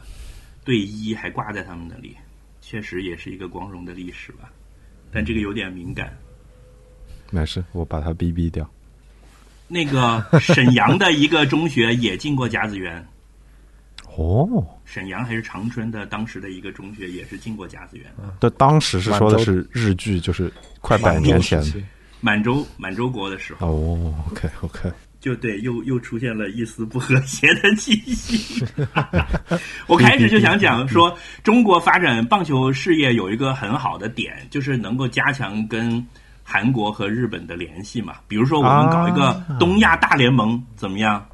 [0.63, 2.15] 队衣，还挂在他们那里，
[2.61, 4.51] 确实也是一个光荣的历史吧。
[5.11, 6.15] 但这个有点敏感。
[7.31, 8.69] 没事，我把它逼逼掉。
[9.67, 13.03] 那个沈阳的一个中学也进过甲子园，
[14.15, 14.47] 哦，
[14.85, 18.05] 沈阳还是长春的当时的一个中学也是进过甲子园。
[18.39, 21.63] 这当时是说的是日剧，就是快百年前。
[22.21, 24.91] 满洲满洲国的时候，哦，OK OK，
[25.25, 28.63] 就对，又又出现了一丝不和谐的气息。
[29.89, 36.05] 我开始就想讲说，中国发展棒球事业有一个很好的点，就是能够加强跟
[36.43, 38.17] 韩国和日本的联系嘛。
[38.27, 41.25] 比如说，我们搞一个东亚大联盟怎么样？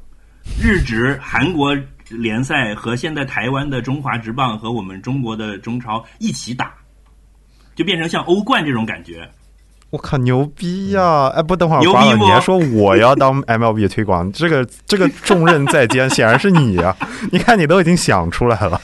[0.58, 1.76] 日职韩国
[2.08, 6.72] 联赛和现在台湾的中华职棒和我们中国的中超一起打，
[7.74, 9.30] 就变成像欧冠这种感觉。
[9.92, 16.96] 我靠，牛逼呀、哎，不，等会儿牛逼不瓜了，你还说我要当 MLB 推广，这个这个重任在肩， 显然是你呀、
[17.30, 18.80] 你看，你都已经想出来了。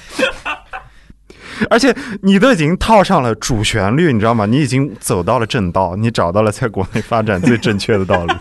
[1.71, 4.45] 而且你都已经套上了主旋律，你知道吗？
[4.45, 8.35] 你已经走到了正道，你找到了在国内发展最正确的道路。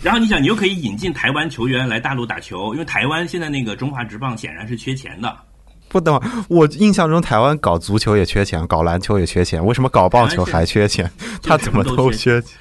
[0.00, 5.36] 然后你想，你又可以引进台湾球员来大陆打球，因为台湾现在那个中华职棒显然是缺钱的。
[5.90, 11.10] 不等会，我印象中台湾搞足球也缺钱，搞篮球也缺钱，为什么搞棒球还缺钱？
[11.42, 12.52] 他怎么都缺钱？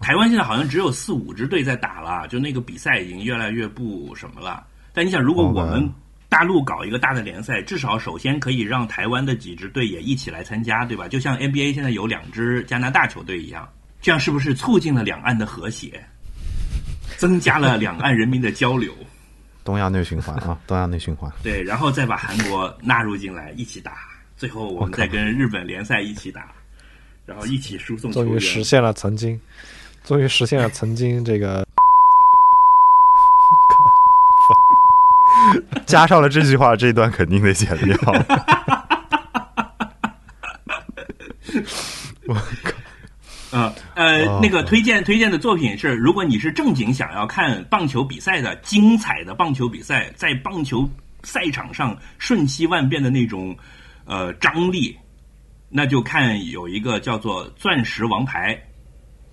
[0.00, 4.62] 台湾现在好像只有四五支队在打了，就那个比赛已经越来越不什么了。
[4.92, 5.90] 但你想，如果我们
[6.28, 11.08] 大陆搞一个大的联赛，至少首先可以让台湾的几支队也一起来参加，对吧？
[11.08, 13.66] 就像 NBA 现在有两支加拿大球队一样，
[14.02, 16.04] 这样是不是促进了两岸的和谐，
[17.16, 18.92] 增加了两岸人民的交流？
[19.64, 21.32] 东亚内循环啊， 东亚内循环。
[21.42, 23.92] 对，然后再把韩国纳入进来一起打，
[24.36, 26.52] 最后我们再跟日本联赛一起打，
[27.24, 28.12] 然后一起输送。
[28.12, 29.40] 终于实现了曾经，
[30.04, 31.66] 终于实现了曾经这个
[35.86, 37.96] 加上了这句话，这一段肯定得剪掉。
[42.26, 42.34] 我
[43.50, 43.74] 靠！
[44.04, 50.86] 呃，那个推荐推荐的作品是，如果你是正经想要看棒球比赛的精彩的棒球比赛，在棒球
[51.22, 53.56] 赛场上瞬息万变的那种
[54.04, 54.94] 呃张力，
[55.70, 58.54] 那就看有一个叫做《钻石王牌》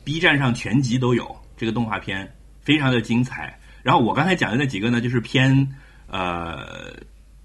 [0.05, 3.59] ，B 站上全集都有这个动画片，非常的精彩。
[3.83, 5.67] 然后我刚才讲的那几个呢，就是偏
[6.07, 6.95] 呃。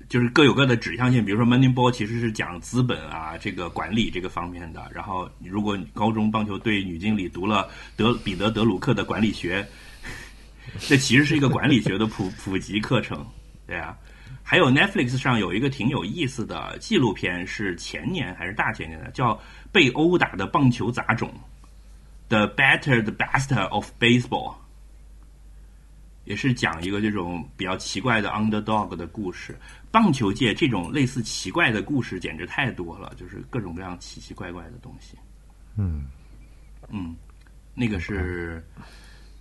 [0.08, 4.88] 就是各有各的指向性，比如说《Moneyball》其实是讲资本啊，这个管理这个方面的。
[4.94, 9.66] 然后，如果高中棒球队女经理读了德彼得德鲁克的管理学，
[10.78, 13.26] 这其实是一个管理学的普 普及课程，
[13.66, 13.96] 对啊。
[14.42, 19.34] 还有 Netflix 上有一个挺有意思的纪录片，是前年还是大前年的，叫
[19.72, 21.28] 《被殴打的棒球杂种》
[22.28, 24.54] ，The Better the Best of Baseball。
[26.26, 29.56] 也是讲一个这种比较奇怪的 underdog 的故事。
[29.96, 35.16] 棒球界这种类似奇怪的故事简直太多了，就是各种各样奇奇怪怪的东西。
[35.74, 36.04] 嗯
[36.90, 37.16] 嗯，
[37.72, 38.62] 那个是，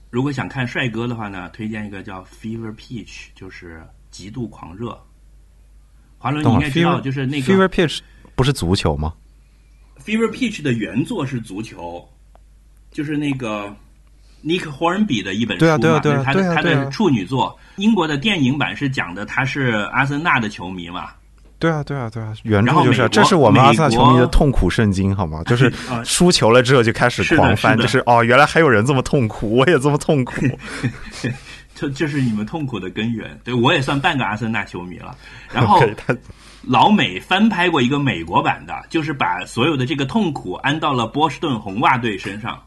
[0.10, 4.98] 如果想看帅哥的话呢，推荐一个叫 Fever Pitch，就是极度狂热。
[6.18, 8.00] 华伦，你应该知道，就是那个 Fever 个 Pitch
[8.34, 9.14] 不是足球吗
[10.00, 12.08] ？Fever Pitch 的原作是足球，
[12.92, 13.76] 就是那个
[14.46, 17.58] Nick Hornby 的一本书嘛，对啊对啊对啊他的他的处女作。
[17.78, 21.10] 英国的电影版是讲的他是阿森纳的球迷嘛，
[21.60, 25.42] 对啊，对啊，对啊，原著就是这是我们阿森纳球迷的痛苦圣经，好吗？
[25.48, 30.34] 就是啊输球了之后就开始狂翻，就是哦，原来还有人这么痛苦，我也这么痛苦。
[31.76, 33.38] 这这是你们痛苦的根源。
[33.44, 35.14] 对我也算半个阿森纳球迷了。
[35.52, 35.84] 然后
[36.64, 42.58] 老美翻拍过一个美国版的，就是把所有的这个痛苦安到了波士顿红袜队身上。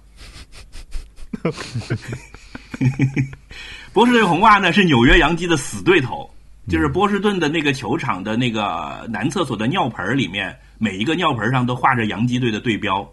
[3.92, 6.28] 波士顿红袜呢是纽约洋基的死对头，
[6.68, 13.08] 就是波士顿的那个球场的那个男厕所的尿盆里面，每一个尿盆上都画着洋基队的队标，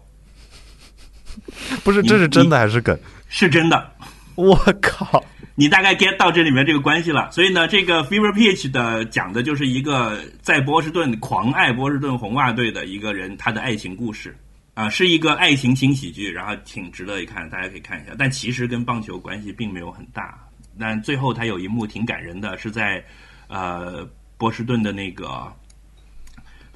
[1.82, 2.98] 不是，这是真的还是梗？
[3.28, 3.92] 是真的。
[4.36, 5.24] 我靠！
[5.54, 7.30] 你大概 get 到这里面这个关系了。
[7.32, 14.36] 所以呢，这个 Fever Pitch 的讲的就是一个在波士顿狂爱波士顿红袜队的一个人他的爱情故事
[14.76, 18.14] 啊、是一个爱情轻喜剧，然后挺值得一看，大家可以看一下。
[18.18, 20.38] 但其实跟棒球关系并没有很大。
[20.78, 23.02] 但最后他有一幕挺感人的，是在
[23.48, 25.50] 呃波士顿的那个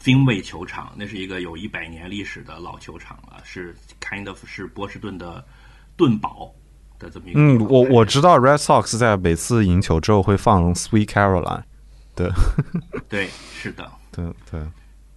[0.02, 5.44] Finway 球场，那是一个有一百年历史的老球场了，是 kind of 是波士顿的
[5.94, 6.50] 盾堡
[6.98, 11.64] 的这么一个嗯，我我知道 Red Sox 在每次赢球之后会放 Sweet Caroline，
[12.14, 12.30] 对
[13.10, 13.92] 对，是的。
[14.10, 14.58] 对对，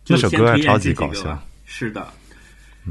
[0.04, 1.42] 就那首歌还超级搞笑。
[1.64, 2.06] 是的，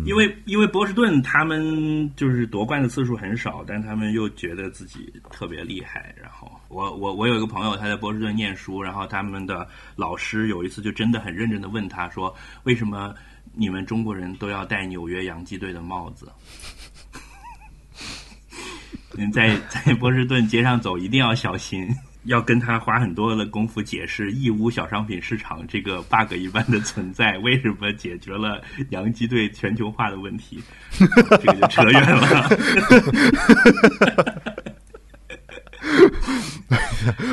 [0.07, 6.15] 因为因为波士顿他们就是夺冠的次数很少，但他们又觉得自己特别厉害。
[6.21, 13.15] 然后我我我有一个朋友他在波士顿念书，然后他们的老师有一次就真的很认真的问他说：“为什么
[13.55, 16.33] 你们中国人都要戴纽约洋基队的帽子？”
[19.15, 21.87] 你在在波士顿街上走一定要小心，
[22.25, 30.63] 要跟他花很多的功夫解释义乌小商品市场这个 bug 一般的存在，为什么解决了洋基队全球化的问题，
[30.99, 32.49] 这个就扯远了。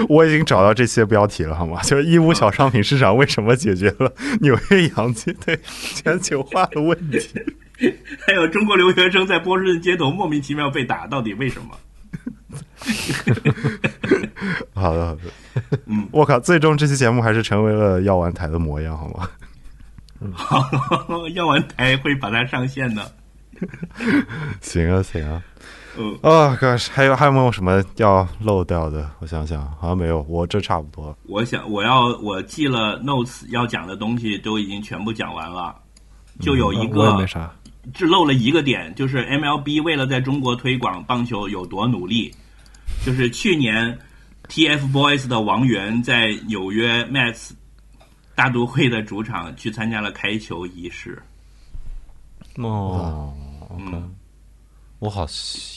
[0.09, 1.81] 我已经找到这些标题了，好吗？
[1.83, 4.11] 就是义乌小商品市场为什么解决了
[4.41, 7.29] 纽约洋基队全球化的问题？
[8.25, 11.77] 还有中国留学生在波士顿街头莫名其妙被打，到底为什么？
[14.73, 15.21] 好的好的，
[15.85, 19.29] 嗯，我靠，最终这期节目还是成为了药丸台的模样，好吗？
[20.33, 20.65] 好，
[21.33, 23.11] 药丸台会把它上线的。
[24.61, 25.41] 行啊行啊。
[25.97, 29.09] 嗯，啊、哥，还有还有没有什么要漏掉的？
[29.19, 31.17] 我想想，好像没有，我这差不多。
[31.27, 35.75] 我想我要我记了 notes 要讲的东西都已经全部讲完了，
[36.39, 37.51] 就有一个没啥。
[37.93, 42.33] 只漏了一个点，就是 MLB 为了在中国推广棒球有多努力，
[43.03, 43.97] 就是去年
[44.49, 47.51] TFBOYS 的王源在纽约 Mets
[48.35, 51.21] 大都会的主场去参加了开球仪式。
[52.55, 53.33] 哦
[53.69, 54.15] ，OK，、嗯，
[54.97, 55.25] 我好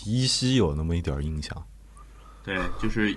[0.07, 1.63] 依稀有那么一点印象。
[2.43, 3.17] 对，就是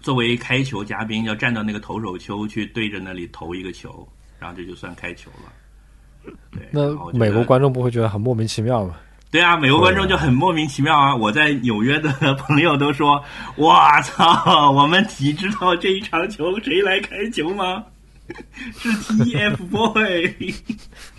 [0.00, 4.06] 作为开球嘉宾要站到那个投手丘去对着那里投一个球，
[4.38, 6.32] 然后这就算开球了。
[6.52, 8.96] 对，那美国观众不会觉得很莫名其妙吗？
[9.32, 11.16] 对啊，美国观众就很莫名其妙啊！
[11.16, 13.24] 我在纽约的朋友都说
[13.56, 17.82] ：“我操，我们你知道这一场球谁来开球吗？
[18.78, 20.54] 是 TFBOY。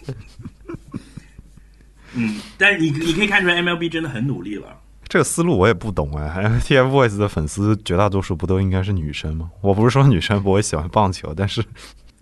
[2.14, 4.68] ”嗯，但是你你可以看出来，MLB 真的很努力了。
[5.07, 9.49] 这个思路我也不懂哎，TFBOYS 的粉丝绝大多数不都应该是女生吗？
[9.61, 11.65] 我不是说女生不会喜欢棒球，但是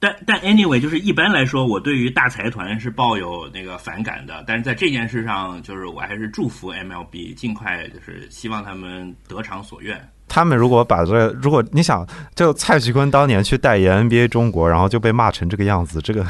[0.01, 4.43] 但但 anyway，就是一般来说，我对于大财团是抱有那个反感的。
[4.47, 9.95] 但是在这件事上，就是我还是祝福 MLB 尽快，就是希望他们得偿所愿。
[10.27, 12.03] 他们如果把这，如果你想，
[12.33, 16.25] 就蔡徐坤当年去代言 NBA 中国，然后就被骂成这个样子，这个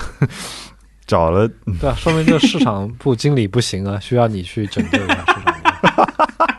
[1.07, 1.48] 找了
[1.80, 6.43] 对啊，说明这个市场部经理不行啊，需要你去拯救一下市场部。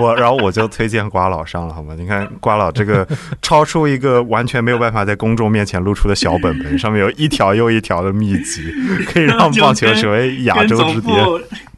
[0.00, 1.94] 我，然后我就推荐瓜老上了，好吗？
[1.96, 3.06] 你看瓜老这个
[3.42, 8.72] 超出一个完全没有办法在公众面前露出的小本本，上面有一条又一条的秘籍，
[9.06, 11.16] 可以让棒球成为亚洲之巅。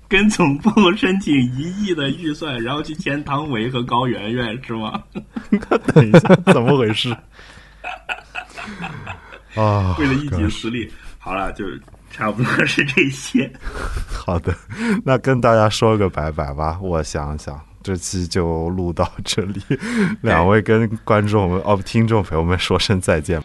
[0.09, 5.01] 跟总部申请一亿的预算，然后去签汤唯和高圆圆是吗？
[5.95, 7.17] 等一下，怎么回事？
[9.55, 10.91] 啊，为了一己私利。
[11.17, 11.81] 好了，就是
[12.11, 13.49] 差不多是这些。
[14.13, 14.53] 好的，
[15.05, 16.77] 那跟大家说个拜拜吧。
[16.83, 19.61] 我想想，这期就录到这里，
[20.23, 23.43] 两位跟观众们哦听众朋友们说声再见。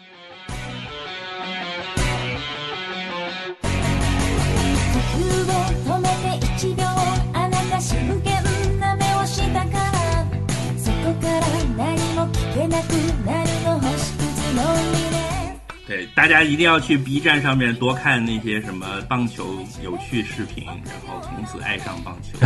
[16.16, 22.38] 大家一定要去 B 站上面多看那些什么棒球有趣视频，然后从此爱上棒球，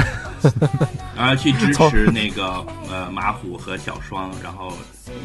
[1.16, 4.72] 然后去支持那个呃马虎和小双，然后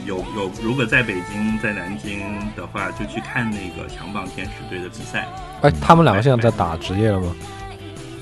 [0.05, 2.21] 有有如果在北京在南京
[2.55, 5.27] 的话，就去看那个强棒天使队的比赛，
[5.63, 7.35] 哎，他们两个现在在打职业了吗？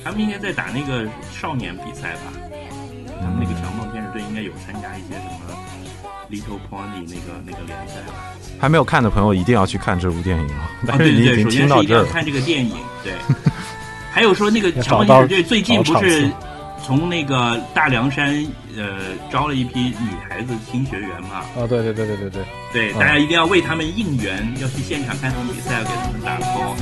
[0.06, 2.32] 他们应该在打那个少年比赛吧？
[3.20, 5.56] 他们那个强棒天使队应应该有参加一些什么
[6.32, 8.33] Little Pony 那个那个联赛吧？
[8.64, 10.72] 还没有看的朋友一定要去看这部电影啊！
[10.88, 12.72] 啊，但是对对对，你已经首先听到这儿了，是一定要看这个电影，
[13.04, 13.12] 对。
[14.10, 16.30] 还有说那个要长找到影队最近不是
[16.82, 18.34] 从那个大凉山
[18.78, 19.00] 呃
[19.30, 21.44] 招了一批女孩子新学员嘛？
[21.58, 26.74] 啊，对对对对对对，对，嗯大家一定要为他们应援，要去现场看他们比赛，要给他们打 call。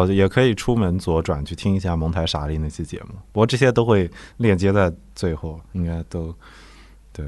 [0.00, 6.34] 哦，也可以出门左转去听一下蒙台傻利那期节目，不过这些都会链接在最后，应该都
[7.12, 7.26] 对。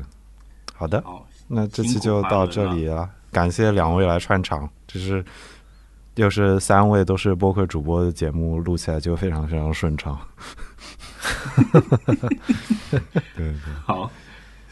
[0.75, 5.23] 好的，好，那这期就到这里了，感谢两位来串场，这是
[6.15, 10.19] 又是三位都是播客主播的节目，录起来就非常非常顺畅。
[12.91, 13.01] 对
[13.37, 14.11] 对，好，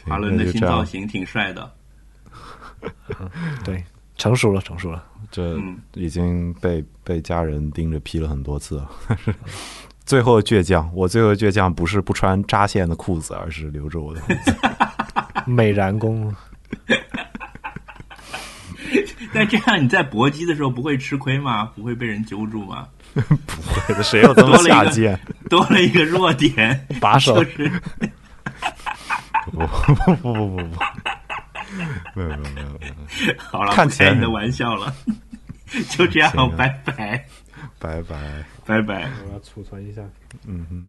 [0.03, 1.71] 行华伦的新造型挺帅的。
[3.63, 3.83] 对，
[4.19, 5.03] 成熟了，成熟了。
[5.31, 8.89] 这嗯已经被被家人盯着批了很多次了。
[10.05, 14.55] 最后的倔强，我最后的倔强不是不穿扎线的裤子，而是留着我的胡子。
[15.45, 16.35] 美髯公，
[19.33, 21.65] 但这样你在搏击的时候不会吃亏吗？
[21.75, 22.87] 不会被人揪住吗？
[23.13, 23.21] 不
[23.61, 25.19] 会的，谁有这么下贱？
[25.49, 27.71] 多了一个弱点，把手就是
[29.51, 30.77] 不不不不不不，
[32.15, 32.87] 没有没有没有没
[33.27, 34.93] 有，好了，看起来不开你的玩笑了。
[35.89, 37.25] 就这样拜拜，
[37.77, 38.43] 拜拜。
[38.65, 39.07] 拜拜。
[39.27, 40.01] 我要储存一下。
[40.47, 40.85] 嗯哼。